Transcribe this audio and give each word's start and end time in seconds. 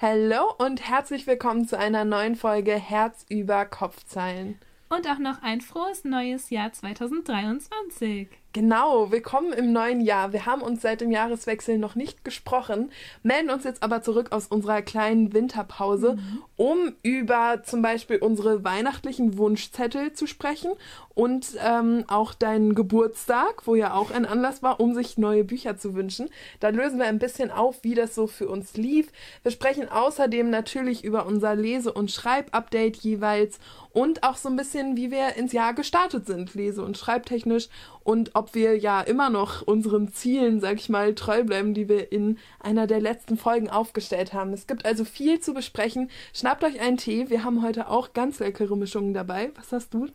Hallo 0.00 0.54
und 0.58 0.88
herzlich 0.88 1.26
willkommen 1.26 1.66
zu 1.66 1.76
einer 1.76 2.04
neuen 2.04 2.36
Folge 2.36 2.76
Herz 2.76 3.26
über 3.28 3.64
Kopfzeilen. 3.64 4.56
Und 4.90 5.08
auch 5.10 5.18
noch 5.18 5.42
ein 5.42 5.60
frohes 5.60 6.04
neues 6.04 6.50
Jahr 6.50 6.72
2023. 6.72 8.28
Genau, 8.54 9.10
willkommen 9.10 9.52
im 9.52 9.74
neuen 9.74 10.00
Jahr. 10.00 10.32
Wir 10.32 10.46
haben 10.46 10.62
uns 10.62 10.80
seit 10.80 11.02
dem 11.02 11.10
Jahreswechsel 11.10 11.76
noch 11.76 11.96
nicht 11.96 12.24
gesprochen, 12.24 12.90
melden 13.22 13.50
uns 13.50 13.64
jetzt 13.64 13.82
aber 13.82 14.00
zurück 14.00 14.32
aus 14.32 14.46
unserer 14.46 14.80
kleinen 14.80 15.34
Winterpause, 15.34 16.14
mhm. 16.14 16.42
um 16.56 16.92
über 17.02 17.62
zum 17.62 17.82
Beispiel 17.82 18.16
unsere 18.16 18.64
weihnachtlichen 18.64 19.36
Wunschzettel 19.36 20.14
zu 20.14 20.26
sprechen 20.26 20.72
und 21.14 21.58
ähm, 21.62 22.04
auch 22.08 22.32
deinen 22.32 22.74
Geburtstag, 22.74 23.66
wo 23.66 23.74
ja 23.74 23.92
auch 23.92 24.10
ein 24.10 24.24
Anlass 24.24 24.62
war, 24.62 24.80
um 24.80 24.94
sich 24.94 25.18
neue 25.18 25.44
Bücher 25.44 25.76
zu 25.76 25.94
wünschen. 25.94 26.30
Da 26.60 26.70
lösen 26.70 26.98
wir 26.98 27.06
ein 27.06 27.18
bisschen 27.18 27.50
auf, 27.50 27.84
wie 27.84 27.94
das 27.94 28.14
so 28.14 28.26
für 28.26 28.48
uns 28.48 28.78
lief. 28.78 29.12
Wir 29.42 29.50
sprechen 29.50 29.90
außerdem 29.90 30.48
natürlich 30.48 31.04
über 31.04 31.26
unser 31.26 31.54
Lese- 31.54 31.92
und 31.92 32.10
Schreibupdate 32.10 32.96
jeweils 32.96 33.58
und 33.90 34.22
auch 34.22 34.36
so 34.36 34.48
ein 34.48 34.56
bisschen, 34.56 34.96
wie 34.96 35.10
wir 35.10 35.34
ins 35.34 35.52
Jahr 35.52 35.74
gestartet 35.74 36.26
sind, 36.26 36.54
lese- 36.54 36.84
und 36.84 36.96
schreibtechnisch 36.96 37.68
und 38.08 38.34
ob 38.34 38.54
wir 38.54 38.78
ja 38.78 39.02
immer 39.02 39.28
noch 39.28 39.60
unseren 39.60 40.10
Zielen, 40.10 40.60
sag 40.60 40.76
ich 40.76 40.88
mal, 40.88 41.14
treu 41.14 41.44
bleiben, 41.44 41.74
die 41.74 41.90
wir 41.90 42.10
in 42.10 42.38
einer 42.58 42.86
der 42.86 43.00
letzten 43.00 43.36
Folgen 43.36 43.68
aufgestellt 43.68 44.32
haben. 44.32 44.54
Es 44.54 44.66
gibt 44.66 44.86
also 44.86 45.04
viel 45.04 45.40
zu 45.40 45.52
besprechen. 45.52 46.08
Schnappt 46.32 46.64
euch 46.64 46.80
einen 46.80 46.96
Tee. 46.96 47.28
Wir 47.28 47.44
haben 47.44 47.62
heute 47.62 47.90
auch 47.90 48.14
ganz 48.14 48.38
leckere 48.38 48.78
Mischungen 48.78 49.12
dabei. 49.12 49.52
Was 49.56 49.72
hast 49.72 49.92
du? 49.92 50.06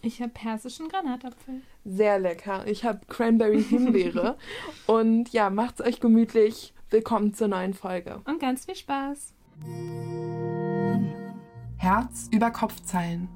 Ich 0.00 0.22
habe 0.22 0.32
persischen 0.32 0.88
Granatapfel. 0.88 1.60
Sehr 1.84 2.18
lecker. 2.18 2.66
Ich 2.66 2.86
habe 2.86 3.00
Cranberry 3.06 3.62
Himbeere. 3.62 4.38
und 4.86 5.28
ja, 5.34 5.50
macht's 5.50 5.82
euch 5.82 6.00
gemütlich. 6.00 6.72
Willkommen 6.88 7.34
zur 7.34 7.48
neuen 7.48 7.74
Folge. 7.74 8.22
Und 8.24 8.40
ganz 8.40 8.64
viel 8.64 8.76
Spaß. 8.76 9.34
Herz 11.76 12.30
über 12.32 12.50
Kopfzeilen. 12.50 13.28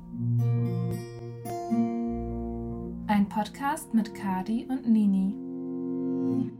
Ein 3.08 3.28
Podcast 3.28 3.94
mit 3.94 4.16
Kadi 4.16 4.66
und 4.68 4.88
Nini. 4.88 6.50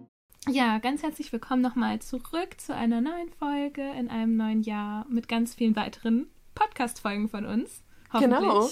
Ja, 0.49 0.79
ganz 0.79 1.03
herzlich 1.03 1.33
willkommen 1.33 1.61
nochmal 1.61 1.99
zurück 1.99 2.61
zu 2.61 2.73
einer 2.73 3.01
neuen 3.01 3.33
Folge 3.33 3.83
in 3.99 4.09
einem 4.09 4.37
neuen 4.37 4.63
Jahr 4.63 5.07
mit 5.09 5.27
ganz 5.27 5.55
vielen 5.55 5.75
weiteren 5.75 6.29
Podcast-Folgen 6.55 7.29
von 7.29 7.47
uns. 7.47 7.83
Genau. 8.13 8.69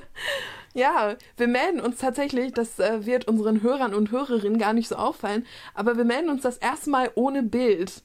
ja, 0.74 1.16
wir 1.36 1.46
melden 1.46 1.80
uns 1.80 1.98
tatsächlich, 1.98 2.54
das 2.54 2.78
äh, 2.78 3.04
wird 3.04 3.28
unseren 3.28 3.60
Hörern 3.60 3.92
und 3.92 4.10
Hörerinnen 4.10 4.58
gar 4.58 4.72
nicht 4.72 4.88
so 4.88 4.96
auffallen, 4.96 5.44
aber 5.74 5.98
wir 5.98 6.04
melden 6.04 6.30
uns 6.30 6.40
das 6.40 6.56
erste 6.56 6.88
Mal 6.88 7.10
ohne 7.16 7.42
Bild. 7.42 8.02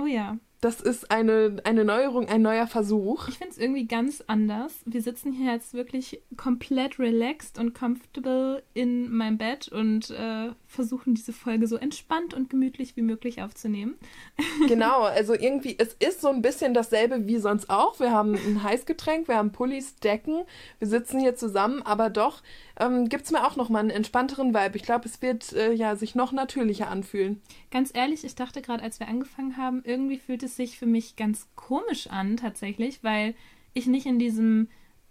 Oh 0.00 0.06
ja 0.06 0.38
das 0.60 0.80
ist 0.80 1.10
eine, 1.12 1.56
eine 1.62 1.84
Neuerung, 1.84 2.28
ein 2.28 2.42
neuer 2.42 2.66
Versuch. 2.66 3.28
Ich 3.28 3.38
finde 3.38 3.52
es 3.52 3.58
irgendwie 3.58 3.86
ganz 3.86 4.24
anders. 4.26 4.74
Wir 4.84 5.02
sitzen 5.02 5.32
hier 5.32 5.52
jetzt 5.52 5.72
wirklich 5.72 6.20
komplett 6.36 6.98
relaxed 6.98 7.58
und 7.58 7.74
comfortable 7.74 8.64
in 8.74 9.10
meinem 9.10 9.38
Bett 9.38 9.68
und 9.68 10.10
äh, 10.10 10.50
versuchen 10.66 11.14
diese 11.14 11.32
Folge 11.32 11.68
so 11.68 11.76
entspannt 11.76 12.34
und 12.34 12.50
gemütlich 12.50 12.96
wie 12.96 13.02
möglich 13.02 13.42
aufzunehmen. 13.42 13.94
Genau, 14.66 15.02
also 15.02 15.34
irgendwie, 15.34 15.76
es 15.78 15.94
ist 15.94 16.20
so 16.20 16.28
ein 16.28 16.42
bisschen 16.42 16.74
dasselbe 16.74 17.26
wie 17.26 17.38
sonst 17.38 17.70
auch. 17.70 18.00
Wir 18.00 18.10
haben 18.10 18.34
ein 18.34 18.62
Heißgetränk, 18.62 19.28
wir 19.28 19.36
haben 19.36 19.52
Pullis, 19.52 19.96
Decken, 19.96 20.42
wir 20.78 20.88
sitzen 20.88 21.20
hier 21.20 21.36
zusammen, 21.36 21.82
aber 21.82 22.10
doch 22.10 22.42
ähm, 22.78 23.08
gibt 23.08 23.24
es 23.24 23.30
mir 23.30 23.46
auch 23.46 23.56
nochmal 23.56 23.80
einen 23.80 23.90
entspannteren 23.90 24.54
Vibe. 24.54 24.76
Ich 24.76 24.82
glaube, 24.82 25.06
es 25.06 25.20
wird 25.22 25.52
äh, 25.52 25.72
ja 25.72 25.96
sich 25.96 26.14
noch 26.14 26.32
natürlicher 26.32 26.88
anfühlen. 26.88 27.42
Ganz 27.70 27.90
ehrlich, 27.94 28.24
ich 28.24 28.34
dachte 28.34 28.62
gerade, 28.62 28.82
als 28.82 29.00
wir 29.00 29.08
angefangen 29.08 29.56
haben, 29.56 29.82
irgendwie 29.84 30.18
fühlt 30.18 30.42
es 30.42 30.56
sich 30.56 30.78
für 30.78 30.86
mich 30.86 31.16
ganz 31.16 31.48
komisch 31.56 32.08
an, 32.08 32.36
tatsächlich, 32.36 33.02
weil 33.02 33.34
ich 33.74 33.86
nicht 33.86 34.06
in 34.06 34.18
diesem 34.18 34.68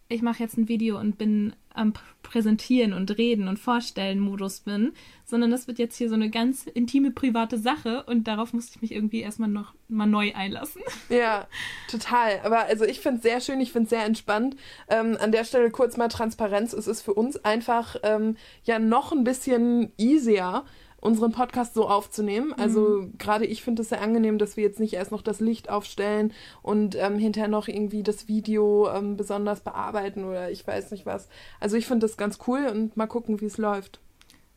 ich 0.09 0.21
mache 0.21 0.41
jetzt 0.41 0.57
ein 0.57 0.67
Video 0.67 0.99
und 0.99 1.17
bin 1.17 1.53
am 1.73 1.93
Präsentieren 2.23 2.93
und 2.93 3.17
Reden 3.17 3.47
und 3.47 3.59
Vorstellen 3.59 4.19
Modus 4.19 4.61
bin, 4.61 4.93
sondern 5.25 5.51
das 5.51 5.67
wird 5.67 5.79
jetzt 5.79 5.95
hier 5.95 6.09
so 6.09 6.15
eine 6.15 6.29
ganz 6.29 6.65
intime, 6.65 7.11
private 7.11 7.57
Sache 7.57 8.03
und 8.03 8.27
darauf 8.27 8.51
musste 8.51 8.75
ich 8.75 8.81
mich 8.81 8.91
irgendwie 8.91 9.21
erstmal 9.21 9.49
noch 9.49 9.73
mal 9.87 10.07
neu 10.07 10.33
einlassen. 10.33 10.81
Ja, 11.09 11.47
total. 11.89 12.39
Aber 12.43 12.65
also 12.65 12.83
ich 12.83 12.99
finde 12.99 13.17
es 13.17 13.23
sehr 13.23 13.41
schön, 13.41 13.61
ich 13.61 13.71
finde 13.71 13.85
es 13.85 13.89
sehr 13.91 14.05
entspannt. 14.05 14.57
Ähm, 14.89 15.17
an 15.21 15.31
der 15.31 15.45
Stelle 15.45 15.69
kurz 15.71 15.97
mal 15.97 16.09
Transparenz. 16.09 16.73
Es 16.73 16.87
ist 16.87 17.01
für 17.01 17.13
uns 17.13 17.37
einfach 17.45 17.95
ähm, 18.03 18.35
ja 18.63 18.79
noch 18.79 19.11
ein 19.11 19.23
bisschen 19.23 19.91
easier, 19.97 20.65
unseren 20.99 21.31
Podcast 21.31 21.73
so 21.73 21.87
aufzunehmen. 21.87 22.53
Also 22.53 23.01
mhm. 23.01 23.17
gerade 23.17 23.45
ich 23.45 23.63
finde 23.63 23.81
es 23.81 23.89
sehr 23.89 24.01
angenehm, 24.01 24.37
dass 24.37 24.57
wir 24.57 24.63
jetzt 24.63 24.79
nicht 24.79 24.93
erst 24.93 25.11
noch 25.11 25.21
das 25.21 25.39
Licht 25.39 25.69
aufstellen 25.69 26.33
und 26.61 26.95
ähm, 26.95 27.19
hinterher 27.19 27.49
noch 27.49 27.67
irgendwie 27.67 28.03
das 28.03 28.27
Video 28.27 28.89
ähm, 28.89 29.15
besonders 29.15 29.61
bearbeiten 29.61 30.23
oder 30.23 30.51
ich 30.51 30.65
weiß 30.65 30.91
nicht 30.91 31.05
was. 31.05 31.29
Also 31.59 31.77
ich 31.77 31.85
finde 31.85 32.07
das 32.07 32.17
ganz 32.17 32.39
cool 32.47 32.67
und 32.71 32.97
mal 32.97 33.07
gucken, 33.07 33.41
wie 33.41 33.45
es 33.45 33.57
läuft. 33.57 33.99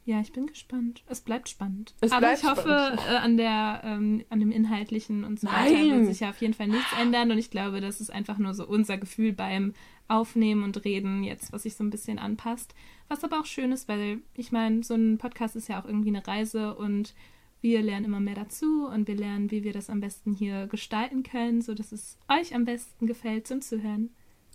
Ja, 0.06 0.20
ich 0.20 0.32
bin 0.32 0.46
gespannt. 0.46 1.04
Es 1.06 1.20
bleibt 1.20 1.48
spannend. 1.48 1.94
Es 2.00 2.10
Aber 2.10 2.20
bleibt 2.20 2.42
ich 2.42 2.48
hoffe, 2.48 2.96
äh, 3.08 3.16
an, 3.16 3.36
der, 3.36 3.82
ähm, 3.84 4.24
an 4.30 4.40
dem 4.40 4.50
Inhaltlichen 4.50 5.24
und 5.24 5.38
so 5.38 5.46
weiter 5.46 5.70
wird 5.70 6.06
sich 6.06 6.20
ja 6.20 6.30
auf 6.30 6.40
jeden 6.40 6.54
Fall 6.54 6.68
nichts 6.68 6.90
ändern. 7.00 7.30
Und 7.30 7.38
ich 7.38 7.50
glaube, 7.50 7.80
das 7.80 8.00
ist 8.00 8.10
einfach 8.10 8.38
nur 8.38 8.54
so 8.54 8.66
unser 8.66 8.96
Gefühl 8.96 9.32
beim 9.32 9.74
Aufnehmen 10.08 10.64
und 10.64 10.84
Reden 10.84 11.22
jetzt, 11.22 11.52
was 11.52 11.62
sich 11.62 11.76
so 11.76 11.84
ein 11.84 11.90
bisschen 11.90 12.18
anpasst. 12.18 12.74
Was 13.10 13.24
aber 13.24 13.40
auch 13.40 13.44
schön 13.44 13.72
ist, 13.72 13.88
weil 13.88 14.20
ich 14.36 14.52
meine, 14.52 14.84
so 14.84 14.94
ein 14.94 15.18
Podcast 15.18 15.56
ist 15.56 15.68
ja 15.68 15.80
auch 15.80 15.84
irgendwie 15.84 16.10
eine 16.10 16.24
Reise 16.24 16.76
und 16.76 17.12
wir 17.60 17.82
lernen 17.82 18.04
immer 18.04 18.20
mehr 18.20 18.36
dazu 18.36 18.86
und 18.86 19.08
wir 19.08 19.16
lernen, 19.16 19.50
wie 19.50 19.64
wir 19.64 19.72
das 19.72 19.90
am 19.90 20.00
besten 20.00 20.32
hier 20.32 20.68
gestalten 20.68 21.24
können, 21.24 21.60
sodass 21.60 21.90
es 21.90 22.18
euch 22.28 22.54
am 22.54 22.64
besten 22.64 23.08
gefällt 23.08 23.48
zum 23.48 23.62
Zuhören. 23.62 24.10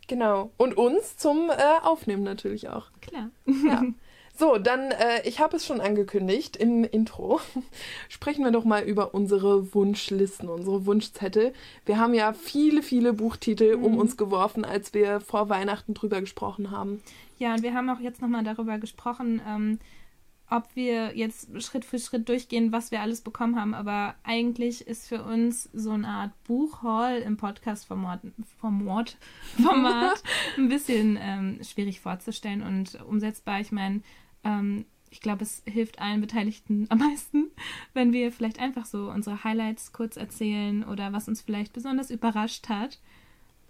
Genau. 0.07 0.51
Und 0.55 0.77
uns 0.77 1.17
zum 1.17 1.49
äh, 1.49 1.81
Aufnehmen 1.83 2.23
natürlich 2.23 2.69
auch. 2.69 2.91
Klar. 3.01 3.29
Ja. 3.45 3.83
So, 4.38 4.57
dann, 4.57 4.91
äh, 4.91 5.22
ich 5.23 5.40
habe 5.40 5.56
es 5.56 5.66
schon 5.66 5.79
angekündigt 5.79 6.57
im 6.57 6.84
Intro. 6.84 7.40
Sprechen 8.09 8.44
wir 8.44 8.51
doch 8.51 8.66
mal 8.66 8.84
über 8.84 9.13
unsere 9.13 9.73
Wunschlisten, 9.73 10.50
unsere 10.50 10.85
Wunschzettel. 10.85 11.53
Wir 11.85 12.00
haben 12.00 12.13
ja 12.13 12.34
viele, 12.34 12.84
viele 12.84 13.13
Buchtitel 13.13 13.78
mhm. 13.78 13.84
um 13.84 13.97
uns 13.97 14.18
geworfen, 14.18 14.66
als 14.66 14.94
wir 14.94 15.22
vor 15.22 15.47
Weihnachten 15.47 15.94
drüber 15.94 16.19
gesprochen 16.19 16.72
haben. 16.72 17.01
Ja, 17.38 17.53
und 17.53 17.63
wir 17.63 17.74
haben 17.74 17.90
auch 17.90 18.00
jetzt 18.01 18.22
nochmal 18.22 18.44
darüber 18.44 18.78
gesprochen, 18.78 19.41
ähm, 19.47 19.79
ob 20.50 20.63
wir 20.75 21.16
jetzt 21.18 21.50
Schritt 21.63 21.85
für 21.85 21.97
Schritt 21.97 22.29
durchgehen, 22.29 22.72
was 22.72 22.91
wir 22.91 23.01
alles 23.01 23.22
bekommen 23.22 23.59
haben. 23.59 23.74
Aber 23.74 24.16
eigentlich 24.24 24.85
ist 24.85 25.07
für 25.07 25.24
uns 25.24 25.69
so 25.74 25.91
eine 25.91 26.07
Art 26.07 26.31
Buchhaul 26.44 27.24
im 27.25 27.38
Podcast-Format 27.38 28.19
Format, 28.59 29.18
Format 29.62 30.22
ein 30.57 30.69
bisschen 30.69 31.18
ähm, 31.19 31.59
schwierig 31.63 32.01
vorzustellen 32.01 32.62
und 32.62 33.01
umsetzbar. 33.06 33.59
Ich 33.59 33.72
meine, 33.72 34.01
ähm, 34.45 34.85
ich 35.09 35.22
glaube, 35.22 35.44
es 35.44 35.63
hilft 35.66 36.00
allen 36.00 36.22
Beteiligten 36.22 36.88
am 36.89 37.00
meisten, 37.00 37.51
wenn 37.94 38.13
wir 38.13 38.31
vielleicht 38.31 38.59
einfach 38.59 38.85
so 38.85 39.09
unsere 39.09 39.44
Highlights 39.44 39.94
kurz 39.94 40.17
erzählen 40.17 40.83
oder 40.83 41.13
was 41.13 41.28
uns 41.28 41.41
vielleicht 41.41 41.73
besonders 41.73 42.11
überrascht 42.11 42.69
hat. 42.69 43.00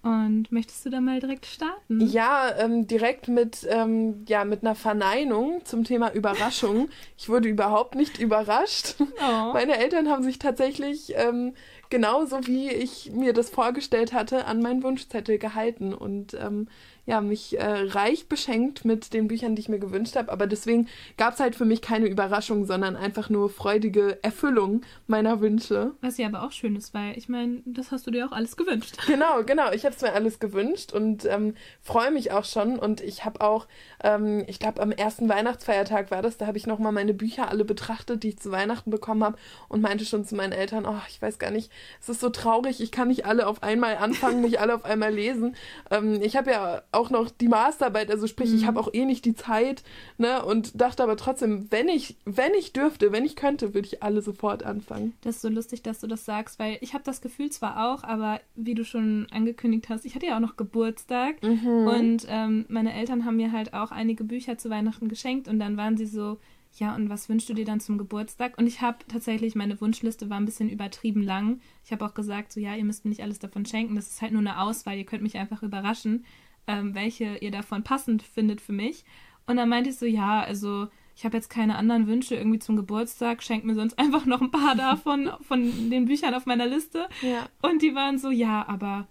Und 0.02 0.52
möchtest 0.52 0.86
du 0.86 0.92
da 0.92 1.02
mal 1.02 1.20
direkt 1.20 1.48
starten? 1.48 2.00
Ja, 2.00 2.52
ähm, 2.60 2.86
direkt 2.86 3.28
mit, 3.28 3.66
ähm, 3.68 4.24
ja, 4.28 4.46
mit 4.46 4.62
einer 4.62 4.76
Verneinung 4.76 5.66
zum 5.66 5.84
Thema 5.84 6.14
Überraschung. 6.14 6.90
Ich 7.18 7.28
wurde 7.28 7.48
überhaupt 7.48 7.96
nicht 7.96 8.20
überrascht. 8.20 8.96
Oh. 9.00 9.54
Meine 9.54 9.78
Eltern 9.78 10.10
haben 10.10 10.22
sich 10.22 10.38
tatsächlich 10.38 11.14
ähm, 11.16 11.56
genauso 11.90 12.46
wie 12.46 12.70
ich 12.70 13.12
mir 13.14 13.34
das 13.34 13.50
vorgestellt 13.50 14.14
hatte, 14.14 14.46
an 14.46 14.62
meinen 14.62 14.84
Wunschzettel 14.84 15.40
gehalten 15.40 15.94
und 15.94 16.36
ähm, 16.36 16.68
ja, 17.06 17.22
mich 17.22 17.60
äh, 17.60 17.66
reich 17.66 18.28
beschenkt 18.28 18.84
mit 18.84 19.14
den 19.14 19.28
Büchern, 19.28 19.56
die 19.56 19.62
ich 19.62 19.70
mir 19.70 19.80
gewünscht 19.80 20.16
habe. 20.16 20.32
Aber 20.32 20.48
deswegen 20.48 20.88
gab 21.18 21.36
es 21.36 21.40
halt 21.40 21.56
für 21.56 21.66
mich 21.66 21.82
keine 21.82 22.08
Überraschung, 22.08 22.66
sondern 22.66 22.96
einfach 22.96 23.30
nur 23.30 23.50
freudige 23.50 24.18
Erfüllung 24.24 24.82
meiner 25.06 25.40
Wünsche. 25.40 25.92
Was 26.02 26.18
ja 26.18 26.28
aber 26.28 26.44
auch 26.44 26.52
schön 26.52 26.76
ist, 26.76 26.94
weil 26.94 27.16
ich 27.18 27.30
meine, 27.30 27.62
das 27.66 27.92
hast 27.92 28.08
du 28.08 28.12
dir 28.12 28.26
auch 28.28 28.32
alles 28.32 28.58
gewünscht. 28.58 28.98
Genau, 29.16 29.44
genau. 29.44 29.72
Ich 29.72 29.86
habe 29.86 29.96
es 29.96 30.02
mir 30.02 30.14
alles 30.14 30.40
gewünscht 30.40 30.92
und 30.92 31.26
ähm, 31.26 31.54
freue 31.82 32.12
mich 32.12 32.32
auch 32.32 32.44
schon. 32.44 32.78
Und 32.78 33.02
ich 33.02 33.24
habe 33.24 33.40
auch, 33.40 33.68
ähm, 34.04 34.44
ich 34.48 34.60
glaube, 34.60 34.82
am 34.82 34.92
ersten 34.92 35.30
Weihnachtsfeiertag 35.30 36.12
war 36.12 36.22
das, 36.22 36.38
da 36.38 36.48
habe 36.48 36.58
ich 36.58 36.68
nochmal 36.68 36.92
meine 36.92 37.14
Bücher 37.14 37.50
alle 37.50 37.64
betrachtet, 37.64 38.24
die 38.24 38.30
ich 38.30 38.40
zu 38.40 38.52
Weihnachten 38.52 38.90
bekommen 38.90 39.24
habe 39.24 39.38
und 39.70 39.82
meinte 39.82 40.06
schon 40.06 40.26
zu 40.26 40.36
meinen 40.36 40.52
Eltern, 40.52 40.86
oh, 40.86 41.00
ich 41.08 41.22
weiß 41.22 41.40
gar 41.40 41.52
nicht, 41.52 41.72
es 42.02 42.10
ist 42.10 42.20
so 42.20 42.30
traurig, 42.30 42.82
ich 42.82 42.92
kann 42.92 43.08
nicht 43.08 43.26
alle 43.26 43.48
auf 43.48 43.64
einmal 43.64 43.98
anfangen, 43.98 44.42
nicht 44.42 44.60
alle 44.60 44.76
auf 44.76 44.84
einmal 44.84 45.14
lesen. 45.14 45.56
Ähm, 45.92 46.22
ich 46.22 46.36
habe 46.36 46.52
ja 46.52 46.82
auch 46.96 47.10
noch 47.10 47.30
die 47.30 47.48
Masterarbeit, 47.48 48.10
also 48.10 48.28
sprich, 48.28 48.50
mhm. 48.50 48.56
ich 48.56 48.66
habe 48.66 48.80
auch 48.80 48.94
eh 48.94 49.06
nicht 49.06 49.26
die 49.26 49.36
Zeit, 49.36 49.84
ne? 50.18 50.44
Und 50.44 50.80
dachte 50.80 51.04
aber 51.04 51.18
trotzdem, 51.18 51.68
wenn 51.70 51.90
ich, 51.90 52.18
wenn 52.26 52.54
ich 52.54 52.74
dürfte, 52.74 53.12
wenn 53.12 53.26
ich 53.26 53.36
könnte, 53.36 53.74
würde 53.74 53.88
ich 53.88 54.02
alle 54.02 54.22
sofort 54.22 54.64
anfangen. 54.64 55.14
Das 55.22 55.36
ist 55.36 55.42
so 55.42 55.50
lustig, 55.50 55.84
dass 55.84 56.00
du 56.00 56.08
das 56.08 56.26
sagst, 56.26 56.58
weil 56.60 56.78
ich 56.82 56.94
habe 56.94 57.04
das 57.04 57.22
Gefühl 57.22 57.52
zwar 57.52 57.92
auch, 57.92 58.04
aber 58.04 58.40
wie 58.56 58.74
du 58.74 58.84
schon 58.84 59.28
angekündigt 59.32 59.90
hast, 59.90 60.06
ich 60.06 60.16
hatte 60.16 60.28
ja 60.28 60.36
auch 60.38 60.42
noch 60.42 60.58
Geburtstag 60.58 61.44
mhm. 61.44 61.88
und 61.88 62.26
ähm, 62.30 62.66
meine 62.70 62.94
Eltern 62.94 63.26
haben 63.26 63.36
mir 63.36 63.52
halt 63.52 63.74
auch 63.74 63.92
einige 63.92 64.24
Bücher 64.24 64.58
zu 64.58 64.70
Weihnachten 64.70 65.10
geschenkt 65.10 65.48
und 65.48 65.60
dann 65.60 65.78
waren 65.78 65.98
sie 65.98 66.06
so, 66.06 66.38
ja, 66.78 66.94
und 66.94 67.10
was 67.10 67.30
wünschst 67.30 67.48
du 67.48 67.54
dir 67.54 67.66
dann 67.66 67.80
zum 67.80 67.98
Geburtstag? 67.98 68.58
Und 68.58 68.68
ich 68.68 68.82
habe 68.82 68.98
tatsächlich, 69.08 69.56
meine 69.56 69.80
Wunschliste 69.80 70.30
war 70.30 70.38
ein 70.38 70.46
bisschen 70.46 70.70
übertrieben 70.70 71.22
lang. 71.22 71.62
Ich 71.86 71.92
habe 71.92 72.06
auch 72.06 72.14
gesagt, 72.14 72.52
so 72.52 72.60
ja, 72.60 72.76
ihr 72.76 72.84
müsst 72.84 73.06
mir 73.06 73.10
nicht 73.10 73.24
alles 73.24 73.40
davon 73.40 73.66
schenken. 73.66 73.96
Das 73.96 74.10
ist 74.10 74.22
halt 74.22 74.34
nur 74.34 74.42
eine 74.42 74.60
Auswahl. 74.60 74.98
Ihr 74.98 75.06
könnt 75.06 75.24
mich 75.24 75.38
einfach 75.38 75.64
überraschen, 75.64 76.26
ähm, 76.68 76.96
welche 76.96 77.38
ihr 77.38 77.52
davon 77.52 77.84
passend 77.84 78.24
findet 78.24 78.62
für 78.62 78.74
mich. 78.74 79.06
Und 79.48 79.58
dann 79.58 79.70
meinte 79.70 79.90
ich 79.90 79.98
so, 79.98 80.06
ja, 80.06 80.42
also 80.42 80.88
ich 81.16 81.24
habe 81.24 81.38
jetzt 81.38 81.50
keine 81.50 81.78
anderen 81.78 82.08
Wünsche 82.08 82.36
irgendwie 82.36 82.60
zum 82.60 82.76
Geburtstag, 82.76 83.42
schenkt 83.42 83.66
mir 83.66 83.76
sonst 83.76 83.98
einfach 84.00 84.26
noch 84.26 84.42
ein 84.42 84.52
paar 84.52 84.76
davon, 84.76 85.32
von 85.42 85.90
den 85.90 86.06
Büchern 86.06 86.34
auf 86.34 86.46
meiner 86.46 86.66
Liste. 86.66 87.08
Ja. 87.22 87.48
Und 87.62 87.82
die 87.82 87.96
waren 87.96 88.18
so, 88.18 88.32
ja, 88.32 88.68
aber 88.68 89.08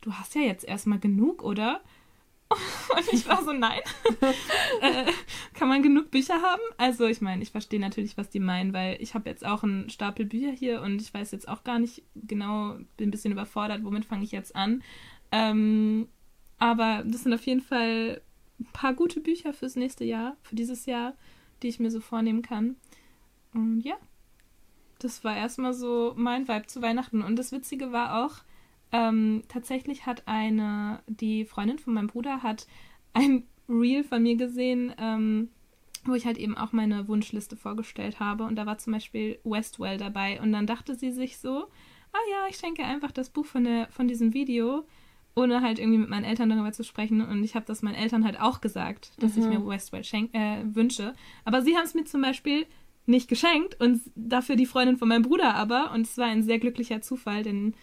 du 0.00 0.12
hast 0.12 0.34
ja 0.34 0.42
jetzt 0.42 0.64
erstmal 0.64 0.98
genug, 0.98 1.42
oder? 1.42 1.80
Und 2.96 3.12
ich 3.12 3.26
war 3.26 3.42
so, 3.42 3.52
nein. 3.52 3.80
äh, 4.80 5.10
kann 5.54 5.68
man 5.68 5.82
genug 5.82 6.10
Bücher 6.10 6.42
haben? 6.42 6.62
Also 6.76 7.06
ich 7.06 7.20
meine, 7.20 7.42
ich 7.42 7.50
verstehe 7.50 7.80
natürlich, 7.80 8.16
was 8.16 8.28
die 8.28 8.40
meinen, 8.40 8.72
weil 8.72 9.00
ich 9.00 9.14
habe 9.14 9.30
jetzt 9.30 9.44
auch 9.44 9.62
einen 9.62 9.88
Stapel 9.88 10.26
Bücher 10.26 10.50
hier 10.50 10.82
und 10.82 11.00
ich 11.00 11.12
weiß 11.12 11.30
jetzt 11.30 11.48
auch 11.48 11.64
gar 11.64 11.78
nicht 11.78 12.02
genau, 12.14 12.76
bin 12.96 13.08
ein 13.08 13.10
bisschen 13.10 13.32
überfordert, 13.32 13.84
womit 13.84 14.04
fange 14.04 14.24
ich 14.24 14.32
jetzt 14.32 14.54
an. 14.54 14.82
Ähm, 15.30 16.08
aber 16.62 17.02
das 17.04 17.24
sind 17.24 17.34
auf 17.34 17.44
jeden 17.44 17.60
Fall 17.60 18.22
ein 18.60 18.66
paar 18.72 18.94
gute 18.94 19.18
Bücher 19.18 19.52
fürs 19.52 19.74
nächste 19.74 20.04
Jahr, 20.04 20.36
für 20.44 20.54
dieses 20.54 20.86
Jahr, 20.86 21.14
die 21.60 21.66
ich 21.66 21.80
mir 21.80 21.90
so 21.90 21.98
vornehmen 21.98 22.40
kann. 22.40 22.76
Und 23.52 23.80
ja, 23.80 23.96
das 25.00 25.24
war 25.24 25.36
erstmal 25.36 25.74
so 25.74 26.14
mein 26.16 26.46
Vibe 26.46 26.68
zu 26.68 26.80
Weihnachten. 26.80 27.20
Und 27.20 27.34
das 27.34 27.50
Witzige 27.50 27.90
war 27.90 28.24
auch, 28.24 28.44
ähm, 28.92 29.42
tatsächlich 29.48 30.06
hat 30.06 30.28
eine, 30.28 31.02
die 31.08 31.46
Freundin 31.46 31.80
von 31.80 31.94
meinem 31.94 32.06
Bruder 32.06 32.44
hat 32.44 32.68
ein 33.12 33.42
Reel 33.68 34.04
von 34.04 34.22
mir 34.22 34.36
gesehen, 34.36 34.94
ähm, 34.98 35.48
wo 36.04 36.14
ich 36.14 36.26
halt 36.26 36.38
eben 36.38 36.56
auch 36.56 36.70
meine 36.70 37.08
Wunschliste 37.08 37.56
vorgestellt 37.56 38.20
habe. 38.20 38.44
Und 38.44 38.54
da 38.54 38.66
war 38.66 38.78
zum 38.78 38.92
Beispiel 38.92 39.40
Westwell 39.42 39.98
dabei. 39.98 40.40
Und 40.40 40.52
dann 40.52 40.68
dachte 40.68 40.94
sie 40.94 41.10
sich 41.10 41.38
so, 41.38 41.64
ah 42.12 42.30
ja, 42.30 42.46
ich 42.48 42.56
schenke 42.58 42.84
einfach 42.84 43.10
das 43.10 43.30
Buch 43.30 43.46
von, 43.46 43.64
der, 43.64 43.88
von 43.88 44.06
diesem 44.06 44.32
Video, 44.32 44.84
ohne 45.34 45.62
halt 45.62 45.78
irgendwie 45.78 45.98
mit 45.98 46.10
meinen 46.10 46.24
Eltern 46.24 46.50
darüber 46.50 46.72
zu 46.72 46.84
sprechen. 46.84 47.20
Und 47.20 47.42
ich 47.42 47.54
habe 47.54 47.66
das 47.66 47.82
meinen 47.82 47.94
Eltern 47.94 48.24
halt 48.24 48.40
auch 48.40 48.60
gesagt, 48.60 49.12
dass 49.18 49.36
mhm. 49.36 49.42
ich 49.42 49.48
mir 49.48 49.66
Westwell 49.66 50.04
schenk, 50.04 50.34
äh, 50.34 50.62
wünsche. 50.64 51.14
Aber 51.44 51.62
sie 51.62 51.76
haben 51.76 51.84
es 51.84 51.94
mir 51.94 52.04
zum 52.04 52.22
Beispiel 52.22 52.66
nicht 53.06 53.28
geschenkt 53.28 53.80
und 53.80 54.00
dafür 54.14 54.56
die 54.56 54.66
Freundin 54.66 54.96
von 54.96 55.08
meinem 55.08 55.22
Bruder 55.22 55.54
aber. 55.54 55.92
Und 55.92 56.02
es 56.02 56.18
war 56.18 56.26
ein 56.26 56.42
sehr 56.42 56.58
glücklicher 56.58 57.00
Zufall, 57.00 57.42
denn 57.42 57.74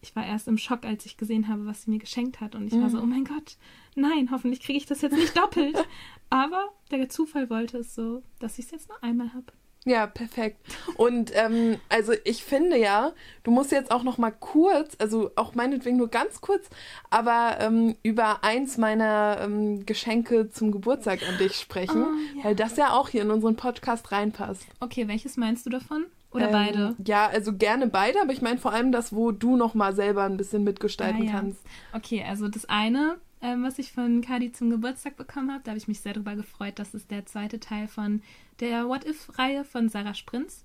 ich 0.00 0.14
war 0.14 0.24
erst 0.24 0.48
im 0.48 0.58
Schock, 0.58 0.84
als 0.84 1.06
ich 1.06 1.16
gesehen 1.16 1.48
habe, 1.48 1.66
was 1.66 1.82
sie 1.82 1.90
mir 1.90 1.98
geschenkt 1.98 2.40
hat. 2.40 2.54
Und 2.54 2.68
ich 2.68 2.74
mhm. 2.74 2.82
war 2.82 2.90
so, 2.90 3.00
oh 3.00 3.06
mein 3.06 3.24
Gott, 3.24 3.56
nein, 3.96 4.30
hoffentlich 4.30 4.60
kriege 4.60 4.78
ich 4.78 4.86
das 4.86 5.02
jetzt 5.02 5.16
nicht 5.16 5.36
doppelt. 5.36 5.76
Aber 6.30 6.68
der 6.90 7.08
Zufall 7.08 7.50
wollte 7.50 7.78
es 7.78 7.94
so, 7.94 8.22
dass 8.38 8.58
ich 8.58 8.66
es 8.66 8.70
jetzt 8.70 8.88
nur 8.88 9.02
einmal 9.02 9.32
habe. 9.32 9.52
Ja, 9.84 10.06
perfekt. 10.06 10.58
Und 10.96 11.32
ähm, 11.34 11.78
also 11.88 12.12
ich 12.24 12.44
finde 12.44 12.76
ja, 12.76 13.12
du 13.42 13.50
musst 13.50 13.72
jetzt 13.72 13.90
auch 13.90 14.02
noch 14.02 14.18
mal 14.18 14.32
kurz, 14.32 14.94
also 14.98 15.30
auch 15.36 15.54
meinetwegen 15.54 15.96
nur 15.96 16.08
ganz 16.08 16.40
kurz, 16.40 16.68
aber 17.10 17.56
ähm, 17.60 17.96
über 18.02 18.44
eins 18.44 18.76
meiner 18.76 19.38
ähm, 19.40 19.86
Geschenke 19.86 20.50
zum 20.50 20.72
Geburtstag 20.72 21.20
an 21.26 21.38
dich 21.38 21.56
sprechen, 21.56 22.02
oh, 22.02 22.38
ja. 22.38 22.44
weil 22.44 22.54
das 22.54 22.76
ja 22.76 22.92
auch 22.92 23.08
hier 23.08 23.22
in 23.22 23.30
unseren 23.30 23.56
Podcast 23.56 24.12
reinpasst. 24.12 24.66
Okay, 24.80 25.08
welches 25.08 25.36
meinst 25.36 25.64
du 25.64 25.70
davon? 25.70 26.06
Oder 26.30 26.46
ähm, 26.46 26.52
beide? 26.52 26.96
Ja, 27.06 27.26
also 27.28 27.54
gerne 27.54 27.86
beide, 27.86 28.20
aber 28.20 28.32
ich 28.32 28.42
meine 28.42 28.58
vor 28.58 28.72
allem 28.72 28.92
das, 28.92 29.14
wo 29.14 29.32
du 29.32 29.56
noch 29.56 29.74
mal 29.74 29.94
selber 29.94 30.24
ein 30.24 30.36
bisschen 30.36 30.64
mitgestalten 30.64 31.22
ah, 31.22 31.24
ja. 31.24 31.32
kannst. 31.32 31.60
Okay, 31.94 32.24
also 32.28 32.48
das 32.48 32.68
eine, 32.68 33.16
ähm, 33.42 33.62
was 33.62 33.78
ich 33.78 33.92
von 33.92 34.20
Kadi 34.20 34.52
zum 34.52 34.70
Geburtstag 34.70 35.16
bekommen 35.16 35.52
habe, 35.52 35.62
da 35.64 35.70
habe 35.70 35.78
ich 35.78 35.88
mich 35.88 36.00
sehr 36.00 36.14
darüber 36.14 36.36
gefreut. 36.36 36.78
Das 36.78 36.94
ist 36.94 37.10
der 37.10 37.26
zweite 37.26 37.60
Teil 37.60 37.88
von 37.88 38.22
der 38.60 38.88
What 38.88 39.04
If-Reihe 39.04 39.64
von 39.64 39.88
Sarah 39.88 40.14
Sprinz. 40.14 40.64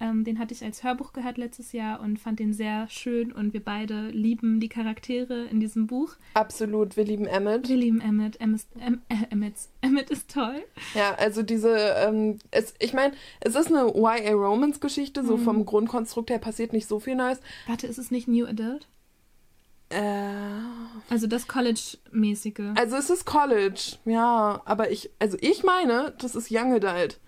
Ähm, 0.00 0.24
den 0.24 0.38
hatte 0.40 0.52
ich 0.52 0.64
als 0.64 0.82
Hörbuch 0.82 1.12
gehört 1.12 1.38
letztes 1.38 1.72
Jahr 1.72 2.00
und 2.00 2.18
fand 2.18 2.40
den 2.40 2.52
sehr 2.52 2.88
schön 2.88 3.30
und 3.30 3.52
wir 3.52 3.62
beide 3.62 4.08
lieben 4.08 4.58
die 4.58 4.68
Charaktere 4.68 5.44
in 5.44 5.60
diesem 5.60 5.86
Buch. 5.86 6.16
Absolut, 6.34 6.96
wir 6.96 7.04
lieben 7.04 7.26
Emmett. 7.26 7.68
Wir 7.68 7.76
lieben 7.76 8.00
Emmett. 8.00 8.40
Emmett, 8.40 8.66
äh, 8.80 9.14
Emmett, 9.30 9.54
Emmett 9.82 10.10
ist 10.10 10.32
toll. 10.32 10.64
Ja, 10.94 11.14
also 11.14 11.42
diese, 11.42 11.76
ähm, 11.76 12.38
es, 12.50 12.74
ich 12.80 12.92
meine, 12.92 13.14
es 13.40 13.54
ist 13.54 13.68
eine 13.68 13.92
YA 13.94 14.32
Romance 14.32 14.80
Geschichte, 14.80 15.24
so 15.24 15.36
mhm. 15.36 15.42
vom 15.42 15.64
Grundkonstrukt 15.64 16.30
her 16.30 16.38
passiert 16.38 16.72
nicht 16.72 16.88
so 16.88 16.98
viel 16.98 17.14
Neues. 17.14 17.40
Warte, 17.68 17.86
ist 17.86 17.98
es 17.98 18.10
nicht 18.10 18.26
New 18.26 18.46
Adult? 18.46 18.88
Äh, 19.90 20.00
also 21.10 21.26
das 21.26 21.46
College-mäßige. 21.46 22.74
Also 22.76 22.96
es 22.96 23.10
ist 23.10 23.24
College, 23.24 23.96
ja, 24.04 24.60
aber 24.64 24.90
ich, 24.90 25.10
also 25.18 25.36
ich 25.40 25.62
meine, 25.62 26.14
das 26.18 26.34
ist 26.34 26.50
Young 26.50 26.72
Adult. 26.72 27.20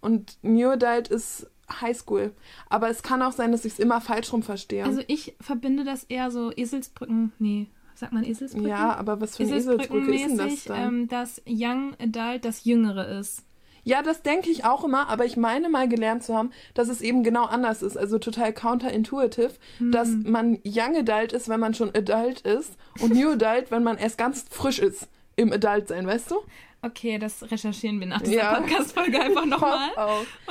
Und 0.00 0.36
New 0.42 0.68
Adult 0.68 1.08
ist 1.08 1.46
Highschool. 1.80 2.32
Aber 2.68 2.90
es 2.90 3.02
kann 3.02 3.22
auch 3.22 3.32
sein, 3.32 3.52
dass 3.52 3.64
ich 3.64 3.74
es 3.74 3.78
immer 3.78 4.00
falsch 4.00 4.32
rum 4.32 4.42
verstehe. 4.42 4.84
Also 4.84 5.00
ich 5.06 5.34
verbinde 5.40 5.84
das 5.84 6.04
eher 6.04 6.30
so 6.30 6.52
Eselsbrücken. 6.52 7.32
Nee, 7.38 7.68
sagt 7.94 8.12
man 8.12 8.24
Eselsbrücken? 8.24 8.68
Ja, 8.68 8.94
aber 8.96 9.20
was 9.20 9.36
für 9.36 9.44
eine 9.44 9.56
Eselsbrücke 9.56 10.14
ist 10.14 10.26
denn 10.26 10.38
das 10.38 10.64
dann? 10.64 10.88
Ähm, 10.88 11.08
dass 11.08 11.40
Young 11.46 11.94
Adult 12.00 12.44
das 12.44 12.64
Jüngere 12.64 13.18
ist. 13.18 13.44
Ja, 13.84 14.02
das 14.02 14.22
denke 14.22 14.50
ich 14.50 14.64
auch 14.64 14.84
immer, 14.84 15.08
aber 15.08 15.24
ich 15.24 15.36
meine 15.36 15.68
mal 15.68 15.88
gelernt 15.88 16.22
zu 16.22 16.34
haben, 16.34 16.50
dass 16.74 16.88
es 16.88 17.00
eben 17.00 17.24
genau 17.24 17.44
anders 17.44 17.82
ist. 17.82 17.96
Also 17.96 18.18
total 18.18 18.52
counterintuitive, 18.52 19.52
hm. 19.78 19.92
dass 19.92 20.08
man 20.08 20.58
Young 20.64 20.96
Adult 20.96 21.32
ist, 21.32 21.48
wenn 21.48 21.60
man 21.60 21.74
schon 21.74 21.94
Adult 21.94 22.42
ist 22.42 22.76
und 23.00 23.14
New 23.14 23.32
Adult, 23.32 23.70
wenn 23.70 23.82
man 23.82 23.98
erst 23.98 24.18
ganz 24.18 24.44
frisch 24.50 24.78
ist 24.78 25.08
im 25.36 25.52
Adult 25.52 25.88
sein, 25.88 26.06
weißt 26.06 26.30
du? 26.30 26.36
Okay, 26.84 27.16
das 27.16 27.48
recherchieren 27.48 28.00
wir 28.00 28.08
nach 28.08 28.22
dieser 28.22 28.38
ja. 28.38 28.54
Podcast-Folge 28.54 29.20
einfach 29.20 29.44
nochmal. 29.46 29.90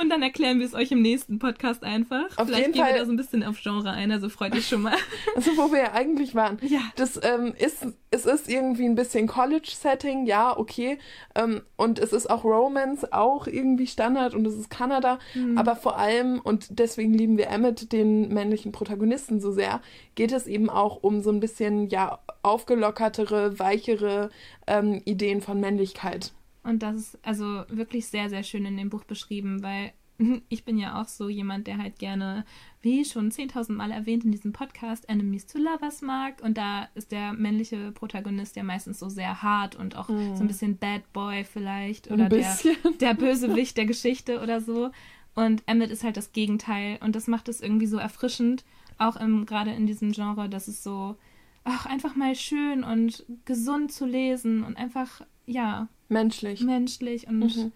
Und 0.00 0.08
dann 0.08 0.22
erklären 0.22 0.60
wir 0.60 0.66
es 0.66 0.72
euch 0.72 0.90
im 0.90 1.02
nächsten 1.02 1.38
Podcast 1.38 1.84
einfach. 1.84 2.24
Auf 2.38 2.46
Vielleicht 2.46 2.60
jeden 2.60 2.72
gehen 2.72 2.82
Fall. 2.82 2.94
wir 2.94 3.00
da 3.00 3.04
so 3.04 3.12
ein 3.12 3.18
bisschen 3.18 3.44
auf 3.44 3.60
Genre 3.60 3.90
ein, 3.90 4.10
also 4.10 4.30
freut 4.30 4.54
euch 4.54 4.66
schon 4.66 4.80
mal. 4.80 4.96
Also 5.36 5.56
wo 5.56 5.72
wir 5.72 5.80
ja 5.80 5.92
eigentlich 5.92 6.34
waren. 6.34 6.58
Ja. 6.62 6.80
Das 6.96 7.20
ähm, 7.22 7.54
ist, 7.58 7.86
es 8.10 8.26
ist 8.26 8.48
irgendwie 8.48 8.84
ein 8.84 8.94
bisschen 8.94 9.26
College-Setting, 9.26 10.26
ja, 10.26 10.56
okay. 10.56 10.98
Ähm, 11.34 11.62
und 11.76 11.98
es 11.98 12.12
ist 12.12 12.30
auch 12.30 12.44
Romance, 12.44 13.12
auch 13.12 13.46
irgendwie 13.46 13.86
Standard 13.86 14.34
und 14.34 14.46
es 14.46 14.54
ist 14.54 14.70
Kanada. 14.70 15.18
Mhm. 15.34 15.58
Aber 15.58 15.76
vor 15.76 15.98
allem, 15.98 16.40
und 16.40 16.78
deswegen 16.78 17.12
lieben 17.12 17.36
wir 17.36 17.48
Emmett, 17.48 17.92
den 17.92 18.28
männlichen 18.28 18.72
Protagonisten, 18.72 19.40
so 19.40 19.52
sehr, 19.52 19.80
geht 20.14 20.32
es 20.32 20.46
eben 20.46 20.70
auch 20.70 21.02
um 21.02 21.22
so 21.22 21.30
ein 21.30 21.40
bisschen, 21.40 21.88
ja, 21.88 22.20
aufgelockertere, 22.42 23.58
weichere 23.58 24.30
ähm, 24.66 25.02
Ideen 25.04 25.40
von 25.40 25.60
Männlichkeit. 25.60 26.21
Und 26.62 26.82
das 26.82 26.96
ist 26.96 27.18
also 27.22 27.64
wirklich 27.68 28.06
sehr, 28.06 28.28
sehr 28.28 28.42
schön 28.42 28.64
in 28.64 28.76
dem 28.76 28.90
Buch 28.90 29.04
beschrieben, 29.04 29.62
weil 29.62 29.92
ich 30.48 30.64
bin 30.64 30.78
ja 30.78 31.00
auch 31.00 31.08
so 31.08 31.28
jemand, 31.28 31.66
der 31.66 31.78
halt 31.78 31.98
gerne, 31.98 32.44
wie 32.80 33.04
schon 33.04 33.30
10.000 33.30 33.72
Mal 33.72 33.90
erwähnt 33.90 34.24
in 34.24 34.32
diesem 34.32 34.52
Podcast, 34.52 35.08
Enemies 35.08 35.46
to 35.46 35.58
Lovers 35.58 36.02
mag. 36.02 36.40
Und 36.42 36.58
da 36.58 36.88
ist 36.94 37.12
der 37.12 37.32
männliche 37.32 37.92
Protagonist 37.92 38.56
ja 38.56 38.62
meistens 38.62 38.98
so 38.98 39.08
sehr 39.08 39.42
hart 39.42 39.76
und 39.76 39.96
auch 39.96 40.08
mm. 40.08 40.36
so 40.36 40.42
ein 40.42 40.48
bisschen 40.48 40.78
Bad 40.78 41.12
Boy 41.12 41.44
vielleicht. 41.44 42.10
Oder 42.10 42.28
der, 42.28 42.56
der 43.00 43.14
Bösewicht 43.18 43.76
der 43.76 43.86
Geschichte 43.86 44.40
oder 44.40 44.60
so. 44.60 44.90
Und 45.34 45.62
Emmett 45.66 45.90
ist 45.90 46.04
halt 46.04 46.16
das 46.16 46.32
Gegenteil. 46.32 46.98
Und 47.00 47.16
das 47.16 47.26
macht 47.26 47.48
es 47.48 47.60
irgendwie 47.60 47.86
so 47.86 47.96
erfrischend, 47.96 48.64
auch 48.98 49.16
gerade 49.46 49.72
in 49.72 49.86
diesem 49.86 50.12
Genre, 50.12 50.48
dass 50.48 50.68
es 50.68 50.84
so 50.84 51.16
ach, 51.64 51.86
einfach 51.86 52.16
mal 52.16 52.34
schön 52.34 52.84
und 52.84 53.24
gesund 53.44 53.92
zu 53.92 54.06
lesen 54.06 54.64
und 54.64 54.76
einfach, 54.76 55.22
ja. 55.46 55.88
Menschlich. 56.08 56.60
Menschlich 56.60 57.26
und 57.26 57.40
mhm. 57.40 57.72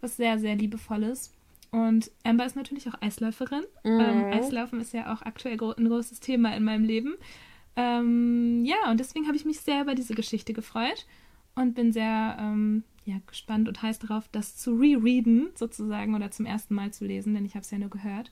was 0.00 0.16
sehr, 0.16 0.38
sehr 0.38 0.56
Liebevolles. 0.56 1.32
Und 1.70 2.10
Amber 2.22 2.46
ist 2.46 2.56
natürlich 2.56 2.88
auch 2.88 3.00
Eisläuferin. 3.02 3.64
Mhm. 3.82 4.00
Ähm, 4.00 4.24
Eislaufen 4.32 4.80
ist 4.80 4.92
ja 4.92 5.12
auch 5.12 5.22
aktuell 5.22 5.58
ein 5.60 5.88
großes 5.88 6.20
Thema 6.20 6.56
in 6.56 6.64
meinem 6.64 6.84
Leben. 6.84 7.14
Ähm, 7.76 8.64
ja, 8.64 8.90
und 8.90 9.00
deswegen 9.00 9.26
habe 9.26 9.36
ich 9.36 9.44
mich 9.44 9.60
sehr 9.60 9.82
über 9.82 9.94
diese 9.94 10.14
Geschichte 10.14 10.52
gefreut 10.52 11.06
und 11.56 11.74
bin 11.74 11.92
sehr 11.92 12.36
ähm, 12.38 12.84
ja, 13.04 13.16
gespannt 13.26 13.68
und 13.68 13.82
heiß 13.82 13.98
darauf, 13.98 14.28
das 14.28 14.56
zu 14.56 14.74
rereaden, 14.74 15.50
sozusagen, 15.54 16.14
oder 16.14 16.30
zum 16.30 16.46
ersten 16.46 16.74
Mal 16.74 16.92
zu 16.92 17.04
lesen, 17.04 17.34
denn 17.34 17.44
ich 17.44 17.54
habe 17.54 17.62
es 17.62 17.70
ja 17.70 17.78
nur 17.78 17.90
gehört. 17.90 18.30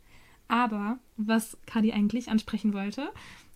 Aber 0.48 0.98
was 1.16 1.58
Kadi 1.66 1.92
eigentlich 1.92 2.30
ansprechen 2.30 2.72
wollte, 2.72 3.10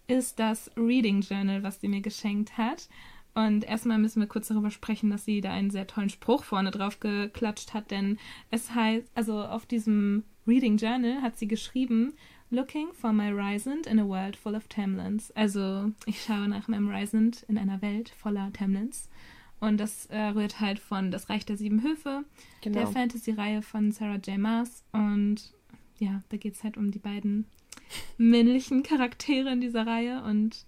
ist 0.09 0.39
das 0.39 0.71
Reading 0.77 1.21
Journal, 1.21 1.63
was 1.63 1.81
sie 1.81 1.89
mir 1.89 2.01
geschenkt 2.01 2.59
hat. 2.59 2.89
Und 3.37 3.65
erstmal 3.65 3.99
müssen 3.99 4.21
wir 4.21 4.29
kurz 4.29 4.49
darüber 4.49 4.71
sprechen, 4.71 5.11
dass 5.11 5.27
sie 5.27 5.43
da 5.43 5.53
einen 5.53 5.71
sehr 5.71 5.87
tollen 5.87 6.09
Spruch 6.09 6.43
vorne 6.43 6.71
drauf 6.71 7.01
geklatscht 7.01 7.75
hat, 7.75 7.91
denn 7.91 8.19
es 8.51 8.75
heißt, 8.75 9.07
also 9.15 9.45
auf 9.45 9.67
diesem 9.67 10.25
Reading 10.47 10.79
Journal 10.79 11.21
hat 11.21 11.37
sie 11.37 11.47
geschrieben, 11.47 12.15
Looking 12.49 12.95
for 12.95 13.13
my 13.13 13.29
Rysand 13.29 13.87
in 13.87 13.99
a 13.99 14.07
world 14.07 14.37
full 14.37 14.55
of 14.55 14.69
Tamlins. 14.69 15.33
Also 15.33 15.93
ich 16.07 16.23
schaue 16.23 16.49
nach 16.49 16.67
meinem 16.69 16.89
Rysand 16.89 17.45
in 17.47 17.59
einer 17.59 17.83
Welt 17.83 18.09
voller 18.09 18.51
Tamlins. 18.55 19.11
Und 19.61 19.77
das 19.79 20.07
äh, 20.07 20.19
rührt 20.29 20.61
halt 20.61 20.79
von 20.79 21.11
Das 21.11 21.29
Reich 21.29 21.45
der 21.45 21.59
Sieben 21.59 21.83
Höfe, 21.83 22.25
genau. 22.63 22.79
der 22.79 22.87
Fantasy-Reihe 22.87 23.61
von 23.61 23.93
Sarah 23.93 24.17
J. 24.17 24.39
Maas. 24.39 24.83
Und 24.93 25.53
ja, 25.99 26.23
da 26.31 26.39
geht 26.39 26.55
es 26.55 26.65
halt 26.65 26.79
um 26.79 26.91
die 26.91 26.99
beiden 26.99 27.45
männlichen 28.17 28.83
Charaktere 28.83 29.53
in 29.53 29.61
dieser 29.61 29.87
Reihe 29.87 30.23
und 30.23 30.65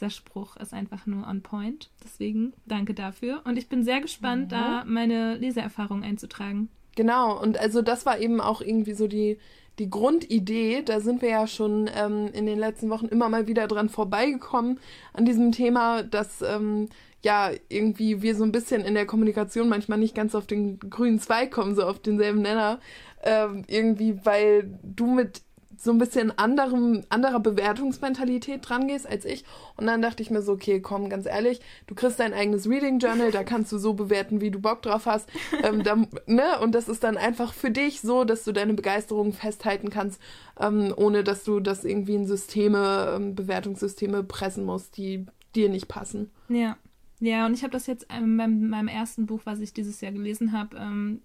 dieser 0.00 0.10
Spruch 0.10 0.56
ist 0.56 0.72
einfach 0.72 1.06
nur 1.06 1.26
on 1.26 1.42
point. 1.42 1.90
Deswegen 2.02 2.54
danke 2.66 2.94
dafür. 2.94 3.42
Und 3.44 3.58
ich 3.58 3.68
bin 3.68 3.84
sehr 3.84 4.00
gespannt, 4.00 4.46
mhm. 4.46 4.48
da 4.48 4.84
meine 4.86 5.36
Leseerfahrung 5.36 6.02
einzutragen. 6.02 6.68
Genau, 6.96 7.40
und 7.40 7.58
also 7.58 7.82
das 7.82 8.06
war 8.06 8.18
eben 8.18 8.40
auch 8.40 8.60
irgendwie 8.60 8.94
so 8.94 9.06
die, 9.06 9.38
die 9.78 9.90
Grundidee, 9.90 10.82
da 10.82 11.00
sind 11.00 11.22
wir 11.22 11.28
ja 11.28 11.46
schon 11.46 11.88
ähm, 11.94 12.28
in 12.32 12.46
den 12.46 12.58
letzten 12.58 12.90
Wochen 12.90 13.06
immer 13.06 13.28
mal 13.28 13.46
wieder 13.46 13.68
dran 13.68 13.88
vorbeigekommen 13.88 14.80
an 15.12 15.24
diesem 15.24 15.52
Thema, 15.52 16.02
dass 16.02 16.42
ähm, 16.42 16.88
ja 17.22 17.50
irgendwie 17.68 18.22
wir 18.22 18.34
so 18.34 18.44
ein 18.44 18.52
bisschen 18.52 18.82
in 18.82 18.94
der 18.94 19.06
Kommunikation 19.06 19.68
manchmal 19.68 19.98
nicht 19.98 20.14
ganz 20.14 20.34
auf 20.34 20.46
den 20.46 20.80
grünen 20.80 21.20
Zweig 21.20 21.50
kommen, 21.50 21.74
so 21.74 21.84
auf 21.84 22.00
denselben 22.00 22.42
Nenner. 22.42 22.80
Ähm, 23.22 23.64
irgendwie, 23.68 24.18
weil 24.24 24.78
du 24.82 25.06
mit 25.06 25.42
so 25.82 25.90
ein 25.90 25.98
bisschen 25.98 26.36
anderem, 26.38 27.04
anderer 27.08 27.40
Bewertungsmentalität 27.40 28.68
dran 28.68 28.86
gehst 28.86 29.08
als 29.08 29.24
ich. 29.24 29.44
Und 29.76 29.86
dann 29.86 30.02
dachte 30.02 30.22
ich 30.22 30.30
mir 30.30 30.42
so, 30.42 30.52
okay, 30.52 30.80
komm, 30.80 31.08
ganz 31.08 31.24
ehrlich, 31.24 31.60
du 31.86 31.94
kriegst 31.94 32.20
dein 32.20 32.34
eigenes 32.34 32.68
Reading 32.68 32.98
Journal, 32.98 33.30
da 33.30 33.44
kannst 33.44 33.72
du 33.72 33.78
so 33.78 33.94
bewerten, 33.94 34.42
wie 34.42 34.50
du 34.50 34.60
Bock 34.60 34.82
drauf 34.82 35.06
hast. 35.06 35.28
Ähm, 35.62 35.82
da, 35.82 35.96
ne? 36.26 36.58
Und 36.62 36.74
das 36.74 36.88
ist 36.88 37.04
dann 37.04 37.16
einfach 37.18 37.52
für 37.52 37.70
dich 37.70 38.00
so, 38.00 38.24
dass 38.24 38.44
du 38.44 38.52
deine 38.52 38.72
Begeisterung 38.72 39.32
festhalten 39.32 39.90
kannst, 39.90 40.20
ähm, 40.58 40.94
ohne 40.96 41.22
dass 41.22 41.44
du 41.44 41.60
das 41.60 41.84
irgendwie 41.84 42.14
in 42.14 42.26
Systeme, 42.26 43.14
ähm, 43.14 43.34
Bewertungssysteme 43.34 44.22
pressen 44.22 44.64
musst, 44.64 44.96
die 44.96 45.26
dir 45.54 45.68
nicht 45.68 45.88
passen. 45.88 46.30
Ja. 46.48 46.76
Ja, 47.18 47.44
und 47.44 47.52
ich 47.52 47.62
habe 47.62 47.72
das 47.72 47.86
jetzt 47.86 48.06
ähm, 48.08 48.38
beim 48.38 48.68
meinem 48.70 48.88
ersten 48.88 49.26
Buch, 49.26 49.42
was 49.44 49.60
ich 49.60 49.74
dieses 49.74 50.00
Jahr 50.00 50.12
gelesen 50.12 50.52
habe, 50.52 50.76
ähm, 50.78 51.20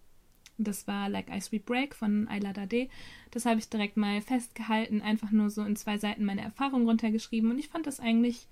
das 0.57 0.87
war 0.87 1.09
Like 1.09 1.29
I 1.29 1.41
Sweet 1.41 1.65
Break 1.65 1.95
von 1.95 2.27
Ayla 2.27 2.53
Dade. 2.53 2.87
Das 3.31 3.45
habe 3.45 3.59
ich 3.59 3.69
direkt 3.69 3.97
mal 3.97 4.21
festgehalten, 4.21 5.01
einfach 5.01 5.31
nur 5.31 5.49
so 5.49 5.63
in 5.63 5.75
zwei 5.75 5.97
Seiten 5.97 6.25
meine 6.25 6.41
Erfahrung 6.41 6.85
runtergeschrieben. 6.85 7.51
Und 7.51 7.59
ich 7.59 7.67
fand 7.67 7.87
das 7.87 7.99
eigentlich 7.99 8.47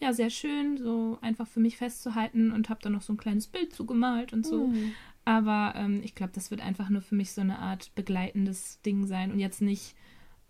ja 0.00 0.12
sehr 0.12 0.30
schön, 0.30 0.76
so 0.76 1.18
einfach 1.22 1.46
für 1.46 1.60
mich 1.60 1.76
festzuhalten 1.76 2.52
und 2.52 2.68
habe 2.68 2.80
dann 2.82 2.92
noch 2.92 3.02
so 3.02 3.12
ein 3.12 3.18
kleines 3.18 3.46
Bild 3.46 3.72
zugemalt 3.72 4.32
und 4.32 4.46
so. 4.46 4.68
Mhm. 4.68 4.92
Aber 5.24 5.72
ähm, 5.76 6.02
ich 6.04 6.14
glaube, 6.14 6.32
das 6.34 6.50
wird 6.50 6.60
einfach 6.60 6.88
nur 6.88 7.02
für 7.02 7.14
mich 7.14 7.32
so 7.32 7.40
eine 7.40 7.58
Art 7.58 7.94
begleitendes 7.94 8.80
Ding 8.82 9.06
sein 9.06 9.32
und 9.32 9.40
jetzt 9.40 9.62
nicht, 9.62 9.96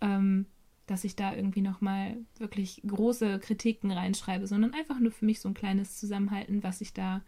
ähm, 0.01 0.45
dass 0.85 1.03
ich 1.03 1.15
da 1.15 1.33
irgendwie 1.33 1.61
nochmal 1.61 2.17
wirklich 2.37 2.81
große 2.85 3.39
Kritiken 3.39 3.91
reinschreibe, 3.91 4.47
sondern 4.47 4.73
einfach 4.73 4.99
nur 4.99 5.11
für 5.11 5.25
mich 5.25 5.39
so 5.39 5.49
ein 5.49 5.55
kleines 5.55 5.97
Zusammenhalten, 5.97 6.63
was 6.63 6.81
ich 6.81 6.93
da 6.93 7.21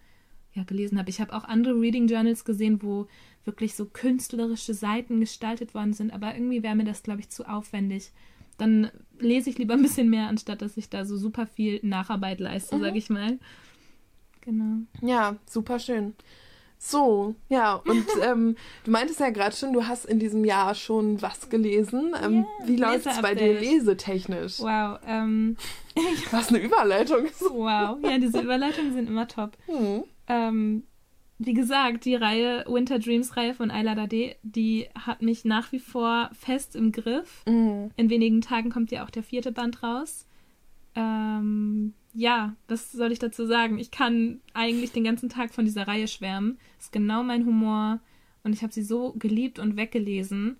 ja, 0.53 0.63
gelesen 0.63 0.97
habe. 0.97 1.09
Ich 1.09 1.21
habe 1.21 1.33
auch 1.33 1.43
andere 1.43 1.79
Reading 1.79 2.07
Journals 2.07 2.45
gesehen, 2.45 2.81
wo 2.81 3.07
wirklich 3.45 3.75
so 3.75 3.85
künstlerische 3.85 4.73
Seiten 4.73 5.19
gestaltet 5.19 5.73
worden 5.73 5.93
sind, 5.93 6.11
aber 6.11 6.33
irgendwie 6.35 6.63
wäre 6.63 6.75
mir 6.75 6.85
das, 6.85 7.03
glaube 7.03 7.21
ich, 7.21 7.29
zu 7.29 7.47
aufwendig. 7.49 8.11
Dann 8.57 8.91
lese 9.19 9.49
ich 9.49 9.57
lieber 9.57 9.73
ein 9.73 9.81
bisschen 9.81 10.09
mehr, 10.09 10.27
anstatt 10.27 10.61
dass 10.61 10.77
ich 10.77 10.89
da 10.89 11.05
so 11.05 11.17
super 11.17 11.47
viel 11.47 11.79
Nacharbeit 11.81 12.39
leiste, 12.39 12.75
mhm. 12.75 12.81
sage 12.81 12.97
ich 12.97 13.09
mal. 13.09 13.39
Genau. 14.41 14.81
Ja, 15.01 15.37
super 15.45 15.79
schön. 15.79 16.13
So, 16.81 17.35
ja, 17.49 17.75
und 17.75 18.05
ähm, 18.23 18.55
du 18.85 18.91
meintest 18.91 19.19
ja 19.19 19.29
gerade 19.31 19.55
schon, 19.55 19.73
du 19.73 19.85
hast 19.85 20.05
in 20.05 20.17
diesem 20.17 20.45
Jahr 20.45 20.75
schon 20.75 21.21
was 21.21 21.49
gelesen. 21.49 22.15
Ähm, 22.23 22.33
yeah, 22.33 22.45
wie 22.65 22.75
läuft 22.77 23.05
es 23.05 23.21
bei 23.21 23.35
dir 23.35 23.59
lesetechnisch? 23.59 24.59
Wow. 24.59 24.99
Ähm, 25.05 25.57
was 26.31 26.49
eine 26.49 26.59
Überleitung. 26.59 27.25
wow, 27.49 27.97
ja, 28.01 28.17
diese 28.17 28.39
Überleitungen 28.39 28.93
sind 28.93 29.09
immer 29.09 29.27
top. 29.27 29.57
Hm. 29.65 30.03
Ähm, 30.29 30.83
wie 31.39 31.53
gesagt, 31.53 32.05
die 32.05 32.15
Reihe 32.15 32.65
Winter 32.67 32.99
Dreams 32.99 33.37
Reihe 33.37 33.53
von 33.53 33.71
Ayla 33.71 33.95
Dade, 33.95 34.35
die 34.43 34.87
hat 34.93 35.21
mich 35.21 35.45
nach 35.45 35.71
wie 35.71 35.79
vor 35.79 36.29
fest 36.33 36.75
im 36.75 36.91
Griff. 36.91 37.43
Mhm. 37.47 37.91
In 37.95 38.09
wenigen 38.09 38.41
Tagen 38.41 38.69
kommt 38.69 38.91
ja 38.91 39.05
auch 39.05 39.09
der 39.09 39.23
vierte 39.23 39.51
Band 39.51 39.81
raus. 39.81 40.27
Ähm, 40.95 41.93
ja, 42.13 42.55
was 42.67 42.91
soll 42.91 43.11
ich 43.11 43.19
dazu 43.19 43.45
sagen? 43.45 43.79
Ich 43.79 43.89
kann 43.89 44.41
eigentlich 44.53 44.91
den 44.91 45.03
ganzen 45.03 45.29
Tag 45.29 45.53
von 45.53 45.65
dieser 45.65 45.87
Reihe 45.87 46.07
schwärmen. 46.07 46.57
Ist 46.77 46.91
genau 46.91 47.23
mein 47.23 47.45
Humor 47.45 47.99
und 48.43 48.53
ich 48.53 48.61
habe 48.61 48.73
sie 48.73 48.83
so 48.83 49.13
geliebt 49.13 49.59
und 49.59 49.77
weggelesen 49.77 50.57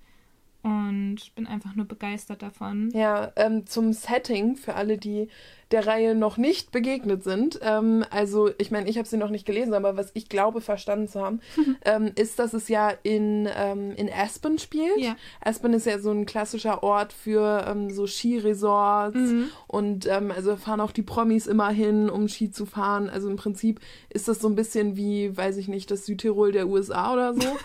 und 0.62 1.18
bin 1.36 1.48
einfach 1.48 1.76
nur 1.76 1.86
begeistert 1.86 2.42
davon. 2.42 2.92
Ja, 2.94 3.32
ähm, 3.36 3.66
zum 3.66 3.94
Setting 3.94 4.56
für 4.58 4.76
alle, 4.76 4.98
die 4.98 5.30
der 5.72 5.86
Reihe 5.86 6.16
noch 6.16 6.38
nicht 6.38 6.72
begegnet 6.72 7.24
sind. 7.24 7.60
Ähm, 7.62 8.04
also 8.10 8.50
ich 8.58 8.72
meine, 8.72 8.90
ich 8.90 8.98
habe 8.98 9.08
sie 9.08 9.18
noch 9.18 9.30
nicht 9.30 9.46
gelesen, 9.46 9.74
aber 9.74 9.98
was 9.98 10.10
ich 10.16 10.28
glaube 10.28 10.62
verstanden 10.62 11.08
zu 11.08 11.22
haben, 11.22 11.42
ähm, 11.86 12.12
ist, 12.16 12.40
dass 12.40 12.54
es 12.54 12.70
ja 12.70 12.92
in, 13.04 13.48
ähm, 13.56 13.94
in 13.96 14.12
Aspen 14.12 14.58
spielt. 14.58 14.98
Ja. 14.98 15.16
Aspen 15.42 15.74
ist 15.74 15.86
ja 15.86 16.00
so 16.00 16.12
ein 16.12 16.26
klassischer 16.26 16.82
Ort 16.82 17.14
für 17.14 17.66
ähm, 17.68 17.92
so 17.92 18.08
Skiresorts 18.08 19.16
mhm. 19.16 19.50
und 19.68 20.08
ähm, 20.08 20.32
also 20.32 20.56
fahren 20.56 20.82
auch 20.82 20.92
die 20.92 21.04
Promis 21.04 21.46
immer 21.46 21.70
hin, 21.70 22.10
um 22.10 22.28
Ski 22.28 22.50
zu 22.50 22.66
fahren. 22.66 23.10
Also 23.10 23.30
im 23.30 23.36
Prinzip 23.36 23.80
ist 24.10 24.28
das 24.28 24.40
so 24.40 24.48
ein 24.50 24.56
bisschen 24.56 24.96
wie, 24.96 25.38
weiß 25.38 25.58
ich 25.58 25.68
nicht, 25.68 25.92
das 25.92 26.06
Südtirol 26.06 26.52
der 26.52 26.68
USA 26.68 27.14
oder 27.14 27.36
so. 27.36 27.48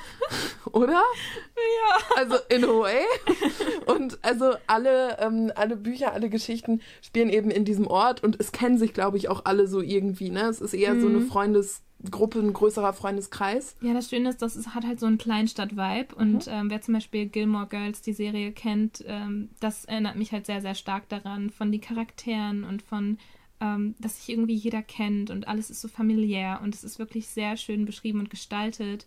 oder? 0.72 1.02
Ja. 1.56 2.16
Also 2.16 2.36
in 2.48 2.64
a 2.64 2.68
way. 2.84 3.02
Und 3.86 4.18
also 4.22 4.52
alle, 4.66 5.18
ähm, 5.18 5.50
alle 5.56 5.76
Bücher, 5.76 6.12
alle 6.12 6.30
Geschichten 6.30 6.80
spielen 7.02 7.30
eben 7.30 7.50
in 7.50 7.64
diesem 7.64 7.86
Ort 7.86 8.22
und 8.22 8.40
es 8.40 8.52
kennen 8.52 8.78
sich, 8.78 8.94
glaube 8.94 9.16
ich, 9.16 9.28
auch 9.28 9.44
alle 9.44 9.66
so 9.66 9.80
irgendwie. 9.80 10.30
Ne? 10.30 10.42
Es 10.42 10.60
ist 10.60 10.74
eher 10.74 10.94
mhm. 10.94 11.00
so 11.00 11.08
eine 11.08 11.18
mhm. 11.18 11.26
Freundesgruppe, 11.26 12.38
ein 12.38 12.52
größerer 12.52 12.92
Freundeskreis. 12.92 13.76
Ja, 13.80 13.92
das 13.92 14.08
Schöne 14.08 14.30
ist, 14.30 14.40
dass 14.40 14.56
es 14.56 14.68
hat 14.68 14.86
halt 14.86 15.00
so 15.00 15.06
einen 15.06 15.18
Kleinstadt-Vibe. 15.18 16.14
Mhm. 16.14 16.20
Und 16.20 16.46
ähm, 16.48 16.70
wer 16.70 16.80
zum 16.80 16.94
Beispiel 16.94 17.26
Gilmore 17.26 17.66
Girls, 17.66 18.00
die 18.00 18.12
Serie 18.12 18.52
kennt, 18.52 19.04
ähm, 19.06 19.50
das 19.60 19.84
erinnert 19.84 20.16
mich 20.16 20.32
halt 20.32 20.46
sehr, 20.46 20.60
sehr 20.60 20.74
stark 20.74 21.08
daran, 21.08 21.50
von 21.50 21.70
den 21.72 21.80
Charakteren 21.80 22.64
und 22.64 22.82
von 22.82 23.18
ähm, 23.60 23.94
dass 23.98 24.16
sich 24.16 24.28
irgendwie 24.30 24.54
jeder 24.54 24.82
kennt 24.82 25.30
und 25.30 25.48
alles 25.48 25.70
ist 25.70 25.80
so 25.80 25.88
familiär 25.88 26.60
und 26.62 26.74
es 26.74 26.84
ist 26.84 26.98
wirklich 26.98 27.28
sehr 27.28 27.56
schön 27.56 27.84
beschrieben 27.84 28.20
und 28.20 28.30
gestaltet. 28.30 29.06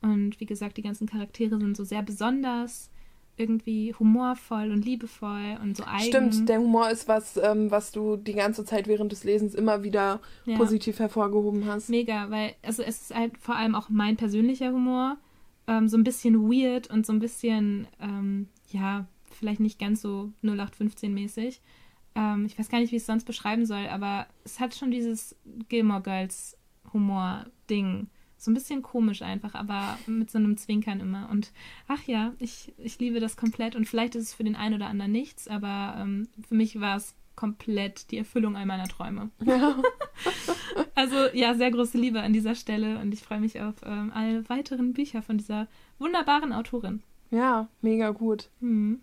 Und 0.00 0.38
wie 0.40 0.46
gesagt, 0.46 0.76
die 0.76 0.82
ganzen 0.82 1.08
Charaktere 1.08 1.58
sind 1.58 1.76
so 1.76 1.84
sehr 1.84 2.02
besonders 2.02 2.90
irgendwie 3.38 3.94
humorvoll 3.94 4.70
und 4.70 4.84
liebevoll 4.84 5.58
und 5.62 5.76
so 5.76 5.84
eigen. 5.84 6.30
Stimmt, 6.30 6.48
der 6.48 6.58
Humor 6.58 6.90
ist 6.90 7.08
was, 7.08 7.36
ähm, 7.36 7.70
was 7.70 7.92
du 7.92 8.16
die 8.16 8.34
ganze 8.34 8.64
Zeit 8.64 8.88
während 8.88 9.12
des 9.12 9.24
Lesens 9.24 9.54
immer 9.54 9.82
wieder 9.82 10.20
ja. 10.44 10.56
positiv 10.56 10.98
hervorgehoben 10.98 11.66
hast. 11.66 11.88
Mega, 11.88 12.30
weil 12.30 12.54
also 12.62 12.82
es 12.82 13.02
ist 13.02 13.14
halt 13.14 13.38
vor 13.38 13.56
allem 13.56 13.74
auch 13.74 13.88
mein 13.88 14.16
persönlicher 14.16 14.72
Humor, 14.72 15.18
ähm, 15.66 15.88
so 15.88 15.96
ein 15.96 16.04
bisschen 16.04 16.50
weird 16.50 16.90
und 16.90 17.06
so 17.06 17.12
ein 17.12 17.20
bisschen, 17.20 17.86
ähm, 18.00 18.48
ja, 18.70 19.06
vielleicht 19.30 19.60
nicht 19.60 19.78
ganz 19.78 20.02
so 20.02 20.32
0815-mäßig. 20.42 21.60
Ähm, 22.14 22.46
ich 22.46 22.58
weiß 22.58 22.68
gar 22.68 22.80
nicht, 22.80 22.90
wie 22.90 22.96
ich 22.96 23.02
es 23.02 23.06
sonst 23.06 23.24
beschreiben 23.24 23.66
soll, 23.66 23.86
aber 23.88 24.26
es 24.44 24.60
hat 24.60 24.74
schon 24.74 24.90
dieses 24.90 25.36
Gilmore 25.68 26.02
Girls 26.02 26.56
Humor-Ding 26.92 28.08
so 28.38 28.50
ein 28.50 28.54
bisschen 28.54 28.82
komisch 28.82 29.22
einfach, 29.22 29.54
aber 29.54 29.98
mit 30.06 30.30
so 30.30 30.38
einem 30.38 30.56
Zwinkern 30.56 31.00
immer. 31.00 31.28
Und 31.30 31.52
ach 31.88 32.02
ja, 32.04 32.32
ich, 32.38 32.72
ich 32.78 32.98
liebe 32.98 33.20
das 33.20 33.36
komplett. 33.36 33.74
Und 33.74 33.86
vielleicht 33.86 34.14
ist 34.14 34.24
es 34.24 34.34
für 34.34 34.44
den 34.44 34.56
einen 34.56 34.76
oder 34.76 34.86
anderen 34.86 35.12
nichts, 35.12 35.48
aber 35.48 35.96
ähm, 35.98 36.28
für 36.46 36.54
mich 36.54 36.80
war 36.80 36.96
es 36.96 37.14
komplett 37.34 38.10
die 38.10 38.18
Erfüllung 38.18 38.56
all 38.56 38.66
meiner 38.66 38.88
Träume. 38.88 39.30
Ja. 39.44 39.76
also 40.94 41.16
ja, 41.32 41.54
sehr 41.54 41.70
große 41.70 41.98
Liebe 41.98 42.20
an 42.20 42.32
dieser 42.32 42.54
Stelle 42.54 42.98
und 42.98 43.12
ich 43.12 43.22
freue 43.22 43.40
mich 43.40 43.60
auf 43.60 43.74
ähm, 43.84 44.10
alle 44.14 44.48
weiteren 44.48 44.92
Bücher 44.92 45.22
von 45.22 45.38
dieser 45.38 45.68
wunderbaren 45.98 46.52
Autorin. 46.52 47.02
Ja, 47.30 47.68
mega 47.80 48.10
gut. 48.10 48.48
Mhm. 48.60 49.02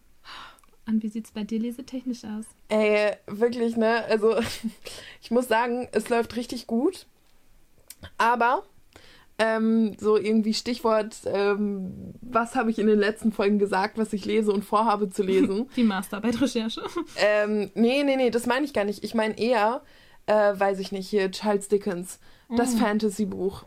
Und 0.87 1.01
wie 1.01 1.07
sieht 1.07 1.25
es 1.25 1.31
bei 1.31 1.43
dir 1.43 1.59
lesetechnisch 1.59 2.23
aus? 2.25 2.45
Ey, 2.69 3.15
wirklich, 3.27 3.75
ne? 3.75 4.03
Also 4.05 4.35
ich 5.21 5.31
muss 5.31 5.47
sagen, 5.47 5.87
es 5.91 6.09
läuft 6.09 6.35
richtig 6.35 6.67
gut. 6.67 7.07
Aber 8.17 8.63
ähm, 9.37 9.95
so 9.99 10.17
irgendwie 10.17 10.53
Stichwort, 10.53 11.17
ähm, 11.25 12.13
was 12.21 12.55
habe 12.55 12.71
ich 12.71 12.79
in 12.79 12.87
den 12.87 12.99
letzten 12.99 13.31
Folgen 13.31 13.59
gesagt, 13.59 13.97
was 13.97 14.13
ich 14.13 14.25
lese 14.25 14.51
und 14.51 14.63
vorhabe 14.63 15.09
zu 15.09 15.23
lesen. 15.23 15.69
Die 15.75 15.83
Masterarbeit-Recherche. 15.83 16.81
Ähm, 17.17 17.69
nee, 17.75 18.03
nee, 18.03 18.15
nee, 18.15 18.29
das 18.29 18.45
meine 18.45 18.65
ich 18.65 18.73
gar 18.73 18.85
nicht. 18.85 19.03
Ich 19.03 19.13
meine 19.13 19.37
eher, 19.37 19.81
äh, 20.25 20.33
weiß 20.57 20.79
ich 20.79 20.91
nicht, 20.91 21.09
hier 21.09 21.31
Charles 21.31 21.67
Dickens, 21.67 22.19
das 22.55 22.75
mm. 22.75 22.77
Fantasy-Buch. 22.77 23.65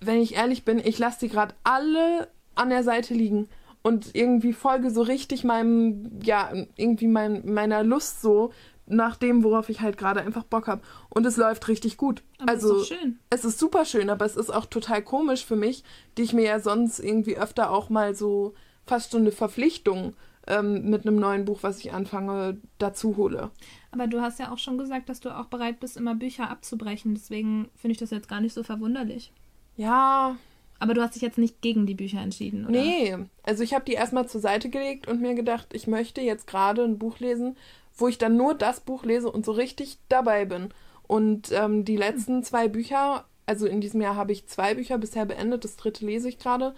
Wenn 0.00 0.20
ich 0.20 0.36
ehrlich 0.36 0.64
bin, 0.64 0.78
ich 0.78 0.98
lasse 0.98 1.20
die 1.20 1.28
gerade 1.28 1.54
alle 1.64 2.28
an 2.54 2.70
der 2.70 2.84
Seite 2.84 3.14
liegen 3.14 3.48
und 3.82 4.14
irgendwie 4.14 4.52
folge 4.52 4.90
so 4.90 5.02
richtig 5.02 5.42
meinem, 5.42 6.20
ja, 6.22 6.52
irgendwie 6.76 7.08
mein, 7.08 7.52
meiner 7.52 7.82
Lust 7.82 8.22
so, 8.22 8.52
nach 8.86 9.16
dem, 9.16 9.42
worauf 9.42 9.68
ich 9.68 9.80
halt 9.80 9.98
gerade 9.98 10.20
einfach 10.20 10.44
Bock 10.44 10.68
habe. 10.68 10.82
Und 11.08 11.26
es 11.26 11.36
läuft 11.36 11.66
richtig 11.68 11.96
gut. 11.96 12.22
Aber 12.38 12.52
also, 12.52 12.80
ist 12.80 12.88
schön. 12.88 13.18
es 13.30 13.44
ist 13.44 13.58
super 13.58 13.84
schön, 13.84 14.10
aber 14.10 14.24
es 14.24 14.36
ist 14.36 14.50
auch 14.50 14.66
total 14.66 15.02
komisch 15.02 15.44
für 15.44 15.56
mich, 15.56 15.84
die 16.16 16.22
ich 16.22 16.32
mir 16.32 16.44
ja 16.44 16.60
sonst 16.60 16.98
irgendwie 16.98 17.36
öfter 17.36 17.70
auch 17.70 17.90
mal 17.90 18.14
so 18.14 18.54
fast 18.86 19.10
so 19.10 19.18
eine 19.18 19.32
Verpflichtung 19.32 20.14
ähm, 20.46 20.88
mit 20.88 21.06
einem 21.06 21.16
neuen 21.16 21.44
Buch, 21.44 21.58
was 21.62 21.80
ich 21.80 21.92
anfange, 21.92 22.58
dazu 22.78 23.16
hole. 23.16 23.50
Aber 23.90 24.06
du 24.06 24.20
hast 24.20 24.38
ja 24.38 24.52
auch 24.52 24.58
schon 24.58 24.78
gesagt, 24.78 25.08
dass 25.08 25.20
du 25.20 25.36
auch 25.36 25.46
bereit 25.46 25.80
bist, 25.80 25.96
immer 25.96 26.14
Bücher 26.14 26.50
abzubrechen. 26.50 27.14
Deswegen 27.14 27.68
finde 27.74 27.92
ich 27.92 27.98
das 27.98 28.10
jetzt 28.10 28.28
gar 28.28 28.40
nicht 28.40 28.54
so 28.54 28.62
verwunderlich. 28.62 29.32
Ja. 29.76 30.36
Aber 30.78 30.94
du 30.94 31.02
hast 31.02 31.14
dich 31.14 31.22
jetzt 31.22 31.38
nicht 31.38 31.62
gegen 31.62 31.86
die 31.86 31.94
Bücher 31.94 32.20
entschieden, 32.20 32.64
oder? 32.64 32.72
Nee, 32.72 33.16
also 33.42 33.62
ich 33.62 33.72
habe 33.72 33.86
die 33.86 33.94
erstmal 33.94 34.28
zur 34.28 34.42
Seite 34.42 34.68
gelegt 34.68 35.08
und 35.08 35.22
mir 35.22 35.34
gedacht, 35.34 35.68
ich 35.72 35.86
möchte 35.86 36.20
jetzt 36.20 36.46
gerade 36.46 36.84
ein 36.84 36.98
Buch 36.98 37.18
lesen, 37.18 37.56
wo 37.96 38.08
ich 38.08 38.18
dann 38.18 38.36
nur 38.36 38.54
das 38.54 38.80
Buch 38.80 39.04
lese 39.04 39.30
und 39.30 39.44
so 39.44 39.52
richtig 39.52 39.98
dabei 40.08 40.44
bin. 40.44 40.68
Und 41.06 41.50
ähm, 41.52 41.84
die 41.84 41.96
letzten 41.96 42.42
zwei 42.42 42.68
Bücher, 42.68 43.24
also 43.46 43.66
in 43.66 43.80
diesem 43.80 44.00
Jahr 44.00 44.16
habe 44.16 44.32
ich 44.32 44.48
zwei 44.48 44.74
Bücher 44.74 44.98
bisher 44.98 45.24
beendet, 45.24 45.64
das 45.64 45.76
dritte 45.76 46.04
lese 46.04 46.28
ich 46.28 46.38
gerade. 46.38 46.74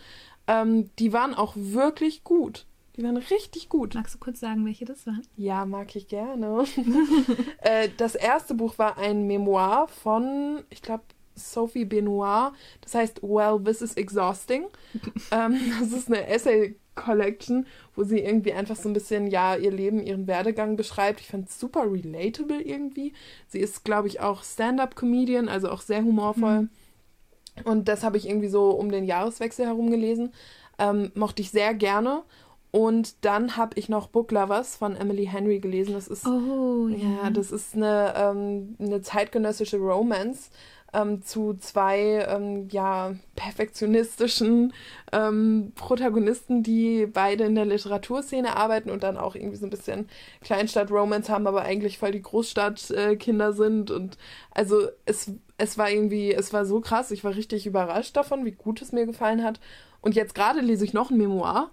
Ähm, 0.47 0.91
die 0.99 1.13
waren 1.13 1.35
auch 1.35 1.55
wirklich 1.57 2.25
gut. 2.25 2.67
Die 2.97 3.05
waren 3.05 3.17
richtig 3.17 3.69
gut. 3.69 3.95
Magst 3.95 4.17
du 4.17 4.19
kurz 4.19 4.41
sagen, 4.41 4.67
welche 4.67 4.85
das 4.85 5.07
waren? 5.07 5.23
Ja, 5.37 5.65
mag 5.67 5.95
ich 5.95 6.09
gerne. 6.09 6.65
äh, 7.61 7.89
das 7.97 8.15
erste 8.17 8.55
Buch 8.55 8.77
war 8.77 8.99
ein 8.99 9.27
Memoir 9.27 9.87
von, 9.87 10.65
ich 10.71 10.83
glaube, 10.83 11.05
Sophie 11.39 11.85
Benoit. 11.85 12.53
Das 12.81 12.95
heißt, 12.95 13.23
Well, 13.23 13.61
This 13.63 13.83
is 13.83 13.95
Exhausting. 13.95 14.67
ähm, 15.31 15.59
das 15.79 15.93
ist 15.93 16.09
eine 16.09 16.27
Essay 16.27 16.77
Collection, 17.05 17.67
wo 17.95 18.05
sie 18.05 18.19
irgendwie 18.21 18.53
einfach 18.53 18.77
so 18.77 18.89
ein 18.89 18.93
bisschen, 18.93 19.27
ja, 19.29 19.57
ihr 19.57 19.71
Leben, 19.71 20.01
ihren 20.01 20.27
Werdegang 20.27 20.77
beschreibt. 20.77 21.21
Ich 21.21 21.29
fand 21.29 21.49
es 21.49 21.59
super 21.59 21.91
relatable 21.91 22.61
irgendwie. 22.61 23.13
Sie 23.49 23.61
ist, 23.61 23.85
glaube 23.85 24.09
ich, 24.09 24.21
auch 24.21 24.43
Stand-up-Comedian, 24.43 25.49
also 25.49 25.71
auch 25.71 25.81
sehr 25.81 26.03
humorvoll. 26.03 26.63
Mhm. 26.63 26.71
Und 27.65 27.89
das 27.89 28.05
habe 28.05 28.17
ich 28.17 28.29
irgendwie 28.29 28.49
so 28.49 28.71
um 28.71 28.91
den 28.91 29.05
Jahreswechsel 29.05 29.67
herum 29.67 29.91
gelesen. 29.91 30.33
Ähm, 30.79 31.11
mochte 31.15 31.43
ich 31.43 31.51
sehr 31.51 31.75
gerne. 31.75 32.23
Und 32.71 33.25
dann 33.25 33.57
habe 33.57 33.79
ich 33.79 33.89
noch 33.89 34.09
Book 34.09 34.31
Lovers 34.31 34.77
von 34.77 34.95
Emily 34.95 35.27
Henry 35.27 35.59
gelesen. 35.59 35.95
Das 35.95 36.07
ist, 36.07 36.27
oh, 36.27 36.89
ja. 36.89 37.25
ja 37.25 37.31
das 37.31 37.51
ist 37.51 37.75
eine, 37.75 38.15
ähm, 38.17 38.77
eine 38.79 39.01
zeitgenössische 39.01 39.79
Romance 39.79 40.51
ähm, 40.93 41.23
zu 41.23 41.55
zwei 41.55 42.27
ähm, 42.29 42.69
ja, 42.71 43.15
perfektionistischen 43.37 44.73
ähm, 45.13 45.73
Protagonisten, 45.75 46.63
die 46.63 47.07
beide 47.07 47.45
in 47.45 47.55
der 47.55 47.67
Literaturszene 47.67 48.57
arbeiten 48.57 48.91
und 48.91 49.03
dann 49.03 49.17
auch 49.17 49.35
irgendwie 49.35 49.57
so 49.57 49.67
ein 49.67 49.71
bisschen 49.71 50.09
Kleinstadt-Romance 50.43 51.31
haben, 51.31 51.47
aber 51.47 51.63
eigentlich 51.63 51.99
voll 51.99 52.13
die 52.13 52.23
Großstadtkinder 52.23 53.53
sind. 53.53 53.91
Und 53.91 54.17
also 54.51 54.89
es, 55.05 55.31
es 55.59 55.79
war 55.79 55.91
irgendwie, 55.91 56.33
es 56.33 56.53
war 56.53 56.65
so 56.65 56.81
krass. 56.81 57.11
Ich 57.11 57.25
war 57.25 57.35
richtig 57.35 57.67
überrascht 57.67 58.17
davon, 58.17 58.45
wie 58.45 58.53
gut 58.53 58.81
es 58.81 58.93
mir 58.93 59.07
gefallen 59.07 59.45
hat. 59.45 59.61
Und 60.01 60.15
jetzt 60.15 60.35
gerade 60.35 60.61
lese 60.61 60.85
ich 60.85 60.93
noch 60.93 61.11
ein 61.11 61.19
Memoir. 61.19 61.71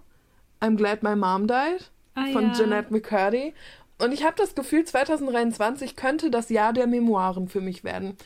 I'm 0.60 0.76
Glad 0.76 1.02
My 1.02 1.16
Mom 1.16 1.46
Died 1.46 1.90
ah, 2.14 2.26
von 2.32 2.48
ja. 2.48 2.52
Jeanette 2.52 2.92
McCurdy. 2.92 3.54
Und 3.98 4.12
ich 4.12 4.24
habe 4.24 4.36
das 4.36 4.54
Gefühl, 4.54 4.84
2023 4.84 5.96
könnte 5.96 6.30
das 6.30 6.50
Jahr 6.50 6.72
der 6.72 6.86
Memoiren 6.86 7.48
für 7.48 7.60
mich 7.60 7.82
werden 7.82 8.16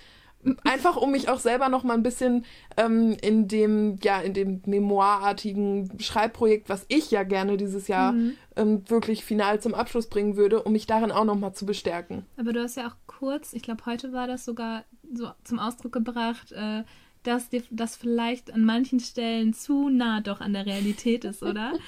einfach 0.65 0.97
um 0.97 1.11
mich 1.11 1.29
auch 1.29 1.39
selber 1.39 1.69
noch 1.69 1.85
mal 1.85 1.95
ein 1.95 2.03
bisschen 2.03 2.45
ähm, 2.77 3.17
in 3.21 3.49
dem 3.49 3.99
ja 4.03 4.21
in 4.21 4.35
dem 4.35 4.63
memoirartigen 4.67 5.99
Schreibprojekt, 6.01 6.69
was 6.69 6.87
ich 6.89 7.11
ja 7.11 7.23
gerne 7.25 7.57
dieses 7.57 7.89
Jahr 7.89 8.13
mhm. 8.13 8.37
ähm, 8.57 8.89
wirklich 8.89 9.25
final 9.25 9.61
zum 9.61 9.75
Abschluss 9.75 10.09
bringen 10.09 10.37
würde, 10.37 10.63
um 10.63 10.73
mich 10.73 10.87
darin 10.87 11.13
auch 11.13 11.25
noch 11.25 11.37
mal 11.37 11.53
zu 11.53 11.67
bestärken. 11.67 12.25
Aber 12.39 12.53
du 12.53 12.63
hast 12.63 12.77
ja 12.77 12.89
auch 12.89 12.97
kurz, 13.07 13.53
ich 13.53 13.63
glaube 13.63 13.85
heute 13.87 14.13
war 14.13 14.27
das 14.27 14.45
sogar 14.45 14.85
so 15.13 15.31
zum 15.45 15.59
Ausdruck 15.59 15.93
gebracht, 15.93 16.53
äh, 16.53 16.85
dass 17.23 17.49
dir 17.49 17.63
das 17.71 17.97
vielleicht 17.97 18.53
an 18.53 18.65
manchen 18.65 19.01
Stellen 19.01 19.53
zu 19.53 19.89
nah 19.89 20.21
doch 20.21 20.41
an 20.41 20.53
der 20.53 20.67
Realität 20.67 21.25
ist, 21.25 21.43
oder? 21.43 21.73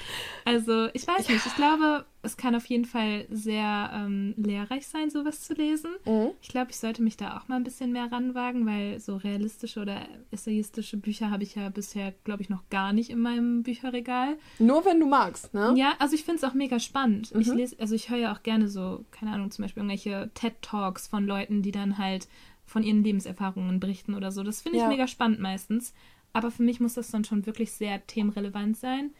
Also, 0.45 0.89
ich 0.93 1.07
weiß 1.07 1.29
nicht. 1.29 1.45
Ich 1.45 1.55
glaube, 1.55 2.05
es 2.21 2.37
kann 2.37 2.55
auf 2.55 2.65
jeden 2.65 2.85
Fall 2.85 3.25
sehr 3.29 3.91
ähm, 3.93 4.33
lehrreich 4.37 4.87
sein, 4.87 5.09
sowas 5.09 5.41
zu 5.41 5.53
lesen. 5.53 5.91
Mhm. 6.05 6.31
Ich 6.41 6.49
glaube, 6.49 6.71
ich 6.71 6.77
sollte 6.77 7.01
mich 7.01 7.17
da 7.17 7.37
auch 7.37 7.47
mal 7.47 7.57
ein 7.57 7.63
bisschen 7.63 7.91
mehr 7.91 8.11
ranwagen, 8.11 8.65
weil 8.65 8.99
so 8.99 9.17
realistische 9.17 9.81
oder 9.81 10.01
essayistische 10.31 10.97
Bücher 10.97 11.29
habe 11.29 11.43
ich 11.43 11.55
ja 11.55 11.69
bisher, 11.69 12.13
glaube 12.23 12.41
ich, 12.41 12.49
noch 12.49 12.67
gar 12.69 12.93
nicht 12.93 13.09
in 13.09 13.19
meinem 13.19 13.63
Bücherregal. 13.63 14.37
Nur 14.59 14.85
wenn 14.85 14.99
du 14.99 15.05
magst, 15.05 15.53
ne? 15.53 15.73
Ja, 15.77 15.93
also 15.99 16.15
ich 16.15 16.23
finde 16.23 16.37
es 16.37 16.43
auch 16.43 16.53
mega 16.53 16.79
spannend. 16.79 17.33
Mhm. 17.33 17.41
Ich 17.41 17.53
lese, 17.53 17.75
also 17.79 17.95
ich 17.95 18.09
höre 18.09 18.17
ja 18.17 18.33
auch 18.33 18.43
gerne 18.43 18.67
so, 18.67 19.05
keine 19.11 19.31
Ahnung, 19.31 19.51
zum 19.51 19.63
Beispiel 19.63 19.81
irgendwelche 19.81 20.29
TED-Talks 20.33 21.07
von 21.07 21.25
Leuten, 21.25 21.61
die 21.61 21.71
dann 21.71 21.97
halt 21.97 22.27
von 22.65 22.83
ihren 22.83 23.03
Lebenserfahrungen 23.03 23.79
berichten 23.79 24.13
oder 24.13 24.31
so. 24.31 24.43
Das 24.43 24.61
finde 24.61 24.77
ich 24.77 24.83
ja. 24.83 24.89
mega 24.89 25.07
spannend 25.07 25.39
meistens. 25.39 25.93
Aber 26.33 26.49
für 26.49 26.63
mich 26.63 26.79
muss 26.79 26.95
das 26.95 27.11
dann 27.11 27.23
schon 27.23 27.45
wirklich 27.45 27.71
sehr 27.71 28.05
themenrelevant 28.07 28.77
sein. 28.77 29.11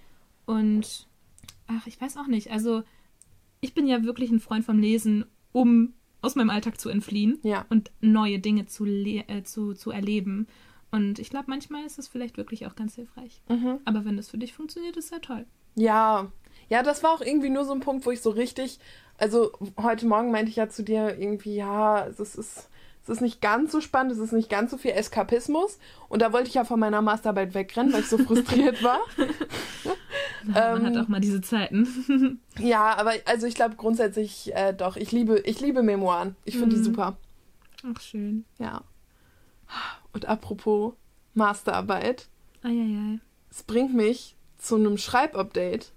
Und 0.45 1.07
ach, 1.67 1.85
ich 1.87 1.99
weiß 2.01 2.17
auch 2.17 2.27
nicht. 2.27 2.51
Also, 2.51 2.83
ich 3.61 3.73
bin 3.73 3.87
ja 3.87 4.03
wirklich 4.03 4.31
ein 4.31 4.39
Freund 4.39 4.65
vom 4.65 4.79
Lesen, 4.79 5.25
um 5.51 5.93
aus 6.21 6.35
meinem 6.35 6.49
Alltag 6.49 6.79
zu 6.79 6.89
entfliehen 6.89 7.39
ja. 7.43 7.65
und 7.69 7.91
neue 8.01 8.39
Dinge 8.39 8.65
zu, 8.65 8.85
äh, 8.85 9.43
zu, 9.43 9.73
zu 9.73 9.91
erleben. 9.91 10.47
Und 10.89 11.19
ich 11.19 11.29
glaube, 11.29 11.45
manchmal 11.47 11.85
ist 11.85 11.97
das 11.97 12.07
vielleicht 12.07 12.37
wirklich 12.37 12.65
auch 12.65 12.75
ganz 12.75 12.95
hilfreich. 12.95 13.41
Mhm. 13.49 13.79
Aber 13.85 14.05
wenn 14.05 14.17
das 14.17 14.29
für 14.29 14.37
dich 14.37 14.53
funktioniert, 14.53 14.97
ist 14.97 15.11
ja 15.11 15.19
toll. 15.19 15.45
Ja. 15.75 16.31
Ja, 16.69 16.81
das 16.81 17.03
war 17.03 17.11
auch 17.11 17.21
irgendwie 17.21 17.49
nur 17.49 17.65
so 17.65 17.73
ein 17.73 17.79
Punkt, 17.81 18.05
wo 18.05 18.11
ich 18.11 18.21
so 18.21 18.29
richtig. 18.29 18.79
Also, 19.17 19.51
heute 19.81 20.07
Morgen 20.07 20.31
meinte 20.31 20.49
ich 20.49 20.55
ja 20.55 20.69
zu 20.69 20.83
dir 20.83 21.19
irgendwie, 21.19 21.55
ja, 21.55 22.07
es 22.07 22.35
ist 22.35 22.69
es 23.03 23.09
ist 23.09 23.21
nicht 23.21 23.41
ganz 23.41 23.73
so 23.73 23.81
spannend, 23.81 24.13
es 24.13 24.17
ist 24.17 24.31
nicht 24.31 24.49
ganz 24.49 24.71
so 24.71 24.77
viel 24.77 24.91
Eskapismus. 24.91 25.77
Und 26.07 26.21
da 26.21 26.31
wollte 26.31 26.47
ich 26.47 26.53
ja 26.53 26.63
von 26.63 26.79
meiner 26.79 27.01
Masterarbeit 27.01 27.53
wegrennen, 27.53 27.91
weil 27.91 27.99
ich 27.99 28.09
so 28.09 28.17
frustriert 28.25 28.81
war. 28.81 28.99
Man 30.45 30.85
ähm, 30.85 30.85
hat 30.85 31.03
auch 31.03 31.07
mal 31.07 31.21
diese 31.21 31.41
Zeiten. 31.41 32.39
ja, 32.59 32.95
aber 32.97 33.13
also 33.25 33.47
ich 33.47 33.55
glaube 33.55 33.75
grundsätzlich 33.75 34.53
äh, 34.53 34.73
doch, 34.73 34.97
ich 34.97 35.11
liebe, 35.11 35.39
ich 35.39 35.61
liebe 35.61 35.83
Memoiren. 35.83 36.35
Ich 36.43 36.57
finde 36.57 36.75
mhm. 36.75 36.79
die 36.79 36.83
super. 36.83 37.17
Ach, 37.85 38.01
schön. 38.01 38.45
Ja. 38.59 38.83
Und 40.11 40.25
apropos 40.25 40.93
Masterarbeit. 41.33 42.27
Eieiei. 42.61 43.19
Es 43.49 43.63
bringt 43.63 43.93
mich 43.93 44.35
zu 44.57 44.75
einem 44.75 44.97
Schreibupdate. 44.97 45.91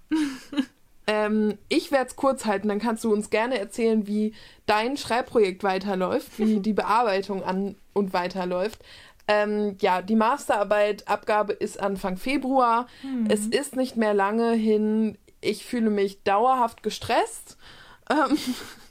Ähm, 1.06 1.58
ich 1.68 1.92
werde 1.92 2.08
es 2.08 2.16
kurz 2.16 2.46
halten, 2.46 2.68
dann 2.68 2.80
kannst 2.80 3.04
du 3.04 3.12
uns 3.12 3.30
gerne 3.30 3.58
erzählen, 3.58 4.06
wie 4.06 4.34
dein 4.66 4.96
Schreibprojekt 4.96 5.62
weiterläuft, 5.62 6.38
wie 6.38 6.60
die 6.60 6.72
Bearbeitung 6.72 7.44
an 7.44 7.76
und 7.92 8.12
weiterläuft. 8.12 8.82
Ähm, 9.28 9.76
ja, 9.80 10.02
die 10.02 10.16
Masterarbeit, 10.16 11.08
Abgabe 11.08 11.52
ist 11.52 11.80
Anfang 11.80 12.16
Februar. 12.16 12.86
Mhm. 13.02 13.28
Es 13.28 13.46
ist 13.46 13.76
nicht 13.76 13.96
mehr 13.96 14.14
lange 14.14 14.52
hin. 14.52 15.18
Ich 15.40 15.64
fühle 15.64 15.90
mich 15.90 16.22
dauerhaft 16.22 16.82
gestresst. 16.82 17.56
Ähm, 18.10 18.36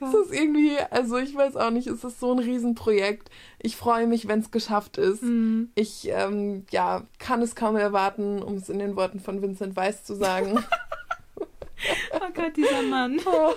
Oh 0.00 0.04
es 0.06 0.14
ist 0.14 0.34
irgendwie, 0.34 0.76
also 0.90 1.16
ich 1.18 1.34
weiß 1.34 1.56
auch 1.56 1.70
nicht, 1.70 1.86
es 1.86 2.04
ist 2.04 2.20
so 2.20 2.32
ein 2.32 2.38
Riesenprojekt. 2.38 3.30
Ich 3.60 3.76
freue 3.76 4.06
mich, 4.06 4.28
wenn 4.28 4.40
es 4.40 4.50
geschafft 4.50 4.98
ist. 4.98 5.22
Mhm. 5.22 5.70
Ich 5.74 6.08
ähm, 6.08 6.64
ja, 6.70 7.04
kann 7.18 7.42
es 7.42 7.54
kaum 7.54 7.76
erwarten, 7.76 8.42
um 8.42 8.56
es 8.56 8.68
in 8.68 8.78
den 8.78 8.96
Worten 8.96 9.20
von 9.20 9.42
Vincent 9.42 9.76
Weiss 9.76 10.04
zu 10.04 10.14
sagen. 10.14 10.62
oh 12.12 12.28
Gott, 12.34 12.56
dieser 12.56 12.82
Mann. 12.82 13.20
Oh. 13.34 13.54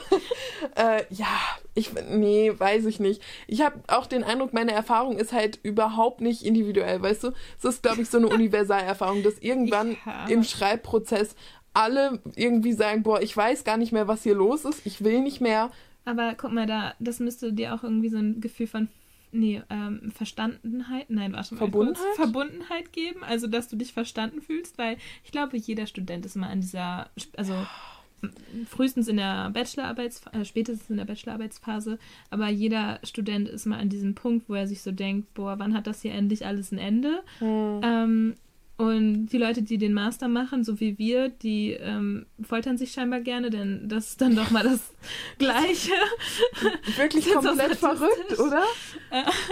Äh, 0.76 1.04
ja, 1.10 1.40
ich, 1.74 1.92
nee, 2.10 2.52
weiß 2.56 2.86
ich 2.86 3.00
nicht. 3.00 3.22
Ich 3.48 3.62
habe 3.62 3.80
auch 3.88 4.06
den 4.06 4.24
Eindruck, 4.24 4.54
meine 4.54 4.72
Erfahrung 4.72 5.18
ist 5.18 5.34
halt 5.34 5.60
überhaupt 5.64 6.22
nicht 6.22 6.44
individuell, 6.44 7.02
weißt 7.02 7.26
du? 7.26 7.32
Es 7.58 7.66
ist, 7.66 7.84
glaube 7.84 8.02
ich, 8.02 8.10
so 8.10 8.18
eine 8.18 8.28
Universalerfahrung, 8.28 9.24
dass 9.24 9.40
irgendwann 9.40 9.98
ja. 10.06 10.28
im 10.28 10.44
Schreibprozess 10.44 11.36
alle 11.74 12.20
irgendwie 12.36 12.74
sagen, 12.74 13.04
boah, 13.04 13.22
ich 13.22 13.36
weiß 13.36 13.64
gar 13.64 13.78
nicht 13.78 13.92
mehr, 13.92 14.08
was 14.08 14.24
hier 14.24 14.36
los 14.36 14.66
ist, 14.66 14.86
ich 14.86 15.04
will 15.04 15.22
nicht 15.22 15.42
mehr. 15.42 15.72
Aber 16.06 16.36
guck 16.36 16.52
mal, 16.52 16.68
da, 16.68 16.94
das 17.00 17.20
müsste 17.20 17.52
dir 17.52 17.74
auch 17.74 17.84
irgendwie 17.84 18.10
so 18.10 18.18
ein 18.18 18.40
Gefühl 18.40 18.68
von 18.68 18.88
nee, 19.36 19.62
ähm, 19.70 20.12
Verstandenheit, 20.12 21.10
nein, 21.10 21.34
warte 21.34 21.56
mal, 21.56 21.60
Verbundenheit? 21.60 22.04
Kurz, 22.04 22.16
Verbundenheit 22.16 22.94
geben, 22.94 23.24
also 23.24 23.48
dass 23.48 23.68
du 23.68 23.76
dich 23.76 23.94
verstanden 23.94 24.42
fühlst, 24.42 24.78
weil 24.78 24.98
ich 25.24 25.32
glaube, 25.32 25.58
jeder 25.58 25.88
Student 25.88 26.26
ist 26.26 26.36
mal 26.36 26.50
an 26.50 26.62
dieser, 26.62 27.10
also 27.36 27.54
frühestens 28.68 29.08
in 29.08 29.18
der 29.18 29.50
Bachelorarbeitsphase, 29.52 30.38
äh, 30.40 30.46
spätestens 30.46 30.90
in 30.90 30.98
der 30.98 31.06
Bachelorarbeitsphase, 31.06 32.00
aber 32.30 32.50
jeder 32.50 33.00
Student 33.04 33.50
ist 33.50 33.66
mal 33.66 33.80
an 33.80 33.90
diesem 33.90 34.16
Punkt, 34.16 34.50
wo 34.50 34.54
er 34.56 34.68
sich 34.68 34.82
so 34.82 34.92
denkt, 34.92 35.34
boah, 35.34 35.60
wann 35.60 35.74
hat 35.74 35.86
das 35.86 36.02
hier 36.02 36.14
endlich 36.14 36.46
alles 36.46 36.72
ein 36.72 36.80
Ende? 36.80 37.22
Hm. 37.40 37.82
Ähm, 37.84 38.36
und 38.78 39.28
die 39.28 39.38
Leute, 39.38 39.62
die 39.62 39.78
den 39.78 39.94
Master 39.94 40.28
machen, 40.28 40.64
so 40.64 40.80
wie 40.80 40.98
wir, 40.98 41.30
die 41.30 41.72
ähm, 41.72 42.26
foltern 42.42 42.78
sich 42.78 42.92
scheinbar 42.92 43.22
gerne, 43.22 43.50
denn 43.50 43.88
das 43.88 44.10
ist 44.10 44.22
dann 44.22 44.36
doch 44.36 44.52
mal 44.52 44.64
das 44.64 44.92
Gleiche. 45.38 45.94
Wirklich 46.98 47.32
komplett 47.34 47.76
verrückt, 47.78 48.38
oder? 48.38 48.64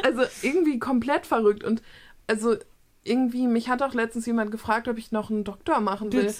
Also 0.03 0.23
irgendwie 0.41 0.77
komplett 0.77 1.25
verrückt. 1.25 1.63
Und 1.63 1.81
also 2.27 2.57
irgendwie, 3.03 3.47
mich 3.47 3.69
hat 3.69 3.81
auch 3.81 3.93
letztens 3.93 4.25
jemand 4.25 4.51
gefragt, 4.51 4.87
ob 4.87 4.97
ich 4.97 5.11
noch 5.11 5.29
einen 5.29 5.43
Doktor 5.43 5.79
machen 5.79 6.11
will, 6.13 6.33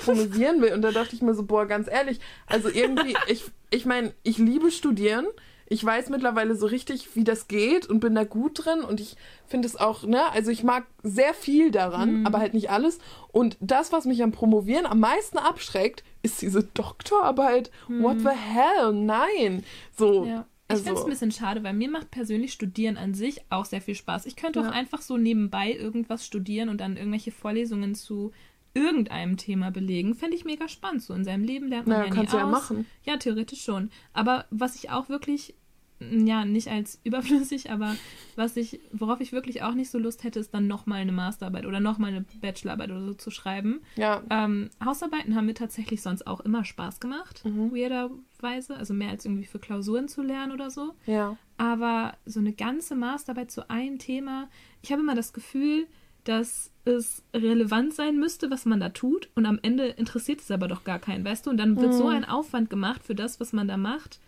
promovieren 0.00 0.60
will. 0.60 0.72
Und 0.72 0.82
da 0.82 0.90
dachte 0.90 1.14
ich 1.14 1.22
mir 1.22 1.34
so, 1.34 1.44
boah, 1.44 1.66
ganz 1.66 1.88
ehrlich, 1.88 2.20
also 2.46 2.68
irgendwie, 2.68 3.16
ich, 3.28 3.44
ich 3.70 3.86
meine, 3.86 4.12
ich 4.22 4.38
liebe 4.38 4.70
Studieren 4.70 5.26
ich 5.70 5.84
weiß 5.84 6.08
mittlerweile 6.08 6.54
so 6.54 6.66
richtig, 6.66 7.14
wie 7.14 7.24
das 7.24 7.46
geht 7.46 7.86
und 7.86 8.00
bin 8.00 8.14
da 8.14 8.24
gut 8.24 8.64
drin 8.64 8.80
und 8.80 9.00
ich 9.00 9.16
finde 9.46 9.68
es 9.68 9.76
auch, 9.76 10.04
ne, 10.04 10.30
also 10.32 10.50
ich 10.50 10.64
mag 10.64 10.86
sehr 11.02 11.34
viel 11.34 11.70
daran, 11.70 12.20
mhm. 12.20 12.26
aber 12.26 12.38
halt 12.38 12.54
nicht 12.54 12.70
alles. 12.70 12.98
Und 13.32 13.56
das, 13.60 13.92
was 13.92 14.06
mich 14.06 14.22
am 14.22 14.32
Promovieren 14.32 14.86
am 14.86 15.00
meisten 15.00 15.38
abschreckt, 15.38 16.04
ist 16.22 16.40
diese 16.40 16.62
Doktorarbeit. 16.62 17.70
Mhm. 17.88 18.02
What 18.02 18.20
the 18.20 18.28
hell? 18.28 18.92
Nein. 18.92 19.62
So. 19.96 20.24
Ja. 20.24 20.46
Ich 20.68 20.72
also. 20.72 20.84
finde 20.84 21.00
es 21.00 21.06
ein 21.06 21.10
bisschen 21.10 21.32
schade, 21.32 21.62
weil 21.62 21.72
mir 21.72 21.90
macht 21.90 22.10
persönlich 22.10 22.52
Studieren 22.52 22.98
an 22.98 23.14
sich 23.14 23.40
auch 23.48 23.64
sehr 23.64 23.80
viel 23.80 23.94
Spaß. 23.94 24.26
Ich 24.26 24.36
könnte 24.36 24.60
ja. 24.60 24.68
auch 24.68 24.72
einfach 24.72 25.00
so 25.00 25.16
nebenbei 25.16 25.72
irgendwas 25.72 26.26
studieren 26.26 26.68
und 26.68 26.78
dann 26.78 26.96
irgendwelche 26.96 27.32
Vorlesungen 27.32 27.94
zu 27.94 28.32
irgendeinem 28.74 29.36
Thema 29.36 29.70
belegen, 29.70 30.14
fände 30.14 30.36
ich 30.36 30.44
mega 30.44 30.68
spannend. 30.68 31.02
So 31.02 31.14
in 31.14 31.24
seinem 31.24 31.44
Leben 31.44 31.68
lernt 31.68 31.86
man 31.86 31.98
naja, 31.98 32.08
ja 32.08 32.14
kannst 32.14 32.32
nie 32.32 32.38
du 32.38 32.44
aus. 32.44 32.50
ja 32.52 32.58
machen. 32.58 32.86
Ja, 33.04 33.16
theoretisch 33.16 33.62
schon. 33.62 33.90
Aber 34.12 34.44
was 34.50 34.76
ich 34.76 34.90
auch 34.90 35.08
wirklich 35.08 35.54
ja, 36.00 36.44
nicht 36.44 36.68
als 36.68 37.00
überflüssig, 37.04 37.72
aber 37.72 37.96
was 38.36 38.56
ich, 38.56 38.78
worauf 38.92 39.20
ich 39.20 39.32
wirklich 39.32 39.64
auch 39.64 39.74
nicht 39.74 39.90
so 39.90 39.98
Lust 39.98 40.22
hätte, 40.22 40.38
ist 40.38 40.54
dann 40.54 40.68
nochmal 40.68 41.00
eine 41.00 41.10
Masterarbeit 41.10 41.66
oder 41.66 41.80
nochmal 41.80 42.10
eine 42.10 42.24
Bachelorarbeit 42.40 42.90
oder 42.92 43.04
so 43.04 43.14
zu 43.14 43.32
schreiben. 43.32 43.80
Ja. 43.96 44.22
Ähm, 44.30 44.70
Hausarbeiten 44.84 45.34
haben 45.34 45.46
mir 45.46 45.54
tatsächlich 45.54 46.00
sonst 46.00 46.24
auch 46.28 46.38
immer 46.38 46.64
Spaß 46.64 47.00
gemacht, 47.00 47.44
Mhm. 47.44 47.72
weirderweise. 47.72 48.76
Also 48.76 48.94
mehr 48.94 49.10
als 49.10 49.24
irgendwie 49.24 49.46
für 49.46 49.58
Klausuren 49.58 50.06
zu 50.06 50.22
lernen 50.22 50.52
oder 50.52 50.70
so. 50.70 50.94
Ja. 51.06 51.36
Aber 51.56 52.16
so 52.26 52.38
eine 52.38 52.52
ganze 52.52 52.94
Masterarbeit 52.94 53.50
zu 53.50 53.68
einem 53.68 53.98
Thema, 53.98 54.48
ich 54.82 54.92
habe 54.92 55.02
immer 55.02 55.16
das 55.16 55.32
Gefühl, 55.32 55.88
dass 56.28 56.70
es 56.84 57.22
relevant 57.34 57.94
sein 57.94 58.18
müsste, 58.18 58.50
was 58.50 58.64
man 58.64 58.80
da 58.80 58.90
tut. 58.90 59.28
Und 59.34 59.46
am 59.46 59.58
Ende 59.62 59.86
interessiert 59.86 60.40
es 60.40 60.50
aber 60.50 60.68
doch 60.68 60.84
gar 60.84 60.98
keinen, 60.98 61.24
weißt 61.24 61.46
du? 61.46 61.50
Und 61.50 61.56
dann 61.58 61.80
wird 61.80 61.94
so 61.94 62.04
Mhm. 62.04 62.10
ein 62.10 62.24
Aufwand 62.24 62.70
gemacht 62.70 63.02
für 63.04 63.14
das, 63.14 63.40
was 63.40 63.52
man 63.52 63.68
da 63.68 63.76
macht. 63.76 64.20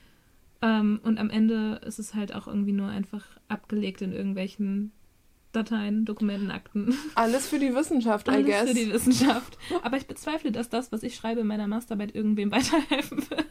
Ähm, 0.62 1.00
und 1.04 1.18
am 1.18 1.30
Ende 1.30 1.80
ist 1.86 1.98
es 1.98 2.14
halt 2.14 2.34
auch 2.34 2.46
irgendwie 2.46 2.72
nur 2.72 2.88
einfach 2.88 3.24
abgelegt 3.48 4.02
in 4.02 4.12
irgendwelchen 4.12 4.92
Dateien, 5.52 6.04
Dokumenten, 6.04 6.50
Akten. 6.50 6.94
Alles 7.16 7.48
für 7.48 7.58
die 7.58 7.74
Wissenschaft, 7.74 8.28
I 8.28 8.32
Alles 8.32 8.46
guess. 8.46 8.68
für 8.68 8.74
die 8.74 8.92
Wissenschaft. 8.92 9.58
Aber 9.82 9.96
ich 9.96 10.06
bezweifle, 10.06 10.52
dass 10.52 10.68
das, 10.68 10.92
was 10.92 11.02
ich 11.02 11.16
schreibe 11.16 11.40
in 11.40 11.46
meiner 11.46 11.66
Masterarbeit, 11.66 12.14
irgendwem 12.14 12.50
weiterhelfen 12.52 13.18
wird. 13.30 13.46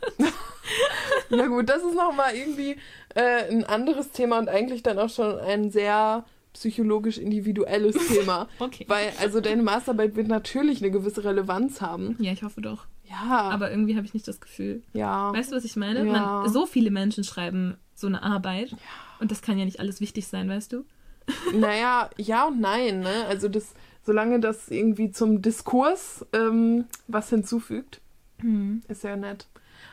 Ja 1.32 1.46
gut, 1.48 1.70
das 1.70 1.84
ist 1.84 1.96
nochmal 1.96 2.34
irgendwie 2.36 2.76
äh, 3.16 3.52
ein 3.52 3.64
anderes 3.66 4.12
Thema 4.12 4.40
und 4.40 4.50
eigentlich 4.50 4.82
dann 4.84 4.98
auch 4.98 5.10
schon 5.10 5.38
ein 5.40 5.70
sehr 5.72 6.26
psychologisch 6.54 7.18
individuelles 7.18 7.96
Thema. 8.08 8.48
Okay. 8.60 8.86
Weil, 8.88 9.12
also 9.20 9.40
deine 9.42 9.64
Masterarbeit 9.64 10.16
wird 10.16 10.28
natürlich 10.28 10.82
eine 10.82 10.92
gewisse 10.92 11.24
Relevanz 11.24 11.82
haben. 11.82 12.16
Ja, 12.20 12.32
ich 12.32 12.44
hoffe 12.44 12.62
doch. 12.62 12.86
Ja. 13.10 13.50
Aber 13.52 13.72
irgendwie 13.72 13.96
habe 13.96 14.06
ich 14.06 14.14
nicht 14.14 14.28
das 14.28 14.40
Gefühl. 14.40 14.84
ja. 14.94 15.34
Weißt 15.34 15.52
du, 15.52 15.56
was 15.56 15.66
ich 15.66 15.76
meine? 15.76 16.06
Ja. 16.06 16.12
Man, 16.42 16.50
so 16.50 16.66
viele 16.66 16.92
Menschen 16.92 17.24
schreiben 17.24 17.78
so 17.96 18.08
eine 18.08 18.22
Arbeit. 18.24 18.76
Und 19.20 19.32
das 19.32 19.42
kann 19.42 19.58
ja 19.58 19.66
nicht 19.66 19.80
alles 19.80 20.00
wichtig 20.02 20.28
sein, 20.28 20.50
weißt 20.50 20.74
du? 20.74 20.86
Naja, 21.54 22.10
ja 22.18 22.48
und 22.48 22.60
nein, 22.60 23.02
ne? 23.02 23.26
Also 23.28 23.50
das, 23.50 23.74
solange 24.04 24.40
das 24.40 24.70
irgendwie 24.70 25.12
zum 25.12 25.42
Diskurs 25.44 26.26
ähm, 26.34 26.86
was 27.08 27.30
hinzufügt, 27.30 28.02
Hm. 28.42 28.82
ist 28.88 29.04
ja 29.04 29.16
nett. 29.16 29.48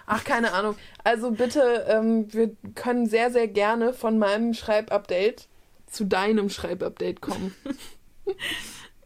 Ach, 0.07 0.23
keine 0.25 0.53
Ahnung. 0.53 0.77
Also 1.05 1.33
bitte, 1.33 1.85
ähm, 1.89 2.33
wir 2.33 2.55
können 2.75 3.07
sehr, 3.07 3.31
sehr 3.31 3.49
gerne 3.49 3.93
von 3.93 4.19
meinem 4.19 4.55
Schreibupdate 4.55 5.49
zu 5.87 6.05
deinem 6.05 6.49
Schreibupdate 6.51 7.21
kommen. 7.21 7.55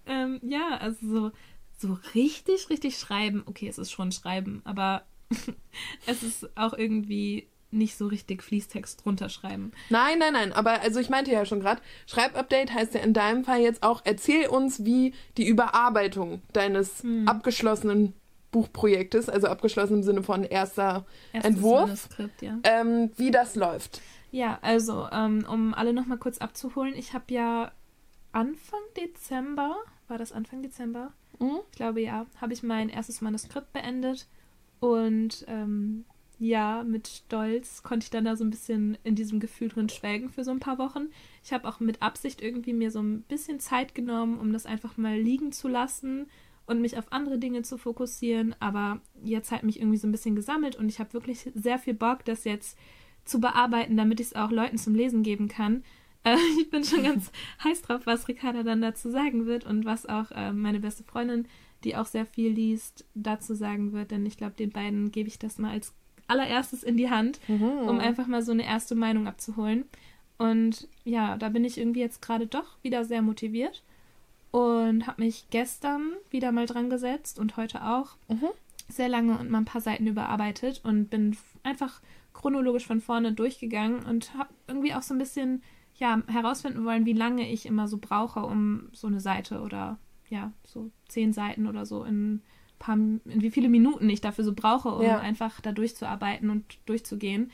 Ähm, 0.07 0.41
ja, 0.43 0.79
also 0.81 0.99
so, 1.07 1.31
so 1.79 1.99
richtig, 2.15 2.69
richtig 2.71 2.99
schreiben. 2.99 3.43
Okay, 3.47 3.69
es 3.69 3.79
ist 3.79 3.93
schon 3.93 4.11
schreiben, 4.13 4.61
aber 4.65 5.05
es 6.07 6.23
ist 6.23 6.49
auch 6.57 6.73
irgendwie 6.73 7.47
nicht 7.71 7.97
so 7.97 8.09
richtig 8.09 8.43
Fließtext 8.43 9.07
runterschreiben. 9.07 9.73
Nein, 9.91 10.19
nein, 10.19 10.33
nein, 10.33 10.53
aber 10.53 10.81
also 10.81 10.99
ich 10.99 11.09
meinte 11.11 11.31
ja 11.31 11.45
schon 11.45 11.61
gerade, 11.61 11.81
Schreibupdate 12.07 12.73
heißt 12.75 12.95
ja 12.95 13.01
in 13.01 13.13
deinem 13.13 13.45
Fall 13.45 13.61
jetzt 13.61 13.85
auch, 13.85 14.01
erzähl 14.05 14.49
uns, 14.49 14.85
wie 14.85 15.15
die 15.37 15.47
Überarbeitung 15.47 16.43
deines 16.53 17.05
Hm. 17.05 17.29
abgeschlossenen 17.29 18.15
Buchprojektes, 18.51 19.29
also 19.29 19.47
abgeschlossen 19.47 19.99
im 19.99 20.03
Sinne 20.03 20.25
von 20.25 20.43
erster 20.43 21.07
Erstes 21.33 21.55
Entwurf? 21.55 22.09
Ja. 22.41 22.59
ähm, 22.65 23.13
wie 23.17 23.31
das 23.31 23.55
läuft. 23.55 24.01
Ja, 24.31 24.59
also, 24.63 25.09
ähm, 25.11 25.45
um 25.49 25.75
alle 25.75 25.93
nochmal 25.93 26.19
kurz 26.19 26.39
abzuholen, 26.39 26.95
ich 26.95 27.15
habe 27.15 27.33
ja 27.35 27.73
Anfang 28.33 28.81
Dezember, 28.97 29.77
war 30.09 30.19
das 30.19 30.33
Anfang 30.33 30.63
Dezember? 30.63 31.13
Mhm. 31.41 31.61
Ich 31.71 31.77
glaube 31.77 32.01
ja, 32.01 32.27
habe 32.41 32.53
ich 32.53 32.63
mein 32.63 32.89
erstes 32.89 33.21
Manuskript 33.21 33.73
beendet 33.73 34.29
und 34.79 35.45
ähm, 35.49 36.05
ja, 36.39 36.85
mit 36.85 37.07
Stolz 37.09 37.83
konnte 37.83 38.05
ich 38.05 38.11
dann 38.11 38.25
da 38.25 38.35
so 38.35 38.45
ein 38.45 38.51
bisschen 38.51 38.97
in 39.05 39.15
diesem 39.15 39.41
Gefühl 39.41 39.69
drin 39.69 39.91
schwelgen 39.91 40.31
für 40.31 40.43
so 40.43 40.51
ein 40.51 40.61
paar 40.61 40.79
Wochen. 40.79 41.09
Ich 41.45 41.53
habe 41.53 41.69
auch 41.69 41.81
mit 41.81 42.01
Absicht 42.01 42.41
irgendwie 42.41 42.73
mir 42.73 42.91
so 42.91 43.01
ein 43.01 43.23
bisschen 43.23 43.61
Zeit 43.61 43.95
genommen, 43.95 44.39
um 44.39 44.53
das 44.53 44.65
einfach 44.65 44.97
mal 44.97 45.19
liegen 45.19 45.53
zu 45.53 45.69
lassen 45.69 46.29
und 46.67 46.81
mich 46.81 46.97
auf 46.97 47.13
andere 47.13 47.39
Dinge 47.39 47.61
zu 47.61 47.77
fokussieren. 47.77 48.57
Aber 48.59 49.01
jetzt 49.23 49.51
hat 49.51 49.65
mich 49.65 49.81
irgendwie 49.81 49.99
so 49.99 50.09
ein 50.09 50.13
bisschen 50.13 50.35
gesammelt 50.35 50.77
und 50.77 50.89
ich 50.89 50.99
habe 50.99 51.13
wirklich 51.13 51.51
sehr 51.55 51.79
viel 51.79 51.95
Bock, 51.95 52.25
das 52.25 52.45
jetzt 52.45 52.79
zu 53.31 53.41
bearbeiten, 53.41 53.97
damit 53.97 54.21
ich 54.21 54.29
es 54.29 54.37
auch 54.37 54.51
Leuten 54.51 54.79
zum 54.79 54.95
Lesen 54.95 55.23
geben 55.23 55.49
kann. 55.49 55.83
Äh, 56.23 56.37
ich 56.61 56.69
bin 56.69 56.85
schon 56.85 57.03
ganz 57.03 57.33
heiß 57.65 57.81
drauf, 57.81 58.03
was 58.05 58.29
Ricarda 58.29 58.63
dann 58.63 58.83
dazu 58.83 59.11
sagen 59.11 59.47
wird 59.47 59.65
und 59.65 59.87
was 59.87 60.05
auch 60.05 60.31
äh, 60.33 60.53
meine 60.53 60.79
beste 60.79 61.03
Freundin, 61.03 61.49
die 61.83 61.97
auch 61.97 62.05
sehr 62.05 62.27
viel 62.27 62.51
liest, 62.51 63.07
dazu 63.15 63.55
sagen 63.55 63.95
wird. 63.95 64.11
Denn 64.11 64.27
ich 64.27 64.37
glaube, 64.37 64.53
den 64.53 64.69
beiden 64.69 65.13
gebe 65.13 65.31
ich 65.31 65.39
das 65.39 65.57
mal 65.57 65.71
als 65.71 65.95
allererstes 66.29 66.83
in 66.83 66.99
die 66.99 67.09
Hand, 67.09 67.41
um 67.49 67.99
einfach 68.01 68.27
mal 68.27 68.43
so 68.43 68.53
eine 68.53 68.67
erste 68.67 68.95
Meinung 68.95 69.29
abzuholen. 69.29 69.85
Und 70.37 70.89
ja, 71.05 71.39
da 71.39 71.49
bin 71.49 71.65
ich 71.65 71.79
irgendwie 71.79 72.01
jetzt 72.01 72.21
gerade 72.21 72.47
doch 72.47 72.77
wieder 72.83 73.07
sehr 73.07 73.23
motiviert 73.23 73.83
und 74.51 75.07
habe 75.07 75.23
mich 75.23 75.47
gestern 75.49 76.13
wieder 76.31 76.53
mal 76.53 76.67
dran 76.67 76.91
gesetzt 76.91 77.39
und 77.39 77.57
heute 77.57 77.83
auch 77.85 78.17
Mhm. 78.29 78.49
Sehr 78.91 79.09
lange 79.09 79.39
und 79.39 79.51
mal 79.51 79.59
ein 79.59 79.65
paar 79.65 79.81
Seiten 79.81 80.07
überarbeitet 80.07 80.81
und 80.85 81.11
bin 81.11 81.37
einfach 81.63 82.01
chronologisch 82.33 82.87
von 82.87 83.01
vorne 83.01 83.33
durchgegangen 83.33 84.05
und 84.05 84.35
habe 84.35 84.51
irgendwie 84.67 84.95
auch 84.95 85.03
so 85.03 85.15
ein 85.15 85.19
bisschen 85.19 85.63
ja 85.97 86.23
herausfinden 86.29 86.85
wollen, 86.85 87.07
wie 87.07 87.13
lange 87.13 87.51
ich 87.51 87.67
immer 87.67 87.89
so 87.89 87.99
brauche, 87.99 88.41
um 88.41 88.89
so 88.93 89.07
eine 89.07 89.21
Seite 89.21 89.61
oder 89.61 89.99
ja 90.29 90.53
so 90.65 90.91
zehn 91.09 91.33
Seiten 91.33 91.67
oder 91.67 91.85
so 91.87 92.05
in 92.05 92.41
paar, 92.79 92.97
in 92.97 93.23
wie 93.25 93.51
viele 93.51 93.69
Minuten 93.69 94.09
ich 94.09 94.21
dafür 94.21 94.45
so 94.45 94.55
brauche, 94.55 94.89
um 94.89 95.03
Ja. 95.03 95.19
einfach 95.19 95.61
da 95.61 95.73
durchzuarbeiten 95.73 96.51
und 96.51 96.79
durchzugehen. 96.87 97.51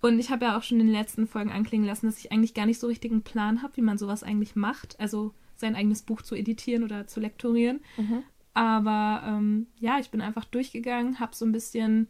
Und 0.00 0.20
ich 0.20 0.30
habe 0.30 0.44
ja 0.44 0.56
auch 0.56 0.62
schon 0.62 0.78
in 0.78 0.86
den 0.86 0.94
letzten 0.94 1.26
Folgen 1.26 1.50
anklingen 1.50 1.86
lassen, 1.86 2.06
dass 2.06 2.18
ich 2.18 2.30
eigentlich 2.30 2.54
gar 2.54 2.66
nicht 2.66 2.78
so 2.78 2.86
richtig 2.86 3.10
einen 3.10 3.22
Plan 3.22 3.62
habe, 3.62 3.76
wie 3.76 3.82
man 3.82 3.98
sowas 3.98 4.22
eigentlich 4.22 4.54
macht. 4.54 4.98
Also 5.00 5.34
sein 5.56 5.74
eigenes 5.74 6.02
Buch 6.02 6.22
zu 6.22 6.36
editieren 6.36 6.84
oder 6.84 7.08
zu 7.08 7.18
lektorieren. 7.18 7.80
Mhm. 7.96 8.22
Aber 8.58 9.22
ähm, 9.24 9.68
ja, 9.78 10.00
ich 10.00 10.10
bin 10.10 10.20
einfach 10.20 10.44
durchgegangen, 10.44 11.20
habe 11.20 11.32
so 11.32 11.44
ein 11.44 11.52
bisschen 11.52 12.08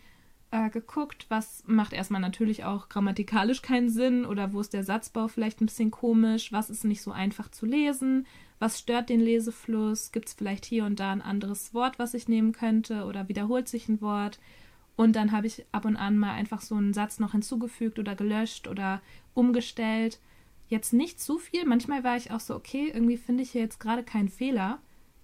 äh, 0.51 0.71
geguckt, 0.71 1.27
was 1.29 1.63
macht 1.67 1.93
erstmal 1.93 2.23
natürlich 2.23 2.65
auch 2.65 2.89
grammatikalisch 2.89 3.61
keinen 3.61 3.91
Sinn 3.91 4.25
oder 4.25 4.55
wo 4.55 4.61
ist 4.63 4.73
der 4.73 4.83
Satzbau 4.83 5.29
vielleicht 5.29 5.61
ein 5.61 5.67
bisschen 5.67 5.91
komisch, 5.91 6.51
was 6.51 6.71
ist 6.71 6.87
nicht 6.87 7.03
so 7.03 7.13
einfach 7.13 7.51
zu 7.51 7.67
lesen, 7.67 8.27
was 8.61 8.79
stört 8.79 9.11
den 9.11 9.21
Lesefluss, 9.21 10.11
gibt 10.11 10.29
es 10.29 10.33
vielleicht 10.33 10.65
hier 10.65 10.87
und 10.87 11.01
da 11.01 11.13
ein 11.13 11.21
anderes 11.21 11.75
Wort, 11.75 11.99
was 11.99 12.15
ich 12.15 12.29
nehmen 12.29 12.53
könnte 12.53 13.05
oder 13.05 13.29
wiederholt 13.29 13.69
sich 13.69 13.87
ein 13.91 14.01
Wort. 14.01 14.41
Und 14.97 15.17
dann 15.17 15.33
habe 15.33 15.49
ich 15.49 15.67
ab 15.73 15.85
und 15.85 15.99
an 15.99 16.17
mal 16.17 16.33
einfach 16.33 16.63
so 16.63 16.77
einen 16.77 16.95
Satz 16.95 17.19
noch 17.19 17.33
hinzugefügt 17.33 17.99
oder 17.99 18.15
gelöscht 18.15 18.69
oder 18.69 19.03
umgestellt. 19.35 20.19
Jetzt 20.71 20.95
nicht 20.95 21.21
zu 21.21 21.39
viel. 21.39 21.67
Manchmal 21.67 22.05
war 22.05 22.17
ich 22.17 22.31
auch 22.31 22.41
so, 22.41 22.55
okay, 22.55 22.91
irgendwie 22.95 23.19
finde 23.19 23.43
ich 23.43 23.51
hier 23.51 23.61
jetzt 23.61 23.81
gerade 23.81 24.03
keinen 24.03 24.31
Fehler. 24.31 24.79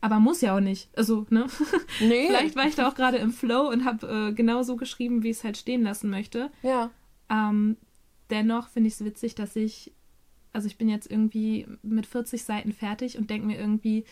Aber 0.05 0.21
muss 0.21 0.43
ja 0.43 0.55
auch 0.55 0.61
nicht. 0.61 0.91
Also, 0.99 1.25
ne? 1.31 1.47
Nee. 2.01 2.27
Vielleicht 2.27 2.57
war 2.57 2.67
ich 2.67 2.75
da 2.75 2.87
auch 2.87 2.95
gerade 2.95 3.17
im 3.17 3.33
Flow 3.33 3.71
und 3.71 3.87
habe 3.87 4.07
äh, 4.07 4.33
genau 4.35 4.63
so 4.63 4.77
geschrieben, 4.77 5.23
wie 5.23 5.31
ich 5.31 5.39
es 5.39 5.45
halt 5.45 5.57
stehen 5.57 5.83
lassen 5.83 6.11
möchte. 6.11 6.51
Ja. 6.63 6.91
Ähm, 7.31 7.79
dennoch 8.29 8.69
finde 8.69 8.89
ich 8.89 8.95
es 8.95 9.05
witzig, 9.07 9.35
dass 9.35 9.57
ich, 9.57 9.95
also 10.53 10.67
ich 10.67 10.77
bin 10.77 10.91
jetzt 10.91 11.11
irgendwie 11.11 11.67
mit 11.81 12.05
40 12.05 12.45
Seiten 12.45 12.73
fertig 12.75 13.17
und 13.17 13.31
denke 13.31 13.47
mir 13.47 13.59
irgendwie, 13.59 14.05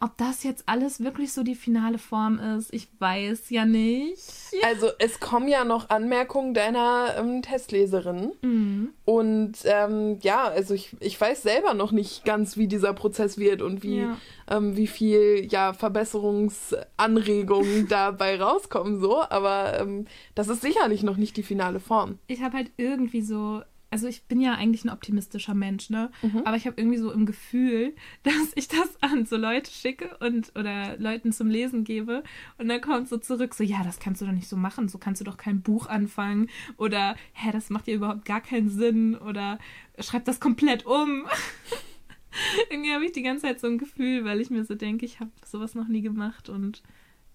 ob 0.00 0.16
das 0.16 0.44
jetzt 0.44 0.62
alles 0.66 1.02
wirklich 1.02 1.32
so 1.32 1.42
die 1.42 1.56
finale 1.56 1.98
Form 1.98 2.38
ist, 2.38 2.72
ich 2.72 2.88
weiß 3.00 3.50
ja 3.50 3.64
nicht. 3.64 4.22
Also 4.62 4.88
es 4.98 5.18
kommen 5.18 5.48
ja 5.48 5.64
noch 5.64 5.90
Anmerkungen 5.90 6.54
deiner 6.54 7.14
ähm, 7.18 7.42
Testleserin. 7.42 8.32
Mhm. 8.42 8.90
Und 9.04 9.54
ähm, 9.64 10.18
ja, 10.22 10.44
also 10.44 10.74
ich, 10.74 10.96
ich 11.00 11.20
weiß 11.20 11.42
selber 11.42 11.74
noch 11.74 11.90
nicht 11.92 12.24
ganz, 12.24 12.56
wie 12.56 12.68
dieser 12.68 12.92
Prozess 12.92 13.38
wird 13.38 13.60
und 13.60 13.82
wie, 13.82 13.98
Ja. 14.00 14.16
ähm, 14.48 14.76
wie 14.76 14.86
viel 14.86 15.46
ja, 15.50 15.72
Verbesserungsanregungen 15.72 17.86
dabei 17.88 18.40
rauskommen, 18.40 19.00
so. 19.00 19.22
Aber 19.28 19.78
ähm, 19.80 20.06
das 20.34 20.48
ist 20.48 20.62
sicherlich 20.62 21.02
noch 21.02 21.16
nicht 21.16 21.36
die 21.36 21.42
finale 21.42 21.80
Form. 21.80 22.18
Ich 22.26 22.42
habe 22.42 22.56
halt 22.56 22.70
irgendwie 22.76 23.22
so, 23.22 23.62
also 23.90 24.06
ich 24.06 24.24
bin 24.24 24.40
ja 24.40 24.54
eigentlich 24.54 24.84
ein 24.84 24.90
optimistischer 24.90 25.54
Mensch, 25.54 25.88
ne? 25.90 26.10
Mhm. 26.22 26.42
Aber 26.44 26.56
ich 26.56 26.66
habe 26.66 26.78
irgendwie 26.80 26.98
so 26.98 27.10
im 27.10 27.24
Gefühl, 27.26 27.94
dass 28.22 28.52
ich 28.54 28.68
das 28.68 29.00
an 29.00 29.24
so 29.26 29.36
Leute 29.36 29.70
schicke 29.70 30.16
und 30.20 30.52
oder 30.56 30.96
Leuten 30.98 31.32
zum 31.32 31.48
Lesen 31.48 31.84
gebe 31.84 32.22
und 32.58 32.68
dann 32.68 32.80
kommt 32.80 33.08
so 33.08 33.16
zurück, 33.18 33.54
so 33.54 33.64
ja, 33.64 33.82
das 33.84 33.98
kannst 33.98 34.20
du 34.20 34.26
doch 34.26 34.32
nicht 34.32 34.48
so 34.48 34.56
machen, 34.56 34.88
so 34.88 34.98
kannst 34.98 35.20
du 35.20 35.24
doch 35.24 35.36
kein 35.36 35.62
Buch 35.62 35.86
anfangen 35.86 36.48
oder 36.76 37.16
hä, 37.32 37.50
das 37.52 37.70
macht 37.70 37.86
ja 37.88 37.94
überhaupt 37.94 38.24
gar 38.24 38.40
keinen 38.40 38.68
Sinn 38.70 39.16
oder 39.16 39.58
schreib 39.98 40.24
das 40.26 40.38
komplett 40.40 40.84
um. 40.86 41.26
irgendwie 42.70 42.92
habe 42.92 43.04
ich 43.04 43.12
die 43.12 43.22
ganze 43.22 43.42
Zeit 43.46 43.60
so 43.60 43.66
ein 43.66 43.78
Gefühl, 43.78 44.24
weil 44.24 44.40
ich 44.40 44.50
mir 44.50 44.64
so 44.64 44.74
denke, 44.74 45.06
ich 45.06 45.20
habe 45.20 45.30
sowas 45.44 45.74
noch 45.74 45.88
nie 45.88 46.02
gemacht 46.02 46.48
und 46.48 46.82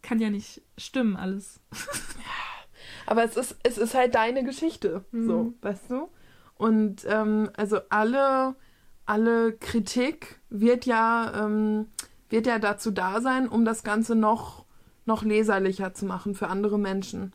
kann 0.01 0.19
ja 0.19 0.29
nicht 0.29 0.61
stimmen 0.77 1.15
alles. 1.15 1.59
Aber 3.05 3.23
es 3.23 3.35
ist, 3.37 3.57
es 3.63 3.77
ist 3.77 3.95
halt 3.95 4.15
deine 4.15 4.43
Geschichte, 4.43 5.03
so, 5.11 5.43
Mhm. 5.45 5.53
weißt 5.61 5.89
du? 5.89 6.09
Und 6.63 7.05
ähm, 7.09 7.49
also 7.57 7.79
alle, 7.89 8.55
alle 9.05 9.53
Kritik 9.53 10.39
wird 10.49 10.85
ja, 10.85 11.45
ähm, 11.45 11.87
wird 12.29 12.47
ja 12.47 12.59
dazu 12.59 12.91
da 12.91 13.19
sein, 13.21 13.49
um 13.49 13.65
das 13.65 13.83
Ganze 13.83 14.15
noch, 14.15 14.65
noch 15.05 15.23
leserlicher 15.23 15.93
zu 15.93 16.05
machen 16.05 16.35
für 16.35 16.47
andere 16.47 16.79
Menschen. 16.79 17.33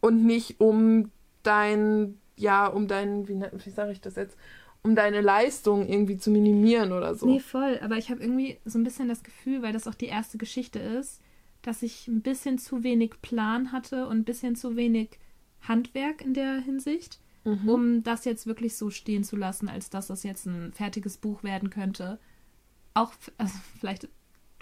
Und 0.00 0.24
nicht 0.24 0.60
um 0.60 1.10
dein 1.42 2.18
ja, 2.36 2.66
um 2.66 2.88
deinen, 2.88 3.28
wie, 3.28 3.40
wie 3.40 3.70
sage 3.70 3.92
ich 3.92 4.00
das 4.00 4.16
jetzt, 4.16 4.36
um 4.82 4.94
deine 4.94 5.20
Leistung 5.20 5.86
irgendwie 5.88 6.16
zu 6.16 6.30
minimieren 6.30 6.92
oder 6.92 7.14
so. 7.14 7.26
Nee, 7.26 7.40
voll. 7.40 7.78
Aber 7.82 7.96
ich 7.96 8.10
habe 8.10 8.20
irgendwie 8.20 8.58
so 8.64 8.78
ein 8.78 8.84
bisschen 8.84 9.08
das 9.08 9.22
Gefühl, 9.22 9.62
weil 9.62 9.72
das 9.72 9.86
auch 9.86 9.94
die 9.94 10.06
erste 10.06 10.38
Geschichte 10.38 10.78
ist, 10.78 11.20
dass 11.62 11.82
ich 11.82 12.08
ein 12.08 12.22
bisschen 12.22 12.58
zu 12.58 12.82
wenig 12.82 13.22
Plan 13.22 13.70
hatte 13.70 14.08
und 14.08 14.18
ein 14.18 14.24
bisschen 14.24 14.56
zu 14.56 14.74
wenig 14.76 15.18
Handwerk 15.60 16.20
in 16.22 16.34
der 16.34 16.58
Hinsicht, 16.58 17.20
mhm. 17.44 17.68
um 17.68 18.02
das 18.02 18.24
jetzt 18.24 18.46
wirklich 18.46 18.76
so 18.76 18.90
stehen 18.90 19.24
zu 19.24 19.36
lassen, 19.36 19.68
als 19.68 19.90
dass 19.90 20.08
das 20.08 20.22
jetzt 20.22 20.46
ein 20.46 20.72
fertiges 20.72 21.16
Buch 21.16 21.42
werden 21.42 21.70
könnte. 21.70 22.18
Auch, 22.94 23.12
also 23.38 23.54
vielleicht 23.78 24.08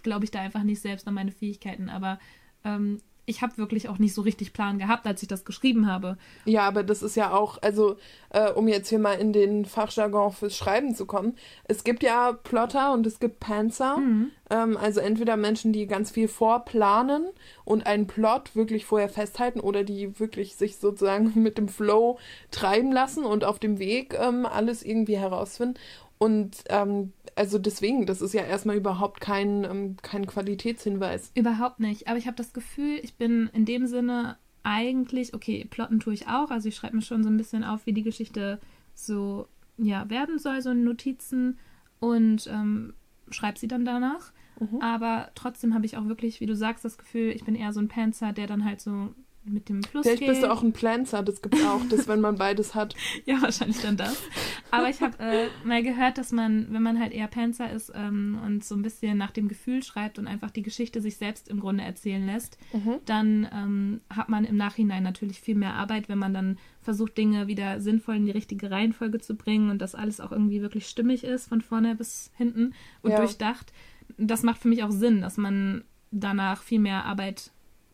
glaube 0.03 0.25
ich 0.25 0.31
da 0.31 0.41
einfach 0.41 0.63
nicht 0.63 0.81
selbst 0.81 1.07
an 1.07 1.15
meine 1.15 1.33
Fähigkeiten, 1.33 1.89
aber 1.89 2.19
ähm, 2.65 3.01
ich 3.27 3.43
habe 3.43 3.57
wirklich 3.59 3.89
auch 3.89 3.99
nicht 3.99 4.15
so 4.15 4.23
richtig 4.23 4.53
Plan 4.53 4.79
gehabt, 4.79 5.07
als 5.07 5.23
ich 5.23 5.29
das 5.29 5.45
geschrieben 5.45 5.87
habe. 5.87 6.17
Ja, 6.45 6.63
aber 6.63 6.83
das 6.83 7.03
ist 7.03 7.17
ja 7.17 7.33
auch, 7.33 7.59
also 7.63 7.97
äh, 8.31 8.51
um 8.51 8.69
jetzt 8.69 8.89
hier 8.89 8.99
mal 8.99 9.15
in 9.15 9.33
den 9.33 9.65
Fachjargon 9.65 10.33
fürs 10.33 10.57
Schreiben 10.57 10.95
zu 10.95 11.07
kommen, 11.07 11.37
es 11.65 11.85
gibt 11.85 12.03
ja 12.03 12.33
Plotter 12.33 12.93
und 12.93 13.07
es 13.07 13.21
gibt 13.21 13.41
Panzer. 13.41 13.99
Mhm. 13.99 14.31
Ähm, 14.51 14.77
also 14.77 15.01
entweder 15.01 15.37
Menschen, 15.37 15.73
die 15.73 15.87
ganz 15.87 16.11
viel 16.11 16.29
vorplanen 16.29 17.29
und 17.65 17.87
einen 17.87 18.07
Plot 18.07 18.57
wirklich 18.57 18.85
vorher 18.85 19.09
festhalten 19.09 19.61
oder 19.61 19.85
die 19.85 20.19
wirklich 20.19 20.57
sich 20.57 20.79
sozusagen 20.79 21.33
mit 21.43 21.59
dem 21.59 21.69
Flow 21.69 22.19
treiben 22.51 22.93
lassen 22.93 23.25
und 23.25 23.45
auf 23.45 23.59
dem 23.59 23.79
Weg 23.79 24.17
ähm, 24.21 24.47
alles 24.47 24.83
irgendwie 24.83 25.19
herausfinden. 25.19 25.79
Und 26.23 26.65
ähm, 26.69 27.15
also 27.35 27.59
deswegen, 27.59 28.05
das 28.05 28.21
ist 28.21 28.35
ja 28.35 28.43
erstmal 28.43 28.77
überhaupt 28.77 29.23
kein, 29.23 29.65
ähm, 29.65 29.97
kein 30.03 30.27
Qualitätshinweis. 30.27 31.33
Überhaupt 31.35 31.81
nicht. 31.81 32.09
Aber 32.09 32.19
ich 32.19 32.27
habe 32.27 32.37
das 32.37 32.53
Gefühl, 32.53 33.01
ich 33.03 33.15
bin 33.15 33.49
in 33.55 33.65
dem 33.65 33.87
Sinne 33.87 34.37
eigentlich, 34.63 35.33
okay, 35.33 35.65
plotten 35.65 35.99
tue 35.99 36.13
ich 36.13 36.29
auch. 36.29 36.51
Also 36.51 36.69
ich 36.69 36.77
schreibe 36.77 36.97
mir 36.97 37.03
schon 37.03 37.23
so 37.23 37.31
ein 37.31 37.39
bisschen 37.39 37.65
auf, 37.65 37.87
wie 37.87 37.95
die 37.95 38.03
Geschichte 38.03 38.61
so 38.95 39.49
ja, 39.79 40.11
werden 40.11 40.39
soll, 40.39 40.61
so 40.61 40.71
in 40.71 40.85
Notizen 40.85 41.59
und 42.01 42.47
ähm, 42.53 42.93
schreibe 43.31 43.59
sie 43.59 43.69
dann 43.69 43.87
danach. 43.87 44.33
Mhm. 44.61 44.83
Aber 44.83 45.31
trotzdem 45.35 45.73
habe 45.73 45.87
ich 45.87 45.97
auch 45.97 46.07
wirklich, 46.07 46.41
wie 46.41 46.47
du 46.47 46.55
sagst, 46.55 46.85
das 46.85 46.99
Gefühl, 46.99 47.31
ich 47.31 47.45
bin 47.45 47.55
eher 47.55 47.73
so 47.73 47.81
ein 47.81 47.89
Panzer, 47.89 48.35
der 48.35 48.47
dann 48.47 48.67
halt 48.67 48.83
so 48.83 49.15
mit 49.53 49.69
dem 49.69 49.83
Fluss 49.83 50.07
Vielleicht 50.07 50.27
bist 50.27 50.43
du 50.43 50.51
auch 50.51 50.63
ein 50.63 50.73
Planzer, 50.73 51.23
das 51.23 51.43
gibt 51.43 51.55
es 51.55 51.65
auch, 51.65 51.81
das, 51.89 52.09
wenn 52.09 52.21
man 52.21 52.37
beides 52.37 52.75
hat. 52.75 52.95
ja, 53.25 53.41
wahrscheinlich 53.43 53.81
dann 53.81 53.97
das. 53.97 54.23
Aber 54.71 54.89
ich 54.89 55.01
habe 55.01 55.19
äh, 55.19 55.49
mal 55.65 55.83
gehört, 55.83 56.19
dass 56.19 56.33
man, 56.33 56.69
wenn 56.71 56.83
man 56.83 56.99
halt 56.99 57.13
eher 57.13 57.29
Panzer 57.29 57.71
ist 57.71 57.93
ähm, 57.95 58.39
und 58.45 58.65
so 58.65 58.75
ein 58.75 58.83
bisschen 58.83 59.19
nach 59.19 59.31
dem 59.31 59.49
Gefühl 59.49 59.83
schreibt 59.83 60.19
und 60.19 60.27
einfach 60.27 60.51
die 60.51 60.63
Geschichte 60.63 61.01
sich 61.01 61.17
selbst 61.17 61.49
im 61.49 61.61
Grunde 61.61 61.85
erzählen 61.85 62.25
lässt, 62.25 62.59
mhm. 62.73 62.97
dann 63.05 63.49
ähm, 63.53 64.01
hat 64.09 64.29
man 64.29 64.45
im 64.45 64.57
Nachhinein 64.57 65.03
natürlich 65.03 65.41
viel 65.41 65.57
mehr 65.57 65.75
Arbeit, 65.75 66.09
wenn 66.09 66.19
man 66.19 66.35
dann 66.35 66.59
versucht, 66.83 67.19
Dinge 67.19 67.47
wieder 67.47 67.81
sinnvoll 67.81 68.17
in 68.17 68.27
die 68.27 68.31
richtige 68.31 68.71
Reihenfolge 68.71 69.21
zu 69.21 69.35
bringen 69.35 69.71
und 69.71 69.81
dass 69.81 69.95
alles 69.95 70.21
auch 70.21 70.33
irgendwie 70.33 70.63
wirklich 70.63 70.87
stimmig 70.87 71.25
ist, 71.25 71.49
von 71.49 71.61
vorne 71.61 71.95
bis 71.95 72.31
hinten 72.37 72.75
und 73.03 73.11
ja. 73.11 73.19
durchdacht. 73.19 73.73
Das 74.17 74.43
macht 74.43 74.61
für 74.61 74.69
mich 74.69 74.83
auch 74.83 74.91
Sinn, 74.91 75.21
dass 75.21 75.37
man 75.37 75.85
danach 76.11 76.63
viel 76.63 76.81
mehr 76.81 77.05
Arbeit 77.05 77.53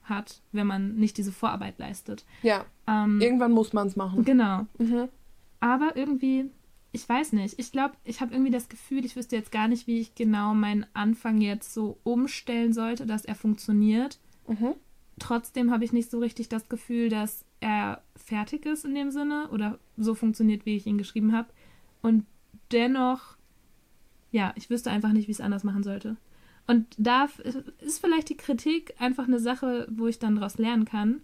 hat, 0.09 0.41
wenn 0.53 0.67
man 0.67 0.97
nicht 0.97 1.19
diese 1.19 1.33
Vorarbeit 1.33 1.79
leistet. 1.79 2.25
Ja. 2.43 2.65
Ähm, 2.87 3.21
Irgendwann 3.21 3.53
muss 3.53 3.73
man 3.73 3.87
es 3.87 3.97
machen. 3.97 4.25
Genau. 4.25 4.67
Mhm. 4.79 5.09
Aber 5.61 5.97
irgendwie, 5.97 6.51
ich 6.93 7.09
weiß 7.09 7.33
nicht. 7.33 7.59
Ich 7.59 7.73
glaube, 7.73 7.95
ich 8.05 8.21
habe 8.21 8.33
irgendwie 8.33 8.51
das 8.51 8.69
Gefühl, 8.69 9.05
ich 9.05 9.17
wüsste 9.17 9.37
jetzt 9.37 9.53
gar 9.53 9.69
nicht, 9.69 9.87
wie 9.87 10.01
ich 10.01 10.15
genau 10.15 10.55
meinen 10.55 10.87
Anfang 10.95 11.41
jetzt 11.41 11.75
so 11.75 11.99
umstellen 12.05 12.73
sollte, 12.73 13.07
dass 13.07 13.25
er 13.25 13.35
funktioniert. 13.35 14.19
Mhm. 14.47 14.75
Trotzdem 15.19 15.71
habe 15.71 15.85
ich 15.85 15.93
nicht 15.93 16.11
so 16.11 16.19
richtig 16.19 16.49
das 16.49 16.69
Gefühl, 16.69 17.09
dass 17.09 17.45
er 17.61 18.03
fertig 18.17 18.67
ist 18.67 18.85
in 18.85 18.95
dem 18.95 19.11
Sinne 19.11 19.49
oder 19.51 19.79
so 19.97 20.15
funktioniert, 20.15 20.67
wie 20.67 20.77
ich 20.77 20.87
ihn 20.87 20.99
geschrieben 20.99 21.33
habe. 21.33 21.49
Und 22.03 22.27
dennoch, 22.71 23.37
ja, 24.31 24.53
ich 24.57 24.69
wüsste 24.69 24.91
einfach 24.91 25.13
nicht, 25.13 25.27
wie 25.27 25.33
ich 25.33 25.39
es 25.39 25.45
anders 25.45 25.65
machen 25.65 25.83
sollte. 25.83 26.17
Und 26.67 26.87
da 26.99 27.29
ist 27.81 28.01
vielleicht 28.01 28.29
die 28.29 28.37
Kritik 28.37 28.95
einfach 28.99 29.27
eine 29.27 29.39
Sache, 29.39 29.87
wo 29.91 30.07
ich 30.07 30.19
dann 30.19 30.37
daraus 30.37 30.59
lernen 30.59 30.85
kann. 30.85 31.23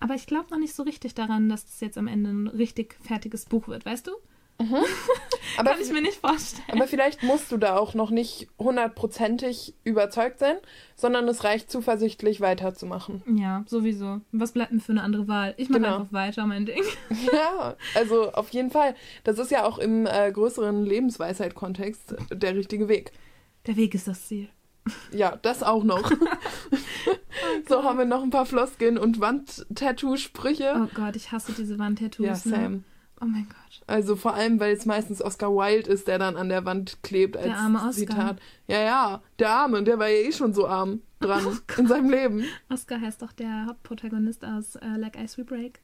Aber 0.00 0.14
ich 0.14 0.26
glaube 0.26 0.50
noch 0.50 0.58
nicht 0.58 0.74
so 0.74 0.82
richtig 0.82 1.14
daran, 1.14 1.48
dass 1.48 1.66
das 1.66 1.80
jetzt 1.80 1.98
am 1.98 2.08
Ende 2.08 2.30
ein 2.30 2.46
richtig 2.46 2.96
fertiges 3.02 3.46
Buch 3.46 3.68
wird, 3.68 3.86
weißt 3.86 4.06
du? 4.06 4.12
Mhm. 4.60 4.76
Aber 5.56 5.70
Kann 5.70 5.80
ich 5.80 5.92
mir 5.92 6.00
nicht 6.00 6.20
vorstellen. 6.20 6.78
Aber 6.78 6.86
vielleicht 6.86 7.22
musst 7.22 7.50
du 7.52 7.56
da 7.56 7.76
auch 7.76 7.94
noch 7.94 8.10
nicht 8.10 8.48
hundertprozentig 8.58 9.74
überzeugt 9.84 10.38
sein, 10.38 10.56
sondern 10.96 11.28
es 11.28 11.44
reicht 11.44 11.70
zuversichtlich 11.70 12.40
weiterzumachen. 12.40 13.22
Ja, 13.36 13.64
sowieso. 13.66 14.20
Was 14.32 14.52
bleibt 14.52 14.72
mir 14.72 14.80
für 14.80 14.92
eine 14.92 15.02
andere 15.02 15.28
Wahl? 15.28 15.54
Ich 15.56 15.68
mache 15.68 15.80
genau. 15.80 15.96
einfach 16.00 16.12
weiter, 16.12 16.46
mein 16.46 16.66
Ding. 16.66 16.82
Ja, 17.32 17.76
also 17.94 18.32
auf 18.32 18.50
jeden 18.50 18.70
Fall. 18.70 18.94
Das 19.24 19.38
ist 19.38 19.50
ja 19.50 19.64
auch 19.64 19.78
im 19.78 20.06
äh, 20.06 20.30
größeren 20.30 20.84
Lebensweisheit-Kontext 20.84 22.14
der 22.32 22.54
richtige 22.54 22.88
Weg. 22.88 23.12
Der 23.66 23.76
Weg 23.76 23.94
ist 23.94 24.08
das 24.08 24.26
Ziel. 24.26 24.48
Ja, 25.12 25.36
das 25.36 25.62
auch 25.62 25.84
noch. 25.84 26.10
oh 26.10 26.16
so 27.68 27.82
haben 27.82 27.98
wir 27.98 28.04
noch 28.04 28.22
ein 28.22 28.30
paar 28.30 28.46
Floskeln 28.46 28.98
und 28.98 29.20
Wandtattoo-Sprüche. 29.20 30.74
Oh 30.76 30.88
Gott, 30.94 31.16
ich 31.16 31.32
hasse 31.32 31.52
diese 31.52 31.78
Wandtattoos. 31.78 32.26
Ja, 32.26 32.34
Sam. 32.34 32.72
Ne? 32.72 32.84
Oh 33.20 33.26
mein 33.26 33.46
Gott. 33.48 33.82
Also 33.86 34.16
vor 34.16 34.34
allem, 34.34 34.60
weil 34.60 34.74
es 34.74 34.86
meistens 34.86 35.22
Oscar 35.22 35.50
Wilde 35.50 35.90
ist, 35.90 36.08
der 36.08 36.18
dann 36.18 36.36
an 36.36 36.48
der 36.48 36.64
Wand 36.64 37.02
klebt 37.02 37.36
als 37.36 37.46
der 37.46 37.56
arme 37.56 37.78
Oscar. 37.78 37.92
Zitat. 37.92 38.40
Ja, 38.66 38.80
ja, 38.80 39.22
der 39.38 39.50
Arme, 39.50 39.82
der 39.82 39.98
war 39.98 40.08
ja 40.08 40.28
eh 40.28 40.32
schon 40.32 40.52
so 40.52 40.66
arm 40.66 41.00
dran 41.20 41.46
oh 41.46 41.80
in 41.80 41.86
seinem 41.86 42.10
Leben. 42.10 42.44
Oscar 42.68 43.00
heißt 43.00 43.22
doch 43.22 43.32
der 43.32 43.66
Hauptprotagonist 43.66 44.44
aus 44.44 44.76
uh, 44.76 44.96
Like 44.98 45.16
Ice 45.16 45.38
We 45.38 45.44
Break. 45.44 45.80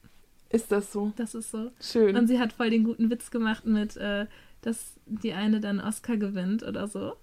Ist 0.49 0.71
das 0.71 0.91
so? 0.91 1.13
Das 1.15 1.33
ist 1.33 1.51
so. 1.51 1.71
Schön. 1.79 2.15
Und 2.15 2.27
sie 2.27 2.39
hat 2.39 2.53
voll 2.53 2.69
den 2.69 2.83
guten 2.83 3.09
Witz 3.09 3.31
gemacht 3.31 3.65
mit, 3.65 3.95
äh, 3.97 4.27
dass 4.61 4.95
die 5.05 5.33
eine 5.33 5.61
dann 5.61 5.79
Oscar 5.79 6.17
gewinnt 6.17 6.63
oder 6.63 6.87
so. 6.87 7.13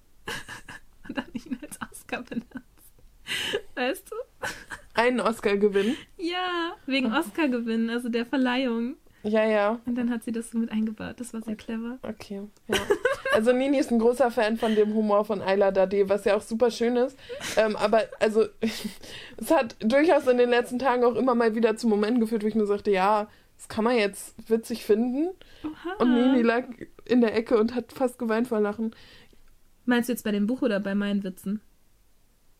Und 1.08 1.16
dann 1.16 1.26
ihn 1.32 1.58
als 1.62 1.78
Oscar 1.80 2.22
benutzt. 2.22 2.48
Weißt 3.74 4.10
du? 4.10 4.16
Einen 4.94 5.20
Oscar 5.20 5.56
gewinnen? 5.56 5.96
Ja, 6.16 6.76
wegen 6.86 7.12
Oscar 7.12 7.48
gewinnen, 7.48 7.90
also 7.90 8.08
der 8.08 8.26
Verleihung. 8.26 8.96
Ja, 9.22 9.44
ja. 9.44 9.80
Und 9.84 9.96
dann 9.96 10.10
hat 10.10 10.22
sie 10.22 10.32
das 10.32 10.50
so 10.50 10.58
mit 10.58 10.70
eingebaut. 10.70 11.16
Das 11.18 11.34
war 11.34 11.42
sehr 11.42 11.56
clever. 11.56 11.98
Okay, 12.02 12.42
ja. 12.68 12.76
Also 13.34 13.52
Nini 13.52 13.78
ist 13.78 13.90
ein 13.90 13.98
großer 13.98 14.30
Fan 14.30 14.56
von 14.56 14.74
dem 14.74 14.94
Humor 14.94 15.24
von 15.24 15.42
Ayla 15.42 15.70
Dade, 15.70 16.08
was 16.08 16.24
ja 16.24 16.36
auch 16.36 16.42
super 16.42 16.70
schön 16.70 16.96
ist. 16.96 17.16
Ähm, 17.56 17.76
aber 17.76 18.04
also 18.20 18.46
es 19.36 19.50
hat 19.50 19.76
durchaus 19.80 20.26
in 20.26 20.38
den 20.38 20.50
letzten 20.50 20.78
Tagen 20.78 21.04
auch 21.04 21.14
immer 21.14 21.34
mal 21.34 21.54
wieder 21.54 21.76
zu 21.76 21.88
Momenten 21.88 22.20
geführt, 22.20 22.42
wo 22.42 22.46
ich 22.46 22.54
mir 22.54 22.66
sagte, 22.66 22.90
ja, 22.90 23.28
das 23.56 23.68
kann 23.68 23.84
man 23.84 23.96
jetzt 23.96 24.34
witzig 24.48 24.84
finden. 24.84 25.30
Oha. 25.64 25.94
Und 25.98 26.14
Nini 26.14 26.42
lag 26.42 26.64
in 27.04 27.20
der 27.20 27.34
Ecke 27.34 27.58
und 27.58 27.74
hat 27.74 27.92
fast 27.92 28.18
geweint 28.18 28.48
vor 28.48 28.60
Lachen. 28.60 28.94
Meinst 29.88 30.10
du 30.10 30.12
jetzt 30.12 30.22
bei 30.22 30.32
dem 30.32 30.46
Buch 30.46 30.60
oder 30.60 30.80
bei 30.80 30.94
meinen 30.94 31.24
Witzen? 31.24 31.62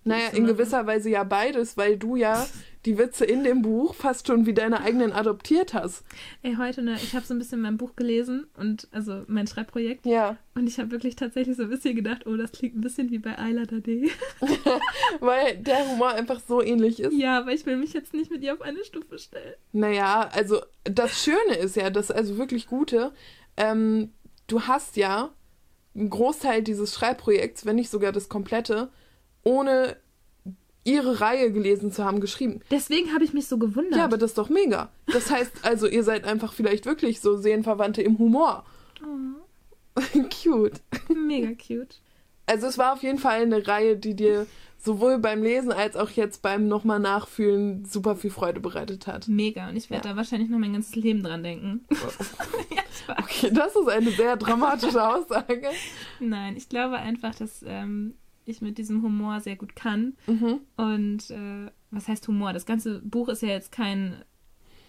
Naja, 0.03 0.29
in 0.29 0.47
gewisser 0.47 0.87
Weise 0.87 1.11
ja 1.11 1.25
beides, 1.25 1.77
weil 1.77 1.99
du 1.99 2.17
ja 2.17 2.47
die 2.87 2.97
Witze 2.97 3.27
in 3.27 3.45
dem 3.45 3.61
Buch 3.61 3.95
fast 3.95 4.27
schon 4.27 4.47
wie 4.47 4.55
deine 4.55 4.81
eigenen 4.81 5.13
adoptiert 5.13 5.75
hast. 5.75 6.05
Ey, 6.41 6.55
heute, 6.55 6.81
ne, 6.81 6.95
ich 6.95 7.15
habe 7.15 7.27
so 7.27 7.35
ein 7.35 7.39
bisschen 7.39 7.61
mein 7.61 7.77
Buch 7.77 7.97
gelesen 7.97 8.47
und 8.57 8.89
also 8.93 9.25
mein 9.27 9.47
Schreibprojekt. 9.47 10.07
Ja. 10.07 10.39
Und 10.55 10.67
ich 10.67 10.79
habe 10.79 10.91
wirklich 10.91 11.17
tatsächlich 11.17 11.59
so 11.59 11.65
ein 11.65 11.69
bisschen 11.69 11.95
gedacht, 11.95 12.27
oh, 12.27 12.39
das 12.39 12.53
klingt 12.53 12.77
ein 12.77 12.81
bisschen 12.81 13.11
wie 13.11 13.19
bei 13.19 13.37
Ayla 13.37 13.67
Dade. 13.67 14.09
weil 15.21 15.59
der 15.59 15.87
Humor 15.87 16.13
einfach 16.13 16.41
so 16.41 16.63
ähnlich 16.63 17.01
ist. 17.01 17.13
Ja, 17.13 17.41
aber 17.41 17.53
ich 17.53 17.67
will 17.67 17.77
mich 17.77 17.93
jetzt 17.93 18.15
nicht 18.15 18.31
mit 18.31 18.43
ihr 18.43 18.55
auf 18.55 18.63
eine 18.63 18.83
Stufe 18.85 19.19
stellen. 19.19 19.55
Naja, 19.73 20.31
also 20.33 20.63
das 20.85 21.23
Schöne 21.23 21.59
ist 21.59 21.77
ja, 21.77 21.91
das 21.91 22.11
also 22.11 22.39
wirklich 22.39 22.69
Gute, 22.69 23.13
ähm, 23.59 24.15
du 24.47 24.63
hast 24.63 24.97
ja 24.97 25.35
einen 25.99 26.11
Großteil 26.11 26.63
dieses 26.63 26.95
Schreibprojekts, 26.95 27.67
wenn 27.67 27.77
nicht 27.77 27.91
sogar 27.91 28.13
das 28.13 28.29
komplette, 28.29 28.89
ohne 29.45 29.97
ihre 30.85 31.21
Reihe 31.21 31.53
gelesen 31.53 31.93
zu 31.93 32.05
haben, 32.05 32.21
geschrieben. 32.21 32.61
Deswegen 32.71 33.13
habe 33.13 33.25
ich 33.25 33.35
mich 33.35 33.47
so 33.47 33.59
gewundert. 33.59 33.99
Ja, 33.99 34.05
aber 34.05 34.17
das 34.17 34.31
ist 34.31 34.39
doch 34.39 34.49
mega. 34.49 34.91
Das 35.07 35.31
heißt 35.31 35.65
also, 35.65 35.87
ihr 35.87 36.03
seid 36.03 36.25
einfach 36.25 36.53
vielleicht 36.53 36.87
wirklich 36.87 37.21
so 37.21 37.37
Seelenverwandte 37.37 38.03
im 38.03 38.19
Humor. 38.19 38.65
Oh. 39.03 40.01
cute. 40.43 40.81
Mega 41.15 41.49
cute. 41.49 42.01
Also 42.49 42.67
es 42.67 42.79
war 42.79 42.93
auf 42.93 43.03
jeden 43.03 43.19
Fall 43.19 43.43
eine 43.43 43.67
Reihe, 43.67 43.97
die 43.97 44.15
dir 44.15 44.47
sowohl 44.79 45.19
beim 45.19 45.43
Lesen 45.43 45.73
als 45.73 45.97
auch 45.97 46.11
jetzt 46.11 46.41
beim 46.41 46.69
nochmal 46.69 47.01
Nachfühlen 47.01 47.85
super 47.85 48.17
viel 48.17 48.31
Freude 48.31 48.61
bereitet 48.61 49.07
hat. 49.07 49.29
Mega. 49.29 49.69
Und 49.69 49.77
ich 49.77 49.91
werde 49.91 50.09
ja. 50.09 50.15
da 50.15 50.17
wahrscheinlich 50.17 50.49
noch 50.49 50.59
mein 50.59 50.73
ganzes 50.73 50.95
Leben 50.95 51.23
dran 51.23 51.43
denken. 51.43 51.85
ja, 52.75 52.83
okay, 53.19 53.51
das 53.53 53.75
ist 53.75 53.89
eine 53.89 54.11
sehr 54.11 54.37
dramatische 54.37 55.07
Aussage. 55.07 55.69
Nein, 56.21 56.57
ich 56.57 56.69
glaube 56.69 56.97
einfach, 56.97 57.35
dass 57.35 57.65
ähm, 57.67 58.15
ich 58.45 58.61
mit 58.61 58.79
diesem 58.79 59.03
Humor 59.03 59.41
sehr 59.41 59.57
gut 59.57 59.75
kann. 59.75 60.17
Mhm. 60.27 60.61
Und 60.77 61.31
äh, 61.31 61.71
was 61.91 62.09
heißt 62.09 62.27
Humor? 62.29 62.53
Das 62.53 62.65
ganze 62.65 63.01
Buch 63.01 63.29
ist 63.29 63.43
ja 63.43 63.49
jetzt 63.49 63.73
kein 63.73 64.25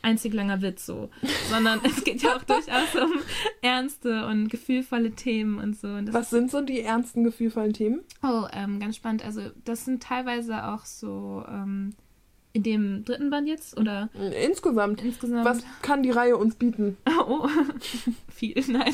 einzig 0.01 0.33
langer 0.33 0.61
Witz 0.61 0.85
so, 0.85 1.09
sondern 1.49 1.79
es 1.83 2.03
geht 2.03 2.21
ja 2.21 2.35
auch 2.35 2.43
durchaus 2.43 2.95
um 2.95 3.19
ernste 3.61 4.25
und 4.27 4.49
gefühlvolle 4.49 5.11
Themen 5.11 5.59
und 5.59 5.77
so. 5.77 5.87
Und 5.87 6.13
Was 6.13 6.29
sind 6.29 6.51
so 6.51 6.61
die 6.61 6.81
ernsten, 6.81 7.23
gefühlvollen 7.23 7.73
Themen? 7.73 8.01
Oh, 8.23 8.45
ähm, 8.53 8.79
ganz 8.79 8.95
spannend. 8.95 9.25
Also 9.25 9.41
das 9.65 9.85
sind 9.85 10.03
teilweise 10.03 10.65
auch 10.67 10.85
so 10.85 11.43
ähm, 11.47 11.93
In 12.53 12.63
dem 12.63 13.05
dritten 13.05 13.29
Band 13.29 13.47
jetzt? 13.47 13.77
Oder? 13.77 14.09
Insgesamt. 14.43 15.03
Insgesamt. 15.03 15.45
Was 15.45 15.63
kann 15.81 16.03
die 16.03 16.11
Reihe 16.11 16.37
uns 16.37 16.55
bieten? 16.55 16.97
Oh, 17.19 17.47
viel, 18.33 18.63
nein. 18.67 18.93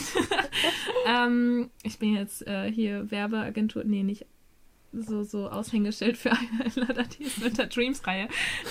ähm, 1.08 1.70
ich 1.84 2.00
bin 2.00 2.14
jetzt 2.14 2.46
äh, 2.48 2.72
hier 2.72 3.10
Werbeagentur, 3.12 3.84
nee, 3.84 4.04
nicht 4.04 4.26
so, 5.02 5.24
so 5.24 5.50
Aushängeschild 5.50 6.18
für 6.18 6.32
Ladatiers 6.76 7.38
mit 7.38 7.58
der 7.58 7.68
Dreams-Reihe. 7.68 8.28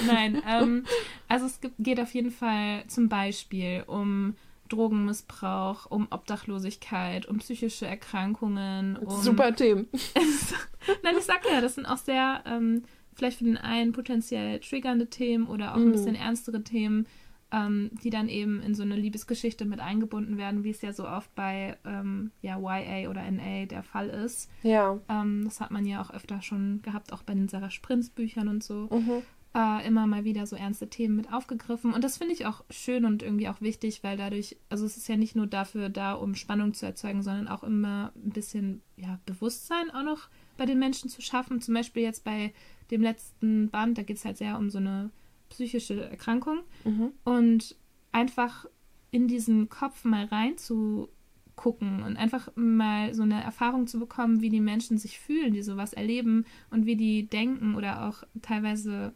Nein, 0.07 0.43
ähm, 0.49 0.85
also 1.29 1.47
es 1.47 1.61
gibt, 1.61 1.75
geht 1.79 2.01
auf 2.01 2.13
jeden 2.15 2.31
Fall 2.31 2.85
zum 2.89 3.09
Beispiel 3.09 3.85
um 3.87 4.35
Drogenmissbrauch, 4.69 5.91
um 5.91 6.09
Obdachlosigkeit, 6.11 7.27
um 7.27 7.39
psychische 7.39 7.87
Erkrankungen. 7.87 8.97
Um 8.97 9.23
Super 9.23 9.55
Themen. 9.55 9.89
Nein, 11.03 11.15
ich 11.19 11.25
sag 11.25 11.41
ja, 11.51 11.61
das 11.61 11.75
sind 11.75 11.87
auch 11.87 11.99
sehr, 11.99 12.43
ähm, 12.47 12.83
vielleicht 13.15 13.39
für 13.39 13.45
den 13.45 13.57
einen 13.57 13.93
potenziell 13.93 14.61
triggernde 14.61 15.09
Themen 15.09 15.47
oder 15.47 15.73
auch 15.73 15.77
ein 15.77 15.89
mm. 15.89 15.93
bisschen 15.93 16.15
ernstere 16.15 16.63
Themen 16.63 17.07
ähm, 17.55 17.91
die 18.03 18.11
dann 18.11 18.29
eben 18.29 18.61
in 18.61 18.75
so 18.75 18.83
eine 18.83 18.97
Liebesgeschichte 18.97 19.65
mit 19.65 19.79
eingebunden 19.79 20.37
werden, 20.39 20.65
wie 20.65 20.71
es 20.71 20.83
ja 20.83 20.93
so 20.93 21.07
oft 21.07 21.33
bei 21.37 21.77
ähm, 21.85 22.33
ja, 22.43 22.59
YA 22.59 23.09
oder 23.09 23.31
NA 23.31 23.67
der 23.67 23.85
Fall 23.85 24.09
ist. 24.09 24.51
Ja. 24.63 24.99
Ähm, 25.09 25.43
das 25.45 25.61
hat 25.61 25.71
man 25.71 25.87
ja 25.87 26.03
auch 26.03 26.11
öfter 26.11 26.43
schon 26.43 26.83
gehabt, 26.83 27.13
auch 27.13 27.23
bei 27.23 27.35
den 27.35 27.49
Sarah 27.49 27.71
Sprinz 27.71 28.11
Büchern 28.11 28.49
und 28.49 28.65
so. 28.65 28.89
Mhm. 28.91 29.23
Äh, 29.57 29.87
immer 29.87 30.09
mal 30.09 30.25
wieder 30.25 30.47
so 30.47 30.57
ernste 30.57 30.91
Themen 30.91 31.15
mit 31.15 31.33
aufgegriffen. 31.33 31.95
Und 31.95 32.03
das 32.03 32.19
finde 32.19 32.35
ich 32.35 32.45
auch 32.45 32.65
schön 32.71 33.05
und 33.05 33.23
irgendwie 33.23 33.49
auch 33.49 33.61
wichtig, 33.61 34.03
weil 34.03 34.17
dadurch, 34.17 34.57
also 34.69 34.85
es 34.85 34.97
ist 34.97 35.07
ja 35.07 35.17
nicht 35.17 35.37
nur 35.37 35.47
dafür 35.47 35.91
da, 35.91 36.15
um 36.15 36.35
Spannung 36.35 36.75
zu 36.75 36.87
erzeugen, 36.87 37.23
sondern 37.23 37.47
auch 37.47 37.63
immer 37.63 38.11
ein 38.17 38.31
bisschen 38.31 38.83
ja, 38.97 39.21
Bewusstsein 39.27 39.93
auch 39.93 40.03
noch 40.03 40.29
bei 40.57 40.67
den 40.67 40.81
Menschen 40.81 41.09
zu 41.09 41.23
schaffen. 41.23 41.61
Zum 41.61 41.75
Beispiel 41.75 42.03
jetzt 42.03 42.25
bei 42.25 42.53
dem 42.91 43.01
letzten 43.01 43.71
Band, 43.71 43.97
da 43.97 44.03
geht 44.03 44.17
es 44.17 44.25
halt 44.25 44.39
sehr 44.39 44.59
um 44.59 44.71
so 44.71 44.79
eine 44.79 45.11
psychische 45.55 46.11
Erkrankung 46.11 46.61
mhm. 46.85 47.13
und 47.23 47.77
einfach 48.11 48.67
in 49.13 49.29
diesen 49.29 49.69
Kopf 49.69 50.05
mal 50.05 50.25
reinzugucken 50.25 52.03
und 52.03 52.17
einfach 52.17 52.49
mal 52.57 53.15
so 53.15 53.23
eine 53.23 53.41
Erfahrung 53.43 53.87
zu 53.87 54.01
bekommen, 54.01 54.41
wie 54.41 54.49
die 54.49 54.61
Menschen 54.61 54.99
sich 54.99 55.21
fühlen, 55.21 55.53
die 55.53 55.63
sowas 55.63 55.93
erleben 55.93 56.45
und 56.71 56.87
wie 56.87 56.97
die 56.97 57.29
denken 57.29 57.77
oder 57.77 58.09
auch 58.09 58.25
teilweise 58.43 59.15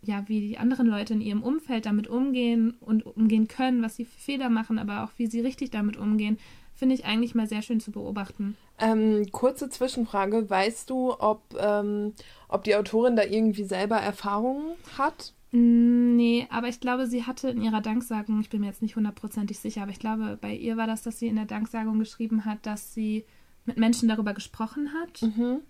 ja, 0.00 0.22
wie 0.28 0.40
die 0.40 0.58
anderen 0.58 0.86
Leute 0.86 1.14
in 1.14 1.20
ihrem 1.20 1.42
Umfeld 1.42 1.86
damit 1.86 2.06
umgehen 2.06 2.76
und 2.80 3.04
umgehen 3.04 3.48
können, 3.48 3.82
was 3.82 3.96
sie 3.96 4.04
für 4.04 4.20
Fehler 4.20 4.48
machen, 4.48 4.78
aber 4.78 5.02
auch 5.02 5.10
wie 5.16 5.26
sie 5.26 5.40
richtig 5.40 5.70
damit 5.70 5.96
umgehen, 5.96 6.38
finde 6.72 6.94
ich 6.94 7.04
eigentlich 7.04 7.34
mal 7.34 7.48
sehr 7.48 7.62
schön 7.62 7.80
zu 7.80 7.90
beobachten. 7.90 8.56
Ähm, 8.78 9.26
kurze 9.32 9.68
Zwischenfrage, 9.68 10.48
weißt 10.48 10.88
du, 10.88 11.18
ob, 11.18 11.42
ähm, 11.58 12.14
ob 12.48 12.62
die 12.62 12.76
Autorin 12.76 13.16
da 13.16 13.24
irgendwie 13.24 13.64
selber 13.64 13.96
Erfahrungen 13.96 14.76
hat? 14.96 15.34
Nee, 15.50 16.46
aber 16.50 16.68
ich 16.68 16.80
glaube, 16.80 17.06
sie 17.06 17.24
hatte 17.24 17.48
in 17.48 17.62
ihrer 17.62 17.80
Danksagung, 17.80 18.40
ich 18.40 18.50
bin 18.50 18.60
mir 18.60 18.66
jetzt 18.66 18.82
nicht 18.82 18.96
hundertprozentig 18.96 19.58
sicher, 19.58 19.82
aber 19.82 19.92
ich 19.92 19.98
glaube, 19.98 20.38
bei 20.40 20.54
ihr 20.54 20.76
war 20.76 20.86
das, 20.86 21.02
dass 21.02 21.18
sie 21.18 21.26
in 21.26 21.36
der 21.36 21.46
Danksagung 21.46 21.98
geschrieben 21.98 22.44
hat, 22.44 22.66
dass 22.66 22.92
sie 22.92 23.24
mit 23.64 23.78
Menschen 23.78 24.08
darüber 24.08 24.34
gesprochen 24.34 24.92
hat. 24.92 25.22
Mhm. 25.22 25.60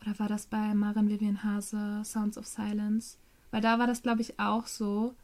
Oder 0.00 0.18
war 0.18 0.28
das 0.28 0.46
bei 0.46 0.74
Marin 0.74 1.10
Vivian 1.10 1.42
Hase, 1.42 2.02
Sounds 2.04 2.38
of 2.38 2.46
Silence? 2.46 3.18
Weil 3.50 3.60
da 3.60 3.78
war 3.78 3.86
das, 3.86 4.02
glaube 4.02 4.22
ich, 4.22 4.38
auch 4.40 4.66
so, 4.66 5.14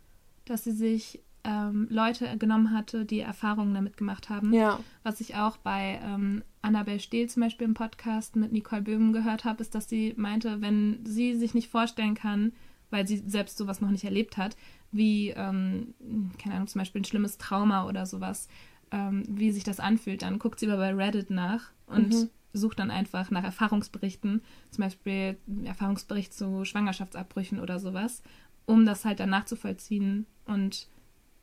dass 0.44 0.64
sie 0.64 0.72
sich 0.72 1.22
ähm, 1.44 1.86
Leute 1.90 2.36
genommen 2.38 2.72
hatte, 2.72 3.04
die 3.04 3.20
Erfahrungen 3.20 3.74
damit 3.74 3.96
gemacht 3.96 4.28
haben. 4.28 4.52
Ja. 4.52 4.78
Was 5.02 5.20
ich 5.20 5.36
auch 5.36 5.56
bei 5.56 6.00
ähm, 6.02 6.42
Annabelle 6.60 7.00
Stehl 7.00 7.28
zum 7.28 7.42
Beispiel 7.42 7.66
im 7.66 7.74
Podcast 7.74 8.36
mit 8.36 8.52
Nicole 8.52 8.82
Böhmen 8.82 9.12
gehört 9.12 9.44
habe, 9.44 9.62
ist, 9.62 9.74
dass 9.74 9.88
sie 9.88 10.14
meinte, 10.16 10.60
wenn 10.60 11.04
sie 11.04 11.34
sich 11.34 11.54
nicht 11.54 11.68
vorstellen 11.68 12.14
kann, 12.14 12.52
weil 12.92 13.06
sie 13.06 13.22
selbst 13.26 13.58
sowas 13.58 13.80
noch 13.80 13.90
nicht 13.90 14.04
erlebt 14.04 14.36
hat, 14.36 14.56
wie, 14.90 15.30
ähm, 15.30 15.94
keine 16.38 16.56
Ahnung, 16.56 16.68
zum 16.68 16.80
Beispiel 16.80 17.00
ein 17.00 17.06
schlimmes 17.06 17.38
Trauma 17.38 17.88
oder 17.88 18.06
sowas, 18.06 18.48
ähm, 18.90 19.24
wie 19.28 19.50
sich 19.50 19.64
das 19.64 19.80
anfühlt. 19.80 20.22
Dann 20.22 20.38
guckt 20.38 20.60
sie 20.60 20.66
aber 20.66 20.76
bei 20.76 20.94
Reddit 20.94 21.30
nach 21.30 21.70
und 21.86 22.10
mhm. 22.10 22.30
sucht 22.52 22.78
dann 22.78 22.90
einfach 22.90 23.30
nach 23.30 23.44
Erfahrungsberichten, 23.44 24.42
zum 24.70 24.84
Beispiel 24.84 25.38
Erfahrungsbericht 25.64 26.32
zu 26.32 26.64
Schwangerschaftsabbrüchen 26.64 27.58
oder 27.58 27.78
sowas, 27.80 28.22
um 28.66 28.84
das 28.84 29.04
halt 29.04 29.20
dann 29.20 29.30
nachzuvollziehen 29.30 30.26
und 30.44 30.88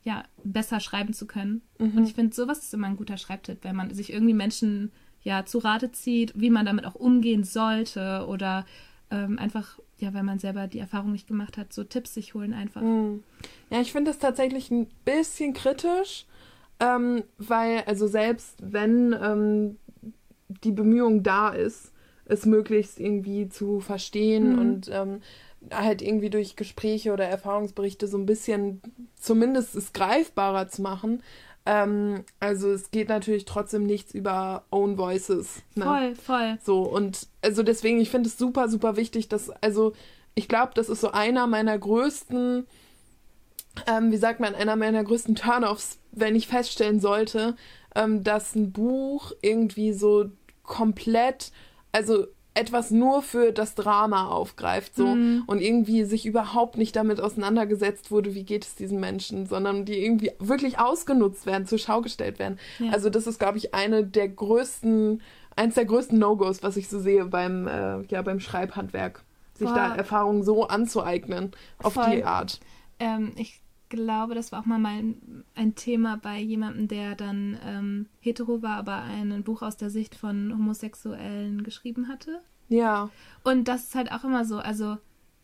ja, 0.02 0.22
besser 0.44 0.80
schreiben 0.80 1.12
zu 1.12 1.26
können. 1.26 1.60
Mhm. 1.78 1.98
Und 1.98 2.04
ich 2.04 2.14
finde, 2.14 2.34
sowas 2.34 2.60
ist 2.60 2.72
immer 2.72 2.86
ein 2.86 2.96
guter 2.96 3.18
Schreibtipp, 3.18 3.58
wenn 3.62 3.76
man 3.76 3.92
sich 3.92 4.12
irgendwie 4.12 4.34
Menschen 4.34 4.92
ja 5.22 5.44
zu 5.44 5.58
Rate 5.58 5.92
zieht, 5.92 6.32
wie 6.34 6.50
man 6.50 6.64
damit 6.64 6.86
auch 6.86 6.94
umgehen 6.94 7.44
sollte 7.44 8.26
oder 8.26 8.64
ähm, 9.10 9.38
einfach 9.38 9.78
ja, 10.00 10.14
weil 10.14 10.22
man 10.22 10.38
selber 10.38 10.66
die 10.66 10.78
Erfahrung 10.78 11.12
nicht 11.12 11.26
gemacht 11.26 11.56
hat, 11.56 11.72
so 11.72 11.84
Tipps 11.84 12.14
sich 12.14 12.34
holen 12.34 12.54
einfach. 12.54 12.82
Mhm. 12.82 13.22
Ja, 13.70 13.80
ich 13.80 13.92
finde 13.92 14.10
das 14.10 14.18
tatsächlich 14.18 14.70
ein 14.70 14.88
bisschen 15.04 15.52
kritisch, 15.52 16.26
ähm, 16.80 17.22
weil, 17.38 17.82
also 17.86 18.06
selbst 18.06 18.56
wenn 18.62 19.14
ähm, 19.20 19.76
die 20.64 20.72
Bemühung 20.72 21.22
da 21.22 21.50
ist, 21.50 21.92
es 22.24 22.46
möglichst 22.46 22.98
irgendwie 22.98 23.48
zu 23.48 23.80
verstehen 23.80 24.52
mhm. 24.52 24.58
und 24.58 24.90
ähm, 24.92 25.20
halt 25.72 26.00
irgendwie 26.00 26.30
durch 26.30 26.56
Gespräche 26.56 27.12
oder 27.12 27.26
Erfahrungsberichte 27.26 28.06
so 28.06 28.16
ein 28.16 28.26
bisschen 28.26 28.80
zumindest 29.16 29.74
es 29.74 29.92
greifbarer 29.92 30.68
zu 30.68 30.80
machen, 30.82 31.22
ähm, 31.70 32.24
also 32.40 32.72
es 32.72 32.90
geht 32.90 33.08
natürlich 33.08 33.44
trotzdem 33.44 33.86
nichts 33.86 34.12
über 34.12 34.64
Own 34.72 34.98
Voices. 34.98 35.62
Ne? 35.76 35.84
Voll, 35.84 36.14
voll. 36.16 36.58
So, 36.64 36.82
und 36.82 37.28
also 37.42 37.62
deswegen, 37.62 38.00
ich 38.00 38.10
finde 38.10 38.28
es 38.28 38.36
super, 38.36 38.68
super 38.68 38.96
wichtig, 38.96 39.28
dass, 39.28 39.50
also 39.62 39.92
ich 40.34 40.48
glaube, 40.48 40.72
das 40.74 40.88
ist 40.88 41.00
so 41.00 41.12
einer 41.12 41.46
meiner 41.46 41.78
größten, 41.78 42.66
ähm, 43.86 44.10
wie 44.10 44.16
sagt 44.16 44.40
man, 44.40 44.56
einer 44.56 44.74
meiner 44.74 45.04
größten 45.04 45.36
Turn-offs, 45.36 45.98
wenn 46.10 46.34
ich 46.34 46.48
feststellen 46.48 46.98
sollte, 46.98 47.54
ähm, 47.94 48.24
dass 48.24 48.56
ein 48.56 48.72
Buch 48.72 49.30
irgendwie 49.40 49.92
so 49.92 50.24
komplett, 50.64 51.52
also 51.92 52.26
etwas 52.54 52.90
nur 52.90 53.22
für 53.22 53.52
das 53.52 53.74
Drama 53.74 54.28
aufgreift 54.28 54.96
so 54.96 55.06
mhm. 55.06 55.44
und 55.46 55.60
irgendwie 55.60 56.04
sich 56.04 56.26
überhaupt 56.26 56.76
nicht 56.78 56.96
damit 56.96 57.20
auseinandergesetzt 57.20 58.10
wurde, 58.10 58.34
wie 58.34 58.42
geht 58.42 58.64
es 58.64 58.74
diesen 58.74 58.98
Menschen, 58.98 59.46
sondern 59.46 59.84
die 59.84 60.02
irgendwie 60.04 60.32
wirklich 60.40 60.78
ausgenutzt 60.78 61.46
werden, 61.46 61.66
zur 61.66 61.78
Schau 61.78 62.00
gestellt 62.00 62.38
werden. 62.38 62.58
Ja. 62.78 62.90
Also 62.90 63.08
das 63.08 63.26
ist, 63.26 63.38
glaube 63.38 63.58
ich, 63.58 63.72
eine 63.72 64.04
der 64.04 64.28
größten, 64.28 65.22
eins 65.54 65.74
der 65.76 65.84
größten 65.84 66.18
No-Gos, 66.18 66.62
was 66.62 66.76
ich 66.76 66.88
so 66.88 66.98
sehe 66.98 67.24
beim, 67.26 67.68
äh, 67.68 68.02
ja, 68.08 68.20
beim 68.22 68.40
Schreibhandwerk, 68.40 69.22
sich 69.54 69.68
Boah. 69.68 69.74
da 69.74 69.94
Erfahrungen 69.94 70.42
so 70.42 70.66
anzueignen 70.66 71.52
auf 71.82 71.92
Voll. 71.92 72.16
die 72.16 72.24
Art. 72.24 72.58
Ähm, 72.98 73.32
ich 73.36 73.60
glaube, 73.90 74.34
das 74.34 74.52
war 74.52 74.60
auch 74.60 74.66
mal 74.66 74.78
mein, 74.78 75.44
ein 75.54 75.74
Thema 75.74 76.16
bei 76.16 76.40
jemandem, 76.40 76.88
der 76.88 77.14
dann 77.14 77.58
ähm, 77.62 78.06
hetero 78.20 78.62
war, 78.62 78.76
aber 78.76 79.02
ein 79.02 79.42
Buch 79.44 79.60
aus 79.60 79.76
der 79.76 79.90
Sicht 79.90 80.14
von 80.14 80.52
Homosexuellen 80.52 81.62
geschrieben 81.62 82.08
hatte. 82.08 82.40
Ja. 82.68 83.10
Und 83.44 83.68
das 83.68 83.84
ist 83.84 83.94
halt 83.94 84.10
auch 84.12 84.24
immer 84.24 84.46
so, 84.46 84.58
also 84.58 84.96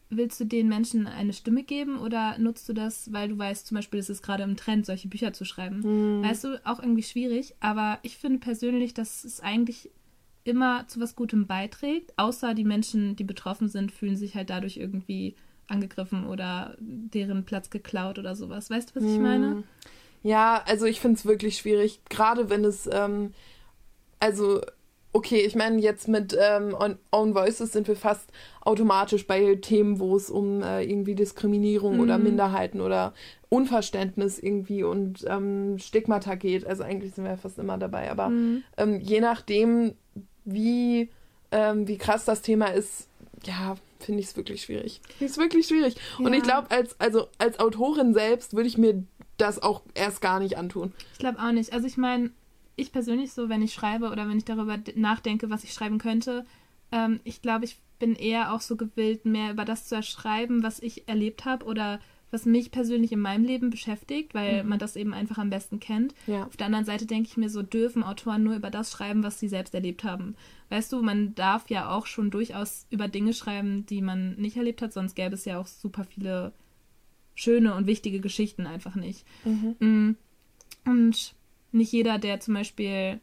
willst 0.08 0.38
du 0.40 0.44
den 0.44 0.68
Menschen 0.68 1.06
eine 1.06 1.32
Stimme 1.32 1.64
geben 1.64 1.98
oder 1.98 2.38
nutzt 2.38 2.68
du 2.68 2.72
das, 2.72 3.12
weil 3.12 3.28
du 3.28 3.36
weißt, 3.36 3.66
zum 3.66 3.74
Beispiel, 3.74 4.00
es 4.00 4.08
ist 4.08 4.22
gerade 4.22 4.44
im 4.44 4.56
Trend, 4.56 4.86
solche 4.86 5.08
Bücher 5.08 5.32
zu 5.32 5.44
schreiben? 5.44 5.80
Mhm. 5.80 6.22
Weißt 6.22 6.44
du, 6.44 6.60
auch 6.64 6.78
irgendwie 6.80 7.02
schwierig, 7.02 7.54
aber 7.60 7.98
ich 8.02 8.16
finde 8.16 8.38
persönlich, 8.38 8.94
dass 8.94 9.24
es 9.24 9.40
eigentlich 9.40 9.90
immer 10.44 10.86
zu 10.86 11.00
was 11.00 11.16
Gutem 11.16 11.48
beiträgt, 11.48 12.12
außer 12.16 12.54
die 12.54 12.64
Menschen, 12.64 13.16
die 13.16 13.24
betroffen 13.24 13.68
sind, 13.68 13.90
fühlen 13.90 14.16
sich 14.16 14.36
halt 14.36 14.48
dadurch 14.50 14.76
irgendwie 14.76 15.34
angegriffen 15.68 16.26
oder 16.26 16.76
deren 16.78 17.44
Platz 17.44 17.70
geklaut 17.70 18.18
oder 18.18 18.34
sowas. 18.34 18.70
Weißt 18.70 18.90
du, 18.90 19.00
was 19.00 19.04
ich 19.04 19.18
meine? 19.18 19.46
Hm. 19.46 19.64
Ja, 20.22 20.62
also 20.66 20.86
ich 20.86 21.00
finde 21.00 21.18
es 21.18 21.26
wirklich 21.26 21.56
schwierig, 21.56 22.00
gerade 22.08 22.50
wenn 22.50 22.64
es, 22.64 22.88
ähm, 22.92 23.32
also 24.18 24.60
okay, 25.16 25.40
ich 25.40 25.54
meine, 25.54 25.80
jetzt 25.80 26.08
mit 26.08 26.36
ähm, 26.38 26.76
Own 27.10 27.34
Voices 27.34 27.72
sind 27.72 27.88
wir 27.88 27.96
fast 27.96 28.30
automatisch 28.60 29.26
bei 29.26 29.54
Themen, 29.56 29.98
wo 29.98 30.14
es 30.14 30.28
um 30.28 30.62
äh, 30.62 30.82
irgendwie 30.82 31.14
Diskriminierung 31.14 31.94
mhm. 31.94 32.00
oder 32.00 32.18
Minderheiten 32.18 32.82
oder 32.82 33.14
Unverständnis 33.48 34.38
irgendwie 34.38 34.82
und 34.82 35.24
ähm, 35.26 35.78
Stigmata 35.78 36.34
geht. 36.34 36.66
Also 36.66 36.82
eigentlich 36.82 37.14
sind 37.14 37.24
wir 37.24 37.38
fast 37.38 37.58
immer 37.58 37.78
dabei. 37.78 38.10
Aber 38.10 38.28
mhm. 38.28 38.62
ähm, 38.76 39.00
je 39.00 39.20
nachdem, 39.20 39.94
wie, 40.44 41.08
ähm, 41.50 41.88
wie 41.88 41.96
krass 41.96 42.26
das 42.26 42.42
Thema 42.42 42.66
ist, 42.66 43.08
ja, 43.44 43.76
finde 43.98 44.20
ich 44.20 44.26
es 44.26 44.36
wirklich 44.36 44.62
schwierig. 44.62 45.00
Finde 45.18 45.32
es 45.32 45.38
wirklich 45.38 45.66
schwierig. 45.66 45.96
Ja. 46.18 46.26
Und 46.26 46.32
ich 46.32 46.42
glaube, 46.42 46.70
als, 46.70 46.98
also, 47.00 47.28
als 47.38 47.58
Autorin 47.58 48.14
selbst 48.14 48.54
würde 48.54 48.68
ich 48.68 48.78
mir 48.78 49.04
das 49.36 49.62
auch 49.62 49.82
erst 49.94 50.20
gar 50.20 50.40
nicht 50.40 50.56
antun. 50.56 50.92
Ich 51.12 51.18
glaube 51.18 51.38
auch 51.40 51.52
nicht. 51.52 51.72
Also 51.72 51.86
ich 51.86 51.96
meine, 51.96 52.30
ich 52.76 52.92
persönlich 52.92 53.32
so, 53.32 53.48
wenn 53.48 53.62
ich 53.62 53.74
schreibe 53.74 54.10
oder 54.10 54.28
wenn 54.28 54.38
ich 54.38 54.44
darüber 54.44 54.78
nachdenke, 54.94 55.50
was 55.50 55.64
ich 55.64 55.72
schreiben 55.72 55.98
könnte, 55.98 56.46
ähm, 56.92 57.20
ich 57.24 57.42
glaube, 57.42 57.64
ich 57.64 57.78
bin 57.98 58.14
eher 58.14 58.52
auch 58.52 58.60
so 58.60 58.76
gewillt, 58.76 59.24
mehr 59.24 59.50
über 59.50 59.64
das 59.64 59.86
zu 59.86 59.94
erschreiben, 59.94 60.62
was 60.62 60.80
ich 60.80 61.08
erlebt 61.08 61.44
habe 61.44 61.64
oder 61.64 62.00
was 62.36 62.44
mich 62.44 62.70
persönlich 62.70 63.12
in 63.12 63.20
meinem 63.20 63.46
Leben 63.46 63.70
beschäftigt, 63.70 64.34
weil 64.34 64.62
mhm. 64.62 64.68
man 64.68 64.78
das 64.78 64.94
eben 64.94 65.14
einfach 65.14 65.38
am 65.38 65.48
besten 65.48 65.80
kennt. 65.80 66.14
Ja. 66.26 66.44
Auf 66.44 66.58
der 66.58 66.66
anderen 66.66 66.84
Seite 66.84 67.06
denke 67.06 67.30
ich 67.30 67.38
mir 67.38 67.48
so, 67.48 67.62
dürfen 67.62 68.02
Autoren 68.02 68.42
nur 68.42 68.54
über 68.54 68.68
das 68.68 68.92
schreiben, 68.92 69.22
was 69.22 69.40
sie 69.40 69.48
selbst 69.48 69.74
erlebt 69.74 70.04
haben. 70.04 70.36
Weißt 70.68 70.92
du, 70.92 71.00
man 71.00 71.34
darf 71.34 71.70
ja 71.70 71.88
auch 71.90 72.04
schon 72.04 72.30
durchaus 72.30 72.86
über 72.90 73.08
Dinge 73.08 73.32
schreiben, 73.32 73.86
die 73.86 74.02
man 74.02 74.34
nicht 74.34 74.58
erlebt 74.58 74.82
hat, 74.82 74.92
sonst 74.92 75.14
gäbe 75.14 75.34
es 75.34 75.46
ja 75.46 75.58
auch 75.58 75.66
super 75.66 76.04
viele 76.04 76.52
schöne 77.34 77.74
und 77.74 77.86
wichtige 77.86 78.20
Geschichten 78.20 78.66
einfach 78.66 78.96
nicht. 78.96 79.24
Mhm. 79.46 79.76
Mm. 79.78 80.16
Und 80.84 81.34
nicht 81.72 81.92
jeder, 81.92 82.18
der 82.18 82.40
zum 82.40 82.52
Beispiel 82.52 83.18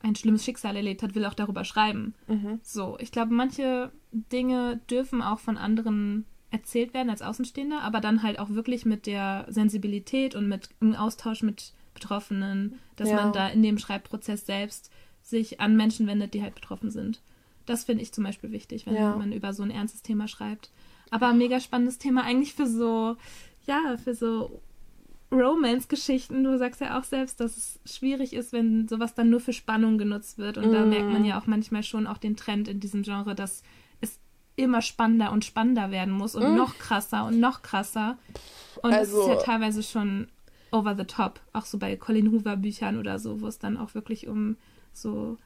ein 0.00 0.14
schlimmes 0.14 0.44
Schicksal 0.44 0.76
erlebt 0.76 1.02
hat, 1.02 1.16
will 1.16 1.24
auch 1.24 1.34
darüber 1.34 1.64
schreiben. 1.64 2.14
Mhm. 2.28 2.60
So, 2.62 2.96
ich 3.00 3.10
glaube, 3.10 3.34
manche 3.34 3.90
Dinge 4.12 4.80
dürfen 4.88 5.22
auch 5.22 5.40
von 5.40 5.56
anderen 5.56 6.24
erzählt 6.50 6.94
werden 6.94 7.10
als 7.10 7.22
Außenstehender, 7.22 7.82
aber 7.82 8.00
dann 8.00 8.22
halt 8.22 8.38
auch 8.38 8.50
wirklich 8.50 8.84
mit 8.86 9.06
der 9.06 9.46
Sensibilität 9.48 10.34
und 10.34 10.48
mit 10.48 10.70
im 10.80 10.94
Austausch 10.94 11.42
mit 11.42 11.72
Betroffenen, 11.94 12.78
dass 12.96 13.10
Ja. 13.10 13.16
man 13.16 13.32
da 13.32 13.48
in 13.48 13.62
dem 13.62 13.78
Schreibprozess 13.78 14.46
selbst 14.46 14.90
sich 15.22 15.60
an 15.60 15.76
Menschen 15.76 16.06
wendet, 16.06 16.32
die 16.34 16.42
halt 16.42 16.54
betroffen 16.54 16.90
sind. 16.90 17.20
Das 17.66 17.84
finde 17.84 18.02
ich 18.02 18.12
zum 18.12 18.24
Beispiel 18.24 18.50
wichtig, 18.50 18.86
wenn 18.86 18.94
Ja. 18.94 19.14
man 19.16 19.32
über 19.32 19.52
so 19.52 19.62
ein 19.62 19.70
ernstes 19.70 20.02
Thema 20.02 20.26
schreibt. 20.26 20.70
Aber 21.10 21.28
ein 21.28 21.38
mega 21.38 21.60
spannendes 21.60 21.98
Thema 21.98 22.22
eigentlich 22.24 22.54
für 22.54 22.66
so, 22.66 23.16
ja, 23.66 23.96
für 24.02 24.14
so 24.14 24.62
Romance-Geschichten. 25.30 26.44
Du 26.44 26.56
sagst 26.58 26.80
ja 26.80 26.98
auch 26.98 27.04
selbst, 27.04 27.40
dass 27.40 27.56
es 27.56 27.80
schwierig 27.84 28.32
ist, 28.32 28.52
wenn 28.52 28.88
sowas 28.88 29.14
dann 29.14 29.28
nur 29.30 29.40
für 29.40 29.52
Spannung 29.52 29.98
genutzt 29.98 30.38
wird. 30.38 30.56
Und 30.58 30.72
da 30.72 30.84
Mm. 30.84 30.88
merkt 30.88 31.08
man 31.10 31.24
ja 31.24 31.38
auch 31.38 31.46
manchmal 31.46 31.82
schon 31.82 32.06
auch 32.06 32.18
den 32.18 32.36
Trend 32.36 32.68
in 32.68 32.80
diesem 32.80 33.02
Genre, 33.02 33.34
dass 33.34 33.62
immer 34.58 34.82
spannender 34.82 35.32
und 35.32 35.44
spannender 35.44 35.90
werden 35.90 36.12
muss 36.12 36.34
und 36.34 36.52
Mm. 36.52 36.56
noch 36.56 36.78
krasser 36.78 37.24
und 37.26 37.40
noch 37.40 37.62
krasser. 37.62 38.18
Und 38.82 38.92
es 38.92 38.98
Also- 38.98 39.22
ist 39.22 39.28
ja 39.28 39.36
teilweise 39.36 39.82
schon 39.82 40.28
over 40.72 40.94
the 40.96 41.04
top. 41.04 41.40
Auch 41.52 41.64
so 41.64 41.78
bei 41.78 41.96
Colin 41.96 42.30
Hoover 42.32 42.56
Büchern 42.56 42.98
oder 42.98 43.18
so, 43.18 43.40
wo 43.40 43.46
es 43.46 43.58
dann 43.58 43.76
auch 43.76 43.94
wirklich 43.94 44.28
um 44.28 44.56
so 44.92 45.36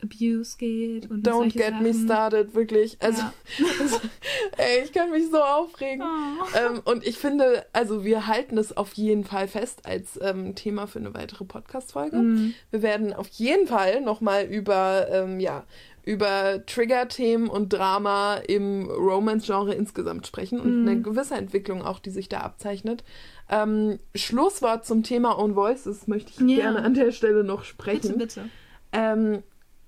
Abuse 0.00 0.56
geht 0.58 1.10
und 1.10 1.26
Don't 1.26 1.52
get 1.52 1.80
me 1.80 1.92
Sachen. 1.92 2.04
started, 2.06 2.54
wirklich. 2.54 2.96
Also, 3.00 3.22
Ja. 3.22 3.32
ey, 4.58 4.84
ich 4.84 4.92
kann 4.92 5.10
mich 5.10 5.28
so 5.28 5.42
aufregen. 5.42 6.02
Oh. 6.04 6.44
Ähm, 6.56 6.80
und 6.84 7.04
ich 7.04 7.18
finde, 7.18 7.66
also 7.72 8.04
wir 8.04 8.28
halten 8.28 8.58
es 8.58 8.76
auf 8.76 8.92
jeden 8.92 9.24
Fall 9.24 9.48
fest 9.48 9.86
als 9.86 10.18
ähm, 10.22 10.54
Thema 10.54 10.86
für 10.86 11.00
eine 11.00 11.14
weitere 11.14 11.44
Podcast-Folge. 11.44 12.16
Mm. 12.16 12.54
Wir 12.70 12.82
werden 12.82 13.12
auf 13.12 13.28
jeden 13.30 13.66
Fall 13.66 14.00
nochmal 14.00 14.44
über, 14.44 15.08
ähm, 15.10 15.40
ja, 15.40 15.64
über 16.08 16.64
Trigger-Themen 16.64 17.48
und 17.48 17.68
Drama 17.70 18.36
im 18.36 18.88
Romance-Genre 18.88 19.74
insgesamt 19.74 20.26
sprechen 20.26 20.58
und 20.58 20.80
Mhm. 20.82 20.88
eine 20.88 21.02
gewisse 21.02 21.34
Entwicklung 21.34 21.82
auch, 21.82 21.98
die 21.98 22.08
sich 22.08 22.30
da 22.30 22.38
abzeichnet. 22.40 23.04
Ähm, 23.50 23.98
Schlusswort 24.14 24.86
zum 24.86 25.02
Thema 25.02 25.38
Own 25.38 25.54
Voices 25.54 26.06
möchte 26.06 26.32
ich 26.32 26.38
Ja. 26.56 26.62
gerne 26.62 26.82
an 26.82 26.94
der 26.94 27.12
Stelle 27.12 27.44
noch 27.44 27.62
sprechen. 27.64 28.16
Bitte, 28.16 28.40
bitte. 28.40 28.48
Ähm, 28.92 29.42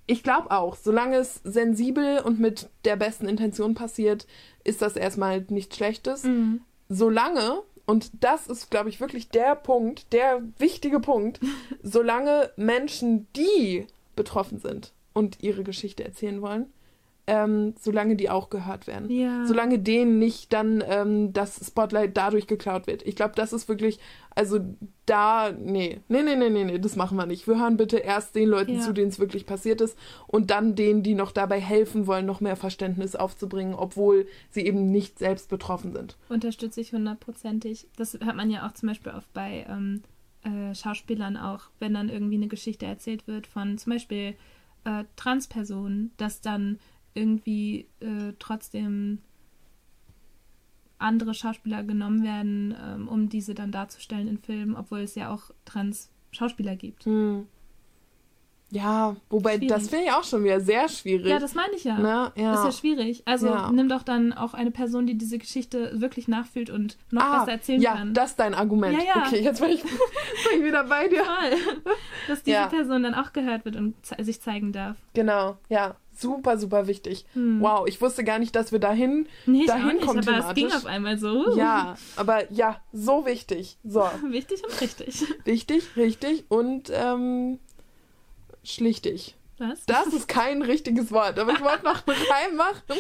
ich 0.06 0.22
glaube 0.22 0.50
auch, 0.50 0.76
solange 0.76 1.16
es 1.16 1.40
sensibel 1.42 2.18
und 2.20 2.38
mit 2.38 2.68
der 2.84 2.96
besten 2.96 3.26
Intention 3.26 3.74
passiert, 3.74 4.26
ist 4.62 4.82
das 4.82 4.96
erstmal 4.96 5.46
nichts 5.48 5.74
Schlechtes. 5.76 6.24
Mm. 6.24 6.56
Solange, 6.90 7.62
und 7.86 8.10
das 8.22 8.46
ist, 8.46 8.70
glaube 8.70 8.90
ich, 8.90 9.00
wirklich 9.00 9.30
der 9.30 9.54
Punkt, 9.54 10.12
der 10.12 10.42
wichtige 10.58 11.00
Punkt, 11.00 11.40
solange 11.82 12.50
Menschen, 12.56 13.26
die 13.34 13.86
betroffen 14.16 14.58
sind 14.58 14.92
und 15.12 15.42
ihre 15.42 15.64
Geschichte 15.64 16.04
erzählen 16.04 16.40
wollen, 16.42 16.66
ähm, 17.26 17.74
solange 17.78 18.16
die 18.16 18.28
auch 18.28 18.50
gehört 18.50 18.86
werden. 18.88 19.08
Ja. 19.10 19.46
Solange 19.46 19.78
denen 19.78 20.18
nicht 20.18 20.52
dann 20.52 20.82
ähm, 20.86 21.32
das 21.32 21.64
Spotlight 21.64 22.16
dadurch 22.16 22.46
geklaut 22.48 22.86
wird. 22.88 23.06
Ich 23.06 23.14
glaube, 23.14 23.34
das 23.36 23.52
ist 23.52 23.68
wirklich, 23.68 24.00
also 24.34 24.58
da, 25.06 25.52
nee, 25.52 26.00
nee, 26.08 26.22
nee, 26.22 26.34
nee, 26.34 26.50
nee, 26.50 26.64
nee, 26.64 26.78
das 26.78 26.96
machen 26.96 27.16
wir 27.16 27.26
nicht. 27.26 27.46
Wir 27.46 27.60
hören 27.60 27.76
bitte 27.76 27.98
erst 27.98 28.34
den 28.34 28.48
Leuten 28.48 28.76
Ja. 28.76 28.80
zu, 28.80 28.92
denen 28.92 29.10
es 29.10 29.20
wirklich 29.20 29.46
passiert 29.46 29.80
ist 29.80 29.96
und 30.26 30.50
dann 30.50 30.74
denen, 30.74 31.02
die 31.04 31.14
noch 31.14 31.30
dabei 31.30 31.60
helfen 31.60 32.06
wollen, 32.08 32.26
noch 32.26 32.40
mehr 32.40 32.56
Verständnis 32.56 33.14
aufzubringen, 33.14 33.74
obwohl 33.74 34.26
sie 34.50 34.66
eben 34.66 34.90
nicht 34.90 35.18
selbst 35.18 35.50
betroffen 35.50 35.92
sind. 35.92 36.16
Unterstütze 36.30 36.80
ich 36.80 36.92
hundertprozentig. 36.92 37.86
Das 37.96 38.14
hat 38.24 38.34
man 38.34 38.50
ja 38.50 38.66
auch 38.66 38.72
zum 38.72 38.88
Beispiel 38.88 39.12
oft 39.12 39.32
bei 39.34 39.66
ähm, 39.68 40.02
äh, 40.42 40.74
Schauspielern 40.74 41.36
auch, 41.36 41.64
wenn 41.78 41.94
dann 41.94 42.08
irgendwie 42.08 42.36
eine 42.36 42.48
Geschichte 42.48 42.86
erzählt 42.86 43.28
wird 43.28 43.46
von 43.46 43.78
zum 43.78 43.92
Beispiel 43.92 44.34
äh, 44.84 45.04
Transpersonen, 45.16 46.12
dass 46.16 46.40
dann 46.40 46.78
irgendwie 47.14 47.88
äh, 48.00 48.32
trotzdem 48.38 49.18
andere 50.98 51.34
Schauspieler 51.34 51.82
genommen 51.82 52.22
werden, 52.22 52.74
ähm, 52.80 53.08
um 53.08 53.28
diese 53.28 53.54
dann 53.54 53.72
darzustellen 53.72 54.28
in 54.28 54.38
Filmen, 54.38 54.76
obwohl 54.76 55.00
es 55.00 55.14
ja 55.14 55.32
auch 55.32 55.50
Trans-Schauspieler 55.64 56.76
gibt. 56.76 57.06
Hm. 57.06 57.46
Ja, 58.70 59.16
wobei 59.28 59.54
Schwierig. 59.56 59.68
das 59.68 59.88
finde 59.88 60.06
ich 60.06 60.12
auch 60.12 60.24
schon 60.24 60.44
wieder 60.44 60.60
sehr 60.60 60.88
schwierig. 60.88 61.26
Ja, 61.26 61.38
das 61.38 61.54
meine 61.54 61.72
ich 61.74 61.84
ja. 61.84 61.98
ne? 61.98 62.32
ja. 62.36 62.54
Ist 62.54 62.64
ja 62.64 62.72
schwierig. 62.72 63.22
Also 63.24 63.46
Ja. 63.48 63.70
nimm 63.72 63.88
doch 63.88 64.02
dann 64.02 64.32
auch 64.32 64.54
eine 64.54 64.70
Person, 64.70 65.06
die 65.06 65.18
diese 65.18 65.38
Geschichte 65.38 66.00
wirklich 66.00 66.28
nachfühlt 66.28 66.70
und 66.70 66.96
noch 67.10 67.22
ah, 67.22 67.38
besser 67.40 67.52
erzählen 67.52 67.80
ja, 67.80 67.94
kann. 67.94 68.14
das 68.14 68.30
ist 68.30 68.40
dein 68.40 68.54
Argument. 68.54 68.96
Ja, 68.96 69.04
ja. 69.16 69.26
Okay, 69.26 69.40
jetzt 69.40 69.60
bin 69.60 69.70
ich, 69.70 69.82
bin 69.82 69.92
ich 70.58 70.64
wieder 70.64 70.84
bei 70.84 71.08
dir. 71.08 71.24
Toll. 71.24 71.92
Dass 72.28 72.42
diese 72.42 72.56
Ja. 72.56 72.66
Person 72.66 73.02
dann 73.02 73.14
auch 73.14 73.32
gehört 73.32 73.64
wird 73.64 73.76
und 73.76 73.94
ze 74.06 74.14
sich 74.22 74.40
zeigen 74.40 74.72
darf. 74.72 74.96
Genau, 75.14 75.56
ja. 75.68 75.96
Super, 76.12 76.58
super 76.58 76.86
wichtig. 76.86 77.24
Hm. 77.32 77.62
Wow, 77.62 77.88
ich 77.88 77.98
wusste 78.02 78.24
gar 78.24 78.38
nicht, 78.38 78.54
dass 78.54 78.72
wir 78.72 78.78
dahin 78.78 79.26
Nee, 79.46 79.60
ich 79.62 79.66
dahin 79.68 79.86
auch 79.86 79.92
nicht, 79.92 80.06
kommen 80.06 80.28
aber 80.28 80.48
es 80.50 80.54
ging 80.54 80.66
auf 80.66 80.84
einmal 80.84 81.16
so. 81.16 81.56
Ja, 81.56 81.94
aber 82.16 82.52
ja, 82.52 82.76
so 82.92 83.24
wichtig. 83.24 83.78
So, 83.84 84.00
Wichtig 84.28 84.62
und 84.62 84.80
richtig. 84.82 85.24
wichtig, 85.44 85.96
richtig 85.96 86.44
und 86.48 86.90
ähm, 86.92 87.58
schlichtig. 88.62 89.36
Was? 89.58 89.84
Das 89.84 90.06
ist 90.08 90.26
kein 90.26 90.62
richtiges 90.62 91.12
Wort, 91.12 91.38
aber 91.38 91.52
ich 91.52 91.60
wollte 91.60 91.84
noch 91.84 92.06
einen 92.06 92.26
Reim 92.30 92.56
machen. 92.56 92.98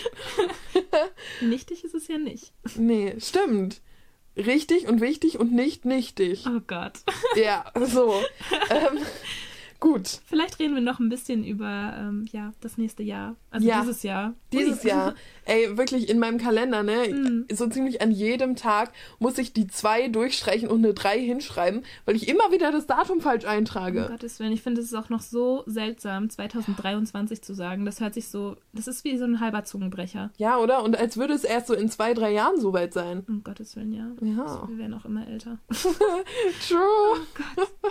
Nichtig 1.40 1.84
ist 1.84 1.94
es 1.94 2.06
ja 2.08 2.18
nicht. 2.18 2.52
Nee, 2.76 3.14
stimmt. 3.18 3.80
Richtig 4.36 4.86
und 4.86 5.00
wichtig 5.00 5.38
und 5.38 5.52
nicht 5.52 5.84
nichtig. 5.84 6.44
Oh 6.46 6.60
Gott. 6.66 7.00
Ja, 7.34 7.72
so. 7.86 8.22
ähm, 8.70 8.98
gut, 9.80 10.20
Vielleicht 10.26 10.58
reden 10.58 10.74
wir 10.74 10.82
noch 10.82 11.00
ein 11.00 11.08
bisschen 11.08 11.44
über 11.44 11.94
ähm, 11.98 12.26
ja, 12.30 12.52
das 12.60 12.76
nächste 12.78 13.02
Jahr. 13.02 13.34
Also 13.50 13.66
Ja. 13.66 13.80
dieses 13.80 14.02
Jahr. 14.02 14.34
dieses. 14.52 14.82
Jahr, 14.84 15.14
ey, 15.46 15.76
wirklich 15.76 16.08
in 16.08 16.18
meinem 16.18 16.38
Kalender, 16.38 16.82
ne, 16.82 17.08
Mhm. 17.10 17.46
so 17.52 17.66
ziemlich 17.66 18.00
an 18.02 18.10
jedem 18.10 18.56
Tag 18.56 18.92
muss 19.18 19.38
ich 19.38 19.52
die 19.52 19.66
zwei 19.66 20.08
durchstreichen 20.08 20.68
und 20.68 20.84
eine 20.84 20.94
drei 20.94 21.18
hinschreiben, 21.18 21.82
weil 22.04 22.14
ich 22.16 22.28
immer 22.28 22.52
wieder 22.52 22.70
das 22.72 22.86
Datum 22.86 23.20
falsch 23.20 23.44
Um 23.44 23.50
eintrage. 23.50 24.06
Gottes 24.08 24.38
Willen, 24.38 24.52
ich 24.52 24.62
finde 24.62 24.80
es 24.80 24.88
ist 24.88 24.94
auch 24.94 25.08
noch 25.08 25.22
so 25.22 25.64
seltsam, 25.66 26.28
2023 26.30 27.42
zu 27.42 27.54
sagen. 27.54 27.84
Das 27.84 28.00
hört 28.00 28.14
sich 28.14 28.28
so, 28.28 28.56
das 28.72 28.86
ist 28.86 29.04
wie 29.04 29.16
so 29.18 29.24
ein 29.24 29.40
halber 29.40 29.64
Zungenbrecher. 29.64 30.30
Ja, 30.36 30.58
oder? 30.58 30.82
Und 30.84 30.96
als 30.96 31.16
würde 31.16 31.34
es 31.34 31.44
erst 31.44 31.66
so 31.68 31.74
in 31.74 31.88
zwei, 31.88 32.14
drei 32.14 32.32
Jahren 32.32 32.60
soweit 32.60 32.92
sein. 32.92 33.24
Um 33.28 33.42
Gottes 33.42 33.74
Willen, 33.76 33.92
ja. 33.92 34.06
Ja. 34.20 34.68
Wir 34.68 34.78
werden 34.78 34.94
auch 34.94 35.04
immer 35.04 35.26
älter. 35.26 35.58
True. 36.68 36.80
Oh 36.80 37.16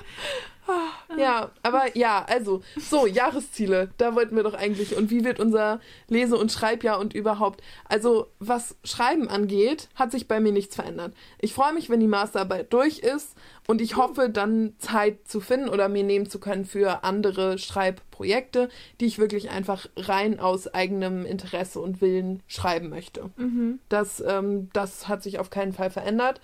Ja, 1.17 1.51
aber 1.63 1.97
ja, 1.97 2.26
also, 2.28 2.61
so, 2.78 3.07
Jahresziele, 3.07 3.89
da 3.97 4.15
wollten 4.15 4.36
wir 4.36 4.43
doch 4.43 4.53
eigentlich. 4.53 4.95
Und 4.95 5.09
wie 5.09 5.24
wird 5.24 5.39
unser 5.39 5.80
Lese- 6.07 6.38
und 6.38 6.51
Schreibjahr 6.51 6.99
und 6.99 7.13
überhaupt? 7.13 7.61
Also, 7.86 8.28
was 8.39 8.76
Schreiben 8.84 9.28
angeht, 9.28 9.89
hat 9.95 10.11
sich 10.11 10.28
bei 10.28 10.39
mir 10.39 10.51
nichts 10.51 10.76
verändert. 10.76 11.13
Ich 11.39 11.53
freue 11.53 11.74
mich, 11.74 11.89
wenn 11.89 11.99
die 11.99 12.07
Masterarbeit 12.07 12.72
durch 12.72 12.99
ist 12.99 13.36
und 13.67 13.82
ich 13.82 13.97
hoffe, 13.97 14.30
dann 14.30 14.74
Zeit 14.80 15.28
zu 15.28 15.41
finden 15.41 15.70
oder 15.70 15.89
mir 15.89 16.03
nehmen 16.03 16.30
zu 16.30 16.39
können 16.39 16.65
für 16.65 17.03
andere 17.03 17.57
Schreibprojekte, 17.57 18.70
die 18.99 19.05
ich 19.05 19.20
wirklich 19.20 19.51
einfach 19.51 19.88
rein 19.95 20.39
aus 20.39 20.67
eigenem 20.67 21.26
Interesse 21.26 21.80
und 21.80 22.01
Willen 22.01 22.41
schreiben 22.47 22.89
möchte. 22.89 23.30
Mhm. 23.38 23.80
Das, 23.89 24.24
ähm, 24.26 24.70
das 24.74 25.07
hat 25.07 25.24
sich 25.24 25.39
auf 25.39 25.49
keinen 25.49 25.74
Fall 25.74 25.89
verändert. 25.89 26.41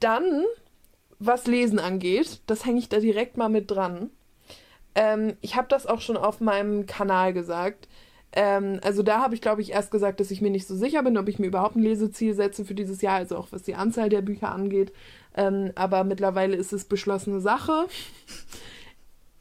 Dann, 0.00 0.44
was 1.18 1.46
Lesen 1.46 1.78
angeht, 1.78 2.40
das 2.46 2.64
hänge 2.64 2.78
ich 2.78 2.88
da 2.88 2.98
direkt 3.00 3.36
mal 3.36 3.48
mit 3.48 3.70
dran. 3.70 4.10
Ähm, 4.94 5.36
ich 5.40 5.56
habe 5.56 5.68
das 5.68 5.86
auch 5.86 6.00
schon 6.00 6.16
auf 6.16 6.40
meinem 6.40 6.86
Kanal 6.86 7.32
gesagt. 7.32 7.88
Ähm, 8.32 8.80
also 8.82 9.02
da 9.02 9.20
habe 9.20 9.34
ich, 9.34 9.40
glaube 9.40 9.62
ich, 9.62 9.72
erst 9.72 9.90
gesagt, 9.90 10.20
dass 10.20 10.30
ich 10.30 10.40
mir 10.40 10.50
nicht 10.50 10.66
so 10.66 10.76
sicher 10.76 11.02
bin, 11.02 11.16
ob 11.16 11.28
ich 11.28 11.38
mir 11.38 11.46
überhaupt 11.46 11.76
ein 11.76 11.82
Leseziel 11.82 12.34
setze 12.34 12.64
für 12.64 12.74
dieses 12.74 13.00
Jahr, 13.00 13.16
also 13.16 13.36
auch 13.36 13.48
was 13.50 13.62
die 13.62 13.74
Anzahl 13.74 14.08
der 14.08 14.22
Bücher 14.22 14.52
angeht. 14.52 14.92
Ähm, 15.36 15.72
aber 15.74 16.04
mittlerweile 16.04 16.56
ist 16.56 16.72
es 16.72 16.84
beschlossene 16.84 17.40
Sache. 17.40 17.86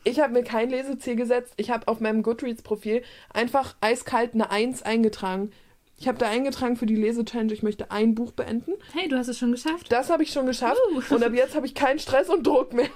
Ich 0.03 0.21
habe 0.21 0.31
mir 0.31 0.43
kein 0.43 0.69
Leseziel 0.69 1.17
gesetzt. 1.17 1.53
Ich 1.57 1.69
habe 1.69 1.87
auf 1.89 1.99
meinem 1.99 2.23
Goodreads-Profil 2.23 3.01
einfach 3.33 3.75
eiskalt 3.81 4.35
eine 4.35 4.51
Eins 4.51 4.81
eingetragen. 4.81 5.51
Ich 5.99 6.07
habe 6.07 6.19
da 6.19 6.29
eingetragen 6.29 6.75
für 6.75 6.85
die 6.85 6.95
Lese-Challenge, 6.95 7.51
ich 7.51 7.63
möchte 7.63 7.89
ein 7.89 8.13
Buch 8.13 8.31
beenden. 8.31 8.73
Hey, 8.93 9.09
du 9.09 9.17
hast 9.17 9.29
es 9.29 9.39
schon 9.39 9.51
geschafft. 9.51 9.91
Das 9.91 10.11
habe 10.11 10.21
ich 10.21 10.31
schon 10.31 10.45
geschafft. 10.45 10.79
Uh. 10.93 11.15
Und 11.15 11.23
ab 11.23 11.33
jetzt 11.33 11.55
habe 11.55 11.65
ich 11.65 11.73
keinen 11.73 11.97
Stress 11.97 12.29
und 12.29 12.45
Druck 12.45 12.71
mehr. 12.73 12.89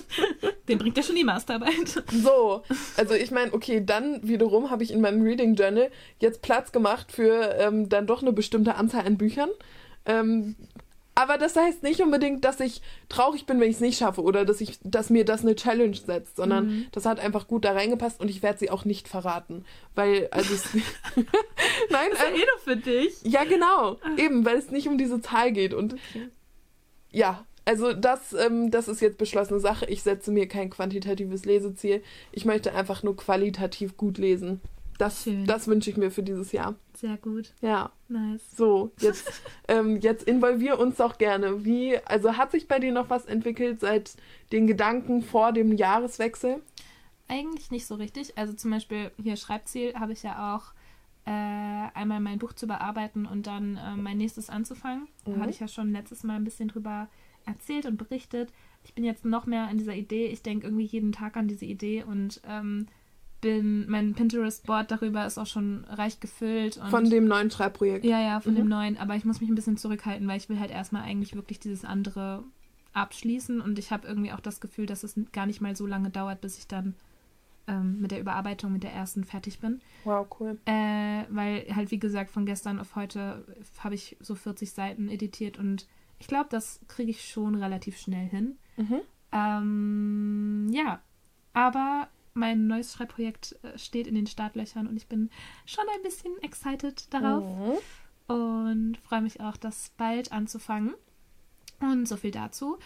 Den 0.68 0.78
bringt 0.78 0.96
ja 0.96 1.02
schon 1.02 1.16
die 1.16 1.24
Masterarbeit. 1.24 2.02
So, 2.10 2.62
also 2.96 3.14
ich 3.14 3.30
meine, 3.30 3.52
okay, 3.52 3.82
dann 3.84 4.26
wiederum 4.26 4.70
habe 4.70 4.82
ich 4.82 4.92
in 4.92 5.02
meinem 5.02 5.22
Reading 5.22 5.56
Journal 5.56 5.90
jetzt 6.20 6.40
Platz 6.40 6.72
gemacht 6.72 7.12
für 7.12 7.54
ähm, 7.58 7.90
dann 7.90 8.06
doch 8.06 8.22
eine 8.22 8.32
bestimmte 8.32 8.76
Anzahl 8.76 9.06
an 9.06 9.18
Büchern. 9.18 9.50
Ähm, 10.06 10.56
aber 11.20 11.36
das 11.36 11.56
heißt 11.56 11.82
nicht 11.82 12.00
unbedingt, 12.00 12.44
dass 12.44 12.60
ich 12.60 12.80
traurig 13.08 13.44
bin, 13.44 13.58
wenn 13.58 13.68
ich 13.68 13.74
es 13.76 13.80
nicht 13.80 13.98
schaffe 13.98 14.22
oder 14.22 14.44
dass 14.44 14.60
ich, 14.60 14.78
dass 14.84 15.10
mir 15.10 15.24
das 15.24 15.42
eine 15.42 15.56
Challenge 15.56 15.96
setzt, 15.96 16.36
sondern 16.36 16.66
Mhm. 16.66 16.86
das 16.92 17.06
hat 17.06 17.18
einfach 17.18 17.48
gut 17.48 17.64
da 17.64 17.72
reingepasst 17.72 18.20
und 18.20 18.28
ich 18.30 18.42
werde 18.42 18.60
sie 18.60 18.70
auch 18.70 18.84
nicht 18.84 19.08
verraten, 19.08 19.64
weil 19.96 20.28
also 20.30 20.54
es, 20.54 20.64
nein, 21.90 22.08
Das 22.10 22.20
ist 22.20 22.24
ja 22.24 22.28
äh, 22.30 22.34
eh 22.34 22.46
nur 22.46 22.58
für 22.64 22.76
dich. 22.76 23.14
ja 23.24 23.42
genau, 23.44 23.98
eben, 24.16 24.44
weil 24.44 24.58
es 24.58 24.70
nicht 24.70 24.86
um 24.86 24.96
diese 24.96 25.20
Zahl 25.20 25.50
geht 25.52 25.74
und 25.74 25.96
ja, 27.10 27.44
also 27.64 27.92
das, 27.92 28.32
ähm, 28.34 28.70
das 28.70 28.86
ist 28.88 29.00
jetzt 29.00 29.18
beschlossene 29.18 29.60
Sache. 29.60 29.86
Ich 29.86 30.02
setze 30.02 30.30
mir 30.30 30.46
kein 30.48 30.70
quantitatives 30.70 31.44
Leseziel. 31.44 32.02
Ich 32.32 32.44
möchte 32.44 32.74
einfach 32.74 33.02
nur 33.02 33.16
qualitativ 33.16 33.96
gut 33.96 34.16
lesen. 34.18 34.60
Das, 34.98 35.24
Schön. 35.24 35.46
das 35.46 35.66
wünsche 35.68 35.90
ich 35.90 35.96
mir 35.96 36.10
für 36.10 36.22
dieses 36.22 36.52
Jahr. 36.52 36.76
Sehr 37.00 37.16
gut. 37.16 37.52
Ja. 37.60 37.92
Nice. 38.08 38.42
So, 38.56 38.90
jetzt, 39.00 39.30
ähm, 39.68 40.00
jetzt 40.00 40.24
involvier 40.24 40.78
uns 40.78 40.96
doch 40.96 41.16
gerne. 41.18 41.64
Wie, 41.64 41.96
also 42.06 42.36
hat 42.36 42.50
sich 42.50 42.66
bei 42.66 42.78
dir 42.80 42.92
noch 42.92 43.08
was 43.10 43.24
entwickelt 43.26 43.80
seit 43.80 44.16
den 44.52 44.66
Gedanken 44.66 45.22
vor 45.22 45.52
dem 45.52 45.72
Jahreswechsel? 45.72 46.60
Eigentlich 47.28 47.70
nicht 47.70 47.86
so 47.86 47.94
richtig. 47.94 48.36
Also 48.38 48.52
zum 48.54 48.70
Beispiel 48.70 49.10
hier 49.22 49.36
Schreibziel 49.36 49.94
habe 49.94 50.12
ich 50.12 50.22
ja 50.22 50.56
auch 50.56 50.72
äh, 51.26 51.30
einmal 51.30 52.20
mein 52.20 52.38
Buch 52.38 52.54
zu 52.54 52.66
bearbeiten 52.66 53.26
und 53.26 53.46
dann 53.46 53.76
äh, 53.76 53.96
mein 53.96 54.16
nächstes 54.16 54.48
anzufangen. 54.50 55.06
Da 55.24 55.32
Mhm. 55.32 55.40
hatte 55.40 55.50
ich 55.50 55.60
ja 55.60 55.68
schon 55.68 55.92
letztes 55.92 56.24
Mal 56.24 56.36
ein 56.36 56.44
bisschen 56.44 56.68
drüber 56.68 57.08
erzählt 57.44 57.86
und 57.86 57.96
berichtet. 57.98 58.52
Ich 58.84 58.94
bin 58.94 59.04
jetzt 59.04 59.24
noch 59.24 59.44
mehr 59.46 59.68
an 59.68 59.76
dieser 59.76 59.94
Idee. 59.94 60.26
Ich 60.28 60.42
denke 60.42 60.66
irgendwie 60.66 60.84
jeden 60.86 61.12
Tag 61.12 61.36
an 61.36 61.46
diese 61.48 61.66
Idee 61.66 62.02
und 62.02 62.40
ähm, 62.48 62.86
bin, 63.40 63.88
mein 63.88 64.14
Pinterest-Board 64.14 64.90
darüber 64.90 65.24
ist 65.26 65.38
auch 65.38 65.46
schon 65.46 65.84
reich 65.88 66.20
gefüllt. 66.20 66.80
Von 66.90 67.08
dem 67.08 67.26
neuen 67.26 67.50
Schreibprojekt. 67.50 68.04
Ja, 68.04 68.20
ja, 68.20 68.40
von 68.40 68.52
Mhm. 68.52 68.56
dem 68.56 68.68
neuen. 68.68 68.96
Aber 68.98 69.14
ich 69.16 69.24
muss 69.24 69.40
mich 69.40 69.48
ein 69.48 69.54
bisschen 69.54 69.76
zurückhalten, 69.76 70.26
weil 70.28 70.36
ich 70.38 70.48
will 70.48 70.58
halt 70.60 70.70
erstmal 70.70 71.02
eigentlich 71.02 71.34
wirklich 71.34 71.58
dieses 71.60 71.84
andere 71.84 72.42
abschließen. 72.92 73.60
Und 73.60 73.78
ich 73.78 73.90
habe 73.92 74.06
irgendwie 74.08 74.32
auch 74.32 74.40
das 74.40 74.60
Gefühl, 74.60 74.86
dass 74.86 75.04
es 75.04 75.14
gar 75.32 75.46
nicht 75.46 75.60
mal 75.60 75.76
so 75.76 75.86
lange 75.86 76.10
dauert, 76.10 76.40
bis 76.40 76.58
ich 76.58 76.66
dann 76.66 76.94
ähm, 77.68 78.00
mit 78.00 78.10
der 78.10 78.20
Überarbeitung, 78.20 78.72
mit 78.72 78.82
der 78.82 78.92
ersten 78.92 79.24
fertig 79.24 79.60
bin. 79.60 79.80
Wow, 80.04 80.26
cool. 80.40 80.58
Äh, 80.64 81.24
weil 81.28 81.66
halt, 81.76 81.90
wie 81.90 81.98
gesagt, 81.98 82.30
von 82.30 82.46
gestern 82.46 82.78
auf 82.80 82.96
heute 82.96 83.44
habe 83.84 83.94
ich 83.94 84.16
so 84.20 84.34
40 84.34 84.72
Seiten 84.72 85.08
editiert 85.08 85.58
und 85.58 85.86
ich 86.18 86.26
glaube, 86.26 86.46
das 86.50 86.80
kriege 86.88 87.10
ich 87.10 87.28
schon 87.30 87.54
relativ 87.54 87.98
schnell 87.98 88.26
hin. 88.26 88.56
Mhm. 88.76 89.00
Ähm, 89.32 90.68
ja, 90.72 91.00
aber 91.52 92.08
mein 92.34 92.66
neues 92.66 92.92
Schreibprojekt 92.92 93.56
äh, 93.62 93.76
steht 93.78 94.06
in 94.06 94.14
den 94.14 94.26
Startlöchern 94.26 94.86
und 94.86 94.96
ich 94.96 95.06
bin 95.08 95.30
schon 95.66 95.84
ein 95.96 96.02
bisschen 96.02 96.32
excited 96.42 97.12
darauf 97.12 97.42
Mhm. 98.28 98.34
und 98.34 98.96
freue 98.98 99.22
mich 99.22 99.40
auch, 99.40 99.56
das 99.56 99.92
bald 99.96 100.32
anzufangen. 100.32 100.94
Und 101.80 102.08
so 102.08 102.16
viel 102.16 102.30
dazu. 102.32 102.76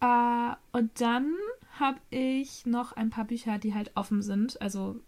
Äh, 0.00 0.52
und 0.72 1.00
dann 1.00 1.32
habe 1.78 1.98
ich 2.10 2.64
noch 2.66 2.92
ein 2.92 3.10
paar 3.10 3.24
Bücher, 3.24 3.58
die 3.58 3.74
halt 3.74 3.90
offen 3.96 4.22
sind. 4.22 4.60
Also 4.62 5.00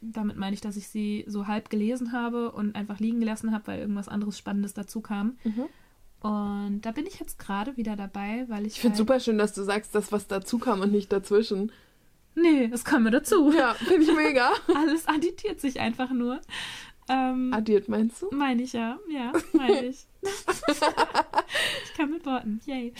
damit 0.00 0.36
meine 0.38 0.54
ich, 0.54 0.60
dass 0.62 0.76
ich 0.76 0.88
sie 0.88 1.24
so 1.28 1.46
halb 1.46 1.68
gelesen 1.70 2.12
habe 2.12 2.50
und 2.52 2.74
einfach 2.74 2.98
liegen 2.98 3.20
gelassen 3.20 3.52
habe, 3.52 3.66
weil 3.66 3.80
irgendwas 3.80 4.08
anderes 4.08 4.38
Spannendes 4.38 4.72
dazu 4.74 5.00
kam. 5.02 5.36
Mhm. 5.44 5.66
Und 6.20 6.80
da 6.82 6.90
bin 6.92 7.06
ich 7.06 7.20
jetzt 7.20 7.38
gerade 7.38 7.76
wieder 7.76 7.94
dabei, 7.94 8.44
weil 8.48 8.66
ich. 8.66 8.74
Ich 8.74 8.80
finde 8.80 8.94
halt- 8.94 8.98
super 8.98 9.20
schön, 9.20 9.38
dass 9.38 9.52
du 9.52 9.62
sagst, 9.62 9.94
dass 9.94 10.10
was 10.10 10.26
dazu 10.26 10.58
kam 10.58 10.80
und 10.80 10.90
nicht 10.92 11.12
dazwischen. 11.12 11.70
Nee, 12.40 12.68
das 12.68 12.84
kommen 12.84 13.04
wir 13.04 13.10
dazu. 13.10 13.52
Ja, 13.52 13.74
finde 13.74 14.02
ich 14.02 14.14
mega. 14.14 14.52
Alles 14.74 15.06
additiert 15.06 15.60
sich 15.60 15.80
einfach 15.80 16.10
nur. 16.10 16.40
Ähm, 17.10 17.54
Addiert 17.54 17.88
meinst 17.88 18.20
du? 18.20 18.28
Meine 18.32 18.62
ich 18.62 18.74
ja, 18.74 18.98
ja, 19.10 19.32
meine 19.54 19.86
ich. 19.86 20.06
ich 20.22 21.94
kann 21.96 22.10
mit 22.10 22.26
Worten, 22.26 22.60
yay. 22.66 22.92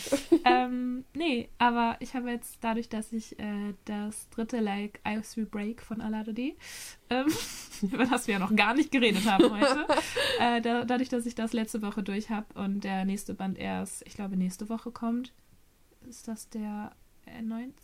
ähm, 0.46 1.04
nee, 1.14 1.50
aber 1.58 1.96
ich 2.00 2.14
habe 2.14 2.30
jetzt 2.30 2.56
dadurch, 2.62 2.88
dass 2.88 3.12
ich 3.12 3.38
äh, 3.38 3.74
das 3.84 4.30
dritte 4.30 4.60
Like 4.60 5.00
Ice 5.06 5.38
We 5.38 5.44
Break 5.44 5.82
von 5.82 6.00
Alado 6.00 6.32
ähm, 7.10 7.26
über 7.82 8.06
das 8.06 8.26
wir 8.26 8.34
ja 8.34 8.38
noch 8.38 8.54
gar 8.56 8.72
nicht 8.72 8.90
geredet 8.90 9.26
haben 9.30 9.50
heute, 9.50 9.86
äh, 10.40 10.62
da, 10.62 10.84
dadurch, 10.84 11.10
dass 11.10 11.26
ich 11.26 11.34
das 11.34 11.52
letzte 11.52 11.82
Woche 11.82 12.02
durch 12.02 12.30
habe 12.30 12.46
und 12.54 12.84
der 12.84 13.04
nächste 13.04 13.34
Band 13.34 13.58
erst, 13.58 14.06
ich 14.06 14.14
glaube, 14.14 14.38
nächste 14.38 14.70
Woche 14.70 14.90
kommt, 14.90 15.34
ist 16.08 16.28
das 16.28 16.48
der 16.48 16.92
19. 17.42 17.74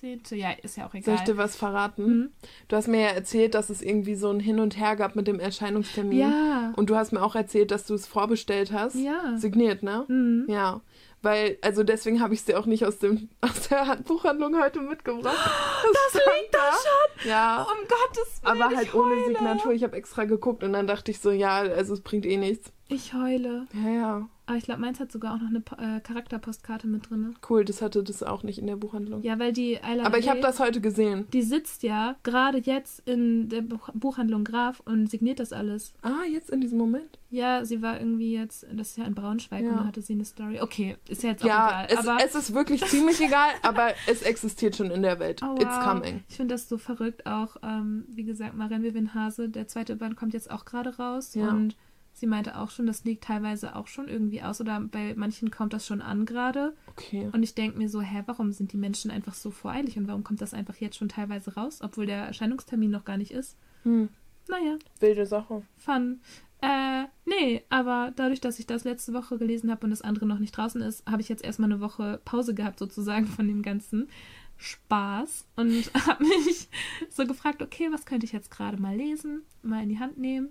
17. 0.00 0.38
Ja, 0.38 0.50
ist 0.62 0.76
ja 0.76 0.86
auch 0.86 0.94
egal. 0.94 1.04
Soll 1.04 1.14
ich 1.14 1.20
dir 1.22 1.36
was 1.36 1.56
verraten? 1.56 2.06
Mhm. 2.06 2.30
Du 2.68 2.76
hast 2.76 2.88
mir 2.88 3.00
ja 3.00 3.08
erzählt, 3.08 3.54
dass 3.54 3.70
es 3.70 3.82
irgendwie 3.82 4.14
so 4.14 4.30
ein 4.30 4.40
Hin 4.40 4.60
und 4.60 4.78
Her 4.78 4.96
gab 4.96 5.16
mit 5.16 5.26
dem 5.26 5.40
Erscheinungstermin. 5.40 6.18
Ja. 6.18 6.72
Und 6.76 6.90
du 6.90 6.96
hast 6.96 7.12
mir 7.12 7.22
auch 7.22 7.34
erzählt, 7.34 7.70
dass 7.70 7.86
du 7.86 7.94
es 7.94 8.06
vorbestellt 8.06 8.72
hast. 8.72 8.94
Ja. 8.96 9.36
Signiert, 9.36 9.82
ne? 9.82 10.04
Mhm. 10.08 10.46
Ja. 10.48 10.80
Weil, 11.22 11.58
also 11.62 11.82
deswegen 11.82 12.20
habe 12.20 12.34
ich 12.34 12.40
es 12.40 12.46
dir 12.46 12.58
auch 12.58 12.66
nicht 12.66 12.84
aus, 12.84 12.98
dem, 12.98 13.30
aus 13.40 13.68
der 13.68 13.86
Handbuchhandlung 13.86 14.60
heute 14.60 14.80
mitgebracht. 14.80 15.36
Oh, 15.36 15.88
das, 15.92 16.12
das 16.12 16.22
liegt 16.40 16.54
da 16.54 16.70
schon! 16.72 17.30
Ja. 17.30 17.62
Um 17.62 17.88
Gottes 17.88 18.42
Willen. 18.42 18.62
Aber 18.62 18.76
halt 18.76 18.94
ohne 18.94 19.24
Signatur. 19.24 19.72
Ich 19.72 19.82
habe 19.82 19.96
extra 19.96 20.24
geguckt 20.24 20.62
und 20.62 20.72
dann 20.72 20.86
dachte 20.86 21.10
ich 21.10 21.20
so, 21.20 21.30
ja, 21.30 21.56
also 21.58 21.94
es 21.94 22.00
bringt 22.00 22.26
eh 22.26 22.36
nichts. 22.36 22.72
Ich 22.88 23.14
heule. 23.14 23.66
Ja, 23.72 23.90
ja. 23.90 24.28
Aber 24.46 24.56
ich 24.56 24.64
glaube, 24.64 24.80
meins 24.80 25.00
hat 25.00 25.10
sogar 25.10 25.34
auch 25.34 25.40
noch 25.40 25.48
eine 25.48 25.96
äh, 25.96 26.00
Charakterpostkarte 26.00 26.86
mit 26.86 27.10
drin. 27.10 27.34
Cool, 27.48 27.64
das 27.64 27.82
hatte 27.82 28.02
das 28.04 28.22
auch 28.22 28.42
nicht 28.44 28.58
in 28.58 28.66
der 28.68 28.76
Buchhandlung. 28.76 29.22
Ja, 29.22 29.38
weil 29.40 29.52
die 29.52 29.82
Ayla 29.82 30.04
Aber 30.04 30.18
ich 30.18 30.28
habe 30.28 30.38
Day, 30.40 30.46
das 30.46 30.60
heute 30.60 30.80
gesehen. 30.80 31.26
Die 31.32 31.42
sitzt 31.42 31.82
ja 31.82 32.14
gerade 32.22 32.58
jetzt 32.58 33.02
in 33.08 33.48
der 33.48 33.62
Buch 33.62 33.88
Buchhandlung 33.94 34.44
Graf 34.44 34.80
und 34.84 35.10
signiert 35.10 35.40
das 35.40 35.52
alles. 35.52 35.94
Ah, 36.02 36.22
jetzt 36.30 36.50
in 36.50 36.60
diesem 36.60 36.78
Moment. 36.78 37.18
Ja, 37.30 37.64
sie 37.64 37.82
war 37.82 37.98
irgendwie 37.98 38.34
jetzt, 38.34 38.64
das 38.72 38.90
ist 38.90 38.98
ja 38.98 39.04
in 39.04 39.14
Braunschweig 39.16 39.64
Ja. 39.64 39.70
und 39.70 39.76
da 39.78 39.84
hatte 39.84 40.00
sie 40.00 40.12
eine 40.12 40.24
Story. 40.24 40.60
Okay, 40.60 40.96
ist 41.08 41.24
ja 41.24 41.30
jetzt 41.30 41.42
auch 41.42 41.48
Ja, 41.48 41.84
egal. 41.84 41.86
es, 41.90 41.98
aber 42.06 42.24
es 42.24 42.34
ist 42.36 42.54
wirklich 42.54 42.84
ziemlich 42.84 43.20
egal, 43.20 43.50
aber 43.62 43.88
es 44.06 44.22
existiert 44.22 44.76
schon 44.76 44.90
in 44.92 45.02
der 45.02 45.18
Welt. 45.18 45.42
Oh, 45.42 45.54
It's 45.56 45.64
wow. 45.64 45.84
coming. 45.92 46.22
Ich 46.28 46.36
finde 46.36 46.54
das 46.54 46.68
so 46.68 46.78
verrückt 46.78 47.26
auch. 47.26 47.56
Ähm, 47.64 48.04
wie 48.08 48.22
gesagt, 48.24 48.54
Maren 48.56 48.84
Vivian 48.84 49.12
Hase, 49.12 49.48
der 49.48 49.66
zweite 49.66 49.96
Band 49.96 50.14
kommt 50.16 50.34
jetzt 50.34 50.50
auch 50.52 50.64
gerade 50.64 50.96
raus. 50.98 51.34
Ja. 51.34 51.48
Und 51.48 51.74
sie 52.16 52.26
meinte 52.26 52.58
auch 52.58 52.70
schon, 52.70 52.86
das 52.86 53.04
liegt 53.04 53.24
teilweise 53.24 53.76
auch 53.76 53.86
schon 53.86 54.08
irgendwie 54.08 54.42
aus. 54.42 54.60
Oder 54.60 54.80
bei 54.80 55.14
manchen 55.14 55.50
kommt 55.50 55.74
das 55.74 55.86
schon 55.86 56.00
an 56.00 56.24
gerade. 56.24 56.74
Okay. 56.88 57.28
Und 57.32 57.42
ich 57.42 57.54
denke 57.54 57.78
mir 57.78 57.88
so, 57.88 58.00
hä, 58.00 58.22
warum 58.24 58.52
sind 58.52 58.72
die 58.72 58.78
Menschen 58.78 59.10
einfach 59.10 59.34
so 59.34 59.50
voreilig? 59.50 59.98
Und 59.98 60.08
warum 60.08 60.24
kommt 60.24 60.40
das 60.40 60.54
einfach 60.54 60.76
jetzt 60.76 60.96
schon 60.96 61.10
teilweise 61.10 61.54
raus, 61.54 61.80
obwohl 61.82 62.06
der 62.06 62.24
Erscheinungstermin 62.24 62.90
noch 62.90 63.04
gar 63.04 63.18
nicht 63.18 63.32
ist? 63.32 63.56
Hm. 63.82 64.08
Naja, 64.48 64.78
Wilde 65.00 65.26
Sache. 65.26 65.62
fun. 65.76 66.20
Äh, 66.62 67.04
nee, 67.26 67.62
aber 67.68 68.12
dadurch, 68.16 68.40
dass 68.40 68.58
ich 68.58 68.66
das 68.66 68.84
letzte 68.84 69.12
Woche 69.12 69.36
gelesen 69.36 69.70
habe 69.70 69.84
und 69.84 69.90
das 69.90 70.00
andere 70.00 70.24
noch 70.24 70.38
nicht 70.38 70.56
draußen 70.56 70.80
ist, 70.80 71.04
habe 71.06 71.20
ich 71.20 71.28
jetzt 71.28 71.44
erstmal 71.44 71.70
eine 71.70 71.82
Woche 71.82 72.20
Pause 72.24 72.54
gehabt, 72.54 72.78
sozusagen, 72.78 73.26
von 73.26 73.46
dem 73.46 73.60
ganzen 73.60 74.08
Spaß 74.56 75.44
und 75.56 75.92
habe 76.06 76.24
mich 76.24 76.68
so 77.10 77.26
gefragt, 77.26 77.60
okay, 77.60 77.88
was 77.92 78.06
könnte 78.06 78.24
ich 78.24 78.32
jetzt 78.32 78.50
gerade 78.50 78.80
mal 78.80 78.96
lesen, 78.96 79.42
mal 79.62 79.82
in 79.82 79.90
die 79.90 79.98
Hand 79.98 80.16
nehmen 80.16 80.48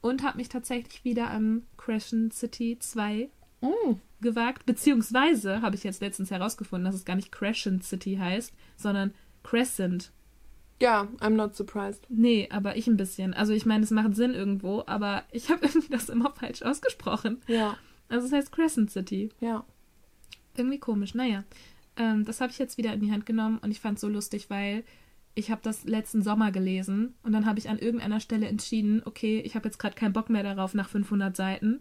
und 0.00 0.22
habe 0.22 0.38
mich 0.38 0.48
tatsächlich 0.48 1.04
wieder 1.04 1.28
an 1.30 1.66
Crescent 1.76 2.32
City 2.34 2.76
2 2.78 3.30
Mm. 3.62 3.96
gewagt, 4.22 4.64
beziehungsweise 4.64 5.60
habe 5.60 5.76
ich 5.76 5.84
jetzt 5.84 6.00
letztens 6.00 6.30
herausgefunden, 6.30 6.86
dass 6.86 6.94
es 6.94 7.04
gar 7.04 7.16
nicht 7.16 7.30
Crescent 7.30 7.84
City 7.84 8.16
heißt, 8.16 8.54
sondern 8.76 9.12
Crescent. 9.42 10.12
Ja, 10.80 11.08
I'm 11.18 11.34
not 11.34 11.54
surprised. 11.54 12.06
Nee, 12.08 12.48
aber 12.50 12.76
ich 12.78 12.86
ein 12.86 12.96
bisschen. 12.96 13.34
Also 13.34 13.52
ich 13.52 13.66
meine, 13.66 13.84
es 13.84 13.90
macht 13.90 14.16
Sinn 14.16 14.32
irgendwo, 14.32 14.82
aber 14.86 15.24
ich 15.30 15.50
habe 15.50 15.60
irgendwie 15.66 15.90
das 15.90 16.08
immer 16.08 16.30
falsch 16.32 16.62
ausgesprochen. 16.62 17.42
Ja, 17.48 17.76
Also 18.08 18.26
es 18.28 18.32
heißt 18.32 18.50
Crescent 18.52 18.90
City. 18.90 19.28
ja. 19.40 19.64
Irgendwie 20.56 20.78
komisch. 20.78 21.14
Naja, 21.14 21.44
ähm, 21.96 22.24
das 22.24 22.40
habe 22.40 22.50
ich 22.50 22.58
jetzt 22.58 22.76
wieder 22.78 22.92
in 22.92 23.00
die 23.00 23.12
Hand 23.12 23.24
genommen 23.26 23.58
und 23.58 23.70
ich 23.70 23.80
fand 23.80 23.96
es 23.96 24.00
so 24.00 24.08
lustig, 24.08 24.48
weil 24.50 24.84
ich 25.34 25.50
habe 25.50 25.60
das 25.62 25.84
letzten 25.84 26.22
Sommer 26.22 26.50
gelesen 26.52 27.14
und 27.22 27.32
dann 27.32 27.46
habe 27.46 27.58
ich 27.58 27.68
an 27.68 27.78
irgendeiner 27.78 28.20
Stelle 28.20 28.46
entschieden, 28.48 29.02
okay, 29.04 29.40
ich 29.40 29.54
habe 29.54 29.68
jetzt 29.68 29.78
gerade 29.78 29.94
keinen 29.94 30.12
Bock 30.12 30.28
mehr 30.30 30.42
darauf 30.42 30.74
nach 30.74 30.88
500 30.88 31.36
Seiten. 31.36 31.80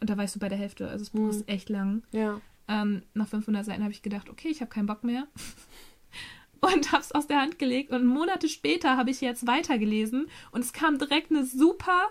Und 0.00 0.10
da 0.10 0.16
war 0.16 0.24
ich 0.24 0.30
so 0.32 0.40
bei 0.40 0.48
der 0.48 0.58
Hälfte. 0.58 0.88
Also 0.88 1.04
das 1.04 1.10
Buch 1.10 1.20
Mhm. 1.24 1.30
ist 1.30 1.48
echt 1.48 1.68
lang. 1.68 2.02
Ja. 2.12 2.40
Ähm, 2.68 3.02
nach 3.14 3.28
500 3.28 3.64
Seiten 3.64 3.82
habe 3.82 3.92
ich 3.92 4.02
gedacht, 4.02 4.28
okay, 4.30 4.48
ich 4.48 4.60
habe 4.60 4.70
keinen 4.70 4.86
Bock 4.86 5.04
mehr. 5.04 5.26
Und 6.60 6.92
habe 6.92 7.02
es 7.02 7.12
aus 7.12 7.26
der 7.26 7.40
Hand 7.40 7.58
gelegt. 7.58 7.90
Und 7.90 8.06
Monate 8.06 8.48
später 8.48 8.96
habe 8.96 9.10
ich 9.10 9.20
jetzt 9.20 9.46
weitergelesen. 9.48 10.26
Und 10.52 10.60
es 10.60 10.72
kam 10.72 10.98
direkt 10.98 11.30
eine 11.32 11.44
super 11.44 12.08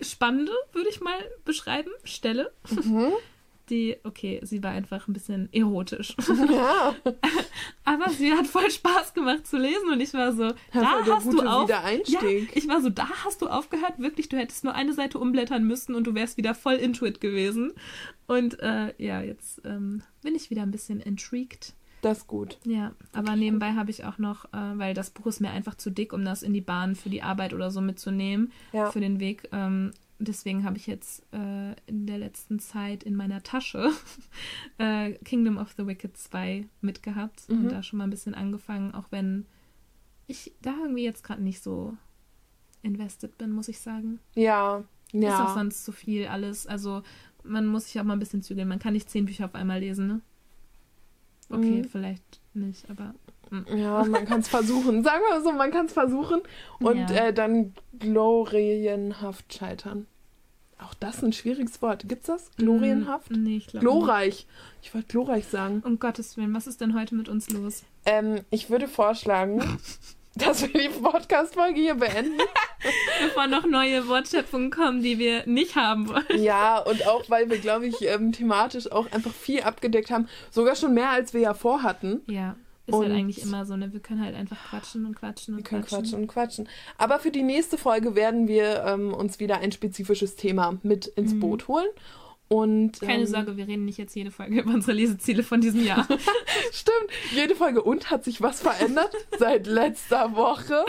spannende, 0.00 0.52
würde 0.72 0.88
ich 0.88 1.00
mal 1.00 1.18
beschreiben, 1.44 1.90
Stelle. 2.04 2.52
Mhm. 2.70 3.12
Die, 3.70 3.96
okay, 4.04 4.40
sie 4.42 4.62
war 4.62 4.72
einfach 4.72 5.06
ein 5.08 5.12
bisschen 5.12 5.48
erotisch. 5.52 6.16
Ja. 6.50 6.94
Aber 7.84 8.10
sie 8.10 8.32
hat 8.32 8.46
voll 8.46 8.70
Spaß 8.70 9.14
gemacht 9.14 9.46
zu 9.46 9.56
lesen. 9.56 9.90
Und 9.92 10.00
ich 10.00 10.12
war 10.14 10.32
so, 10.32 10.48
Das 10.48 10.56
da 10.72 10.80
war 10.82 11.16
hast 11.16 11.32
du 11.32 11.40
auf... 11.42 11.68
Ja, 11.70 11.82
ich 12.54 12.68
war 12.68 12.80
so, 12.80 12.90
da 12.90 13.08
hast 13.24 13.40
du 13.40 13.46
aufgehört, 13.48 13.98
wirklich, 13.98 14.28
du 14.28 14.36
hättest 14.36 14.64
nur 14.64 14.74
eine 14.74 14.92
Seite 14.92 15.18
umblättern 15.18 15.64
müssen 15.64 15.94
und 15.94 16.06
du 16.06 16.14
wärst 16.14 16.36
wieder 16.36 16.54
voll 16.54 16.74
into 16.74 17.06
it 17.06 17.20
gewesen. 17.20 17.72
Und 18.26 18.58
äh, 18.60 18.92
ja, 18.98 19.20
jetzt 19.22 19.62
ähm, 19.64 20.02
bin 20.22 20.34
ich 20.34 20.50
wieder 20.50 20.62
ein 20.62 20.70
bisschen 20.70 21.00
intrigued. 21.00 21.72
Das 22.02 22.18
ist 22.18 22.26
gut. 22.26 22.58
Ja, 22.64 22.92
aber 23.12 23.36
nebenbei 23.36 23.74
habe 23.74 23.90
ich 23.90 24.04
auch 24.04 24.18
noch, 24.18 24.46
äh, 24.46 24.56
weil 24.74 24.92
das 24.92 25.10
Buch 25.10 25.26
ist 25.26 25.40
mir 25.40 25.50
einfach 25.50 25.76
zu 25.76 25.88
dick, 25.90 26.12
um 26.12 26.24
das 26.24 26.42
in 26.42 26.52
die 26.52 26.60
Bahn 26.60 26.96
für 26.96 27.10
die 27.10 27.22
Arbeit 27.22 27.54
oder 27.54 27.70
so 27.70 27.80
mitzunehmen, 27.80 28.50
Ja. 28.72 28.90
für 28.90 28.98
den 29.00 29.20
Weg. 29.20 29.48
Ähm, 29.52 29.92
deswegen 30.24 30.64
habe 30.64 30.76
ich 30.76 30.86
jetzt 30.86 31.22
äh, 31.32 31.72
in 31.86 32.06
der 32.06 32.18
letzten 32.18 32.58
Zeit 32.58 33.02
in 33.02 33.14
meiner 33.16 33.42
Tasche 33.42 33.90
äh, 34.78 35.12
Kingdom 35.24 35.56
of 35.58 35.72
the 35.76 35.86
Wicked 35.86 36.16
2 36.16 36.66
mitgehabt 36.80 37.48
Mhm. 37.48 37.58
und 37.60 37.68
da 37.72 37.82
schon 37.82 37.98
mal 37.98 38.04
ein 38.04 38.10
bisschen 38.10 38.34
angefangen, 38.34 38.94
auch 38.94 39.06
wenn 39.10 39.46
ich 40.26 40.52
da 40.62 40.74
irgendwie 40.82 41.04
jetzt 41.04 41.24
gerade 41.24 41.42
nicht 41.42 41.62
so 41.62 41.96
invested 42.82 43.36
bin, 43.38 43.50
muss 43.52 43.68
ich 43.68 43.80
sagen. 43.80 44.18
Ja. 44.34 44.78
Ist 45.12 45.14
auch 45.14 45.22
Ja. 45.48 45.54
sonst 45.54 45.84
zu 45.84 45.92
viel 45.92 46.26
alles. 46.26 46.66
Also 46.66 47.02
man 47.44 47.66
muss 47.66 47.86
sich 47.86 48.00
auch 48.00 48.04
mal 48.04 48.14
ein 48.14 48.18
bisschen 48.18 48.42
zügeln. 48.42 48.68
Man 48.68 48.78
kann 48.78 48.92
nicht 48.94 49.10
zehn 49.10 49.24
Bücher 49.26 49.44
auf 49.46 49.54
einmal 49.54 49.80
lesen, 49.80 50.06
ne? 50.06 50.20
Okay, 51.50 51.82
Mhm. 51.82 51.84
vielleicht 51.84 52.40
nicht, 52.54 52.88
aber. 52.88 53.14
mm. 53.50 53.76
Ja, 53.76 54.04
man 54.04 54.24
kann 54.24 54.40
es 54.40 54.48
versuchen. 54.48 55.02
Sagen 55.04 55.20
wir 55.22 55.34
mal 55.38 55.42
so, 55.44 55.52
man 55.52 55.70
kann 55.70 55.86
es 55.86 55.92
versuchen 55.92 56.40
und 56.80 56.96
Ja. 56.96 57.26
äh, 57.26 57.34
dann 57.34 57.74
glorienhaft 57.98 59.52
scheitern. 59.52 60.06
Auch 60.84 60.94
das 60.94 61.16
ist 61.16 61.22
ein 61.24 61.32
schwieriges 61.32 61.80
Wort. 61.82 62.04
Gibt's 62.08 62.26
das? 62.26 62.50
Glorienhaft? 62.56 63.30
Mm, 63.30 63.42
Nee, 63.42 63.56
ich 63.58 63.66
glaube. 63.68 63.84
Glorreich. 63.86 64.46
Ich 64.82 64.92
wollte 64.94 65.08
glorreich 65.08 65.46
sagen. 65.46 65.82
Um 65.84 65.98
Gottes 65.98 66.36
Willen, 66.36 66.54
was 66.54 66.66
ist 66.66 66.80
denn 66.80 66.94
heute 66.98 67.14
mit 67.14 67.28
uns 67.28 67.50
los? 67.50 67.84
Ähm, 68.04 68.40
ich 68.50 68.68
würde 68.70 68.88
vorschlagen, 68.88 69.60
dass 70.34 70.62
wir 70.62 70.68
die 70.68 70.88
Podcast-Folge 70.88 71.80
hier 71.80 71.94
beenden. 71.94 72.40
Bevor 73.22 73.46
noch 73.46 73.64
neue 73.66 74.08
Wortschöpfungen 74.08 74.70
kommen, 74.70 75.02
die 75.02 75.18
wir 75.18 75.46
nicht 75.46 75.76
haben 75.76 76.08
wollen. 76.08 76.42
Ja, 76.42 76.78
und 76.78 77.06
auch, 77.06 77.28
weil 77.30 77.48
wir, 77.48 77.58
glaube 77.58 77.86
ich, 77.86 78.02
ähm, 78.02 78.32
thematisch 78.32 78.90
auch 78.90 79.10
einfach 79.12 79.32
viel 79.32 79.62
abgedeckt 79.62 80.10
haben. 80.10 80.28
Sogar 80.50 80.74
schon 80.74 80.94
mehr, 80.94 81.10
als 81.10 81.32
wir 81.32 81.42
ja 81.42 81.54
vorhatten. 81.54 82.22
Ja, 82.26 82.56
ist 82.86 82.94
Und- 82.94 83.04
halt 83.04 83.12
eigentlich 83.14 83.42
immer 83.42 83.64
so, 83.64 83.76
ne? 83.76 83.92
Wir 83.92 84.00
können 84.00 84.24
halt 84.24 84.34
einfach 84.34 84.70
quatschen 84.70 85.06
und 85.06 85.14
quatschen 85.14 85.54
und 85.54 85.58
Wir 85.60 85.64
können 85.64 85.82
quatschen. 85.82 85.98
quatschen 86.02 86.18
und 86.20 86.26
quatschen. 86.26 86.68
Aber 86.98 87.18
für 87.20 87.30
die 87.30 87.42
nächste 87.42 87.78
Folge 87.78 88.14
werden 88.16 88.48
wir 88.48 88.84
ähm, 88.84 89.14
uns 89.14 89.38
wieder 89.40 89.58
ein 89.58 89.70
spezifisches 89.72 90.36
Thema 90.36 90.78
mit 90.82 91.06
ins 91.06 91.34
Mhm. 91.34 91.40
Boot 91.40 91.68
holen. 91.68 91.88
Und, 92.48 93.00
Keine 93.00 93.20
ähm, 93.22 93.26
Sorge, 93.26 93.56
wir 93.56 93.66
reden 93.66 93.86
nicht 93.86 93.96
jetzt 93.96 94.14
jede 94.14 94.30
Folge 94.30 94.60
über 94.60 94.74
unsere 94.74 94.92
Leseziele 94.92 95.42
von 95.42 95.62
diesem 95.62 95.86
Jahr. 95.86 96.06
Stimmt, 96.70 97.08
jede 97.34 97.54
Folge. 97.54 97.80
Und 97.82 98.10
hat 98.10 98.24
sich 98.24 98.42
was 98.42 98.60
verändert 98.60 99.10
seit 99.38 99.66
letzter 99.66 100.36
Woche? 100.36 100.84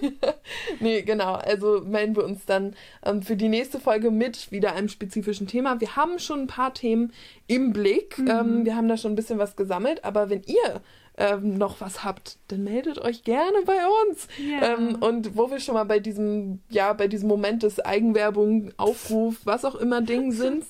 nee, 0.80 1.02
genau. 1.02 1.34
Also 1.34 1.82
melden 1.82 2.16
wir 2.16 2.24
uns 2.24 2.44
dann 2.44 2.74
ähm, 3.04 3.22
für 3.22 3.36
die 3.36 3.48
nächste 3.48 3.78
Folge 3.78 4.10
mit 4.10 4.50
wieder 4.50 4.72
einem 4.74 4.88
spezifischen 4.88 5.46
Thema. 5.46 5.80
Wir 5.80 5.94
haben 5.96 6.18
schon 6.18 6.40
ein 6.40 6.46
paar 6.48 6.74
Themen 6.74 7.12
im 7.46 7.72
Blick. 7.72 8.18
Mhm. 8.18 8.28
Ähm, 8.28 8.64
wir 8.64 8.74
haben 8.76 8.88
da 8.88 8.96
schon 8.96 9.12
ein 9.12 9.16
bisschen 9.16 9.38
was 9.38 9.54
gesammelt. 9.56 10.04
Aber 10.04 10.28
wenn 10.28 10.42
ihr 10.42 10.80
ähm, 11.18 11.56
noch 11.56 11.80
was 11.80 12.04
habt, 12.04 12.38
dann 12.48 12.64
meldet 12.64 12.98
euch 12.98 13.22
gerne 13.24 13.62
bei 13.64 13.78
uns. 14.08 14.28
Ja. 14.38 14.74
Ähm, 14.74 14.96
und 14.96 15.36
wo 15.36 15.50
wir 15.50 15.60
schon 15.60 15.74
mal 15.74 15.84
bei 15.84 15.98
diesem, 15.98 16.60
ja, 16.68 16.92
bei 16.92 17.08
diesem 17.08 17.28
Moment 17.28 17.62
des 17.62 17.80
Eigenwerbung, 17.80 18.72
Aufruf, 18.76 19.36
was 19.44 19.64
auch 19.64 19.76
immer 19.76 20.02
Ding 20.02 20.32
sind, 20.32 20.64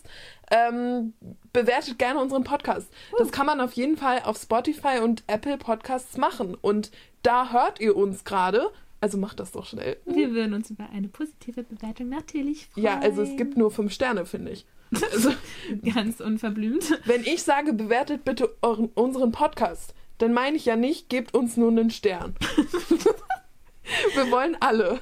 ähm, 0.51 1.15
bewertet 1.53 1.99
gerne 1.99 2.21
unseren 2.21 2.45
Podcast. 2.45 2.89
Das 3.19 3.33
kann 3.33 3.47
man 3.47 3.61
auf 3.61 3.73
jeden 3.73 3.97
Fall 3.97 4.21
auf 4.25 4.37
Spotify 4.39 5.01
und 5.03 5.25
Apple 5.27 5.59
Podcasts 5.59 6.17
machen. 6.17 6.55
Und 6.55 6.93
da 7.23 7.53
hört 7.53 7.81
ihr 7.81 7.97
uns 7.97 8.25
gerade. 8.25 8.71
Also 9.01 9.19
macht 9.19 9.41
das 9.41 9.53
doch 9.53 9.67
schnell. 9.67 9.99
wir 10.07 10.33
würden 10.33 10.55
uns 10.55 10.71
über 10.71 10.89
eine 10.91 11.09
positive 11.09 11.65
Bewertung 11.65 12.09
natürlich 12.09 12.69
freuen. 12.69 12.85
Ja, 12.87 12.99
also 13.01 13.23
es 13.23 13.37
gibt 13.37 13.57
nur 13.57 13.71
fünf 13.71 13.93
Sterne, 13.93 14.25
finde 14.25 14.53
ich. 14.53 14.67
Also, 15.13 15.33
Ganz 15.95 16.21
unverblümt. 16.21 17.01
wenn 17.05 17.23
ich 17.23 17.43
sage, 17.43 17.73
bewertet 17.73 18.25
bitte 18.25 18.55
euren, 18.63 18.87
unseren 18.95 19.33
Podcast, 19.33 19.95
dann 20.19 20.33
meine 20.33 20.57
ich 20.57 20.65
ja 20.65 20.77
nicht, 20.77 21.09
gebt 21.09 21.35
uns 21.35 21.57
nur 21.57 21.71
einen 21.71 21.91
Stern. 21.91 22.35
wir 24.15 24.31
wollen 24.31 24.57
alle. 24.61 25.01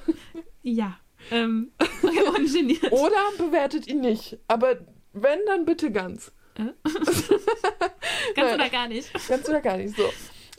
Ja. 0.63 0.99
Ähm. 1.31 1.73
Oder 2.91 3.17
bewertet 3.39 3.87
ihn 3.87 4.01
nicht. 4.01 4.39
Aber 4.49 4.77
wenn, 5.13 5.39
dann 5.47 5.65
bitte 5.65 5.91
ganz. 5.91 6.33
Ganz 8.35 8.55
oder 8.55 8.69
gar 8.69 8.89
nicht. 8.89 9.11
Ganz 9.29 9.49
oder 9.49 9.61
gar 9.61 9.77
nicht 9.77 9.97
so. 9.97 10.09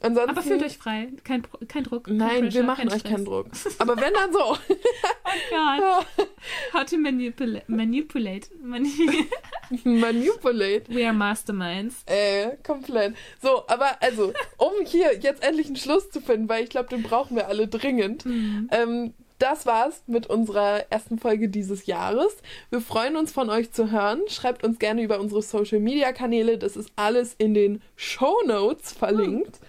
Ansonsten, 0.06 0.30
Aber 0.30 0.41
fühlt 0.41 0.64
euch 0.64 0.78
frei. 0.78 1.10
Kein, 1.24 1.43
kein 1.68 1.84
Druck. 1.84 2.06
Kein 2.06 2.18
Nein, 2.18 2.41
Pressure, 2.41 2.53
wir 2.53 2.64
machen 2.64 2.89
kein 2.89 2.97
euch 2.97 3.03
keinen. 3.03 3.26
Druck. 3.26 3.47
Aber 3.80 3.97
wenn, 3.97 4.14
dann 4.14 4.32
so. 4.32 4.58
Oh 5.28 5.39
Gott. 5.49 6.06
How 6.74 6.86
to 6.86 6.97
manipula 6.97 7.62
manipulate. 7.68 8.49
Mani 8.62 8.89
Manipulate. 9.84 10.84
We 10.88 11.03
are 11.03 11.14
masterminds. 11.14 12.03
Äh, 12.06 12.58
komplett. 12.64 13.16
So, 13.41 13.64
aber 13.68 14.01
also, 14.01 14.32
um 14.58 14.86
hier 14.86 15.18
jetzt 15.20 15.43
endlich 15.43 15.68
einen 15.68 15.76
Schluss 15.76 16.10
zu 16.12 16.22
finden, 16.22 16.47
weil 16.47 16.64
ich 16.64 16.70
glaube, 16.70 16.89
den 16.89 17.03
brauchen 17.03 17.36
wir 17.36 17.47
alle 17.47 17.68
dringend. 17.68 18.26
Mhm. 18.26 18.70
Ähm, 18.72 19.14
das 19.39 19.66
war's 19.66 20.03
mit 20.08 20.28
unserer 20.28 20.86
ersten 20.91 21.20
Folge 21.20 21.49
dieses 21.49 21.88
Jahres. 21.88 22.38
Wir 22.70 22.80
freuen 22.80 23.18
uns 23.18 23.34
von 23.34 23.49
euch 23.49 23.72
zu 23.72 23.91
hören. 23.91 24.22
Schreibt 24.30 24.64
uns 24.64 24.80
gerne 24.80 25.01
über 25.01 25.20
unsere 25.20 25.41
Social 25.41 25.80
Media 25.80 26.14
Kanäle. 26.14 26.58
Das 26.58 26.78
ist 26.78 26.91
alles 26.95 27.36
in 27.38 27.53
den 27.53 27.82
Show 27.95 28.36
Notes 28.45 28.93
verlinkt. 28.93 29.60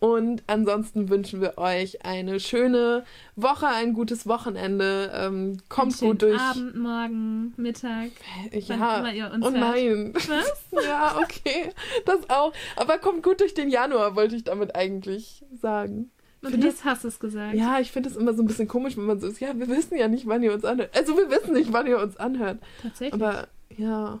Und 0.00 0.42
ansonsten 0.46 1.10
wünschen 1.10 1.42
wir 1.42 1.58
euch 1.58 2.04
eine 2.06 2.40
schöne 2.40 3.04
Woche, 3.36 3.66
ein 3.68 3.92
gutes 3.92 4.26
Wochenende. 4.26 5.10
Ähm, 5.14 5.58
kommt 5.68 6.00
Einen 6.00 6.12
gut 6.12 6.22
durch. 6.22 6.40
Abend, 6.40 6.74
Morgen, 6.76 7.52
Mittag. 7.58 8.08
wann 8.50 9.14
Ja. 9.14 9.30
Oh 9.40 9.44
hört. 9.50 9.54
nein. 9.54 10.14
Was? 10.14 10.64
Ja, 10.84 11.18
okay. 11.22 11.70
Das 12.06 12.30
auch. 12.30 12.52
Aber 12.76 12.96
kommt 12.98 13.22
gut 13.22 13.40
durch 13.40 13.52
den 13.52 13.68
Januar, 13.68 14.16
wollte 14.16 14.36
ich 14.36 14.44
damit 14.44 14.74
eigentlich 14.74 15.44
sagen. 15.60 16.10
Und 16.42 16.64
jetzt 16.64 16.86
hast 16.86 17.04
du 17.04 17.08
es 17.08 17.20
gesagt. 17.20 17.54
Ja, 17.54 17.78
ich 17.80 17.92
finde 17.92 18.08
es 18.08 18.16
immer 18.16 18.32
so 18.32 18.42
ein 18.42 18.46
bisschen 18.46 18.68
komisch, 18.68 18.96
wenn 18.96 19.04
man 19.04 19.20
so 19.20 19.26
ist. 19.26 19.40
Ja, 19.40 19.48
wir 19.58 19.68
wissen 19.68 19.98
ja 19.98 20.08
nicht, 20.08 20.26
wann 20.26 20.42
ihr 20.42 20.54
uns 20.54 20.64
anhört. 20.64 20.96
Also, 20.96 21.14
wir 21.18 21.28
wissen 21.30 21.52
nicht, 21.52 21.74
wann 21.74 21.86
ihr 21.86 21.98
uns 21.98 22.16
anhört. 22.16 22.58
Tatsächlich. 22.80 23.12
Aber 23.22 23.48
ja. 23.76 24.18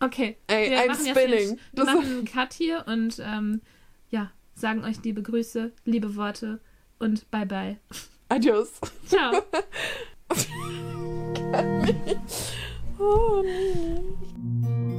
okay. 0.00 0.36
Ey, 0.48 0.70
wir 0.70 0.78
I'm 0.80 0.86
machen 0.88 1.06
jetzt 1.06 1.16
spinning. 1.16 1.48
den- 1.50 1.58
Wir 1.72 1.84
Das- 1.84 1.94
machen 1.94 2.04
einen 2.16 2.24
Cut 2.24 2.52
hier 2.52 2.84
und 2.88 3.22
ähm, 3.24 3.60
sagen 4.54 4.84
euch 4.84 5.02
liebe 5.02 5.22
Grüße, 5.22 5.72
liebe 5.84 6.16
Worte 6.16 6.60
und 6.98 7.30
bye 7.30 7.46
bye. 7.46 7.78
Adios. 8.28 8.72
Ciao. 9.06 9.42
oh, 12.98 13.42
nee. 14.34 14.94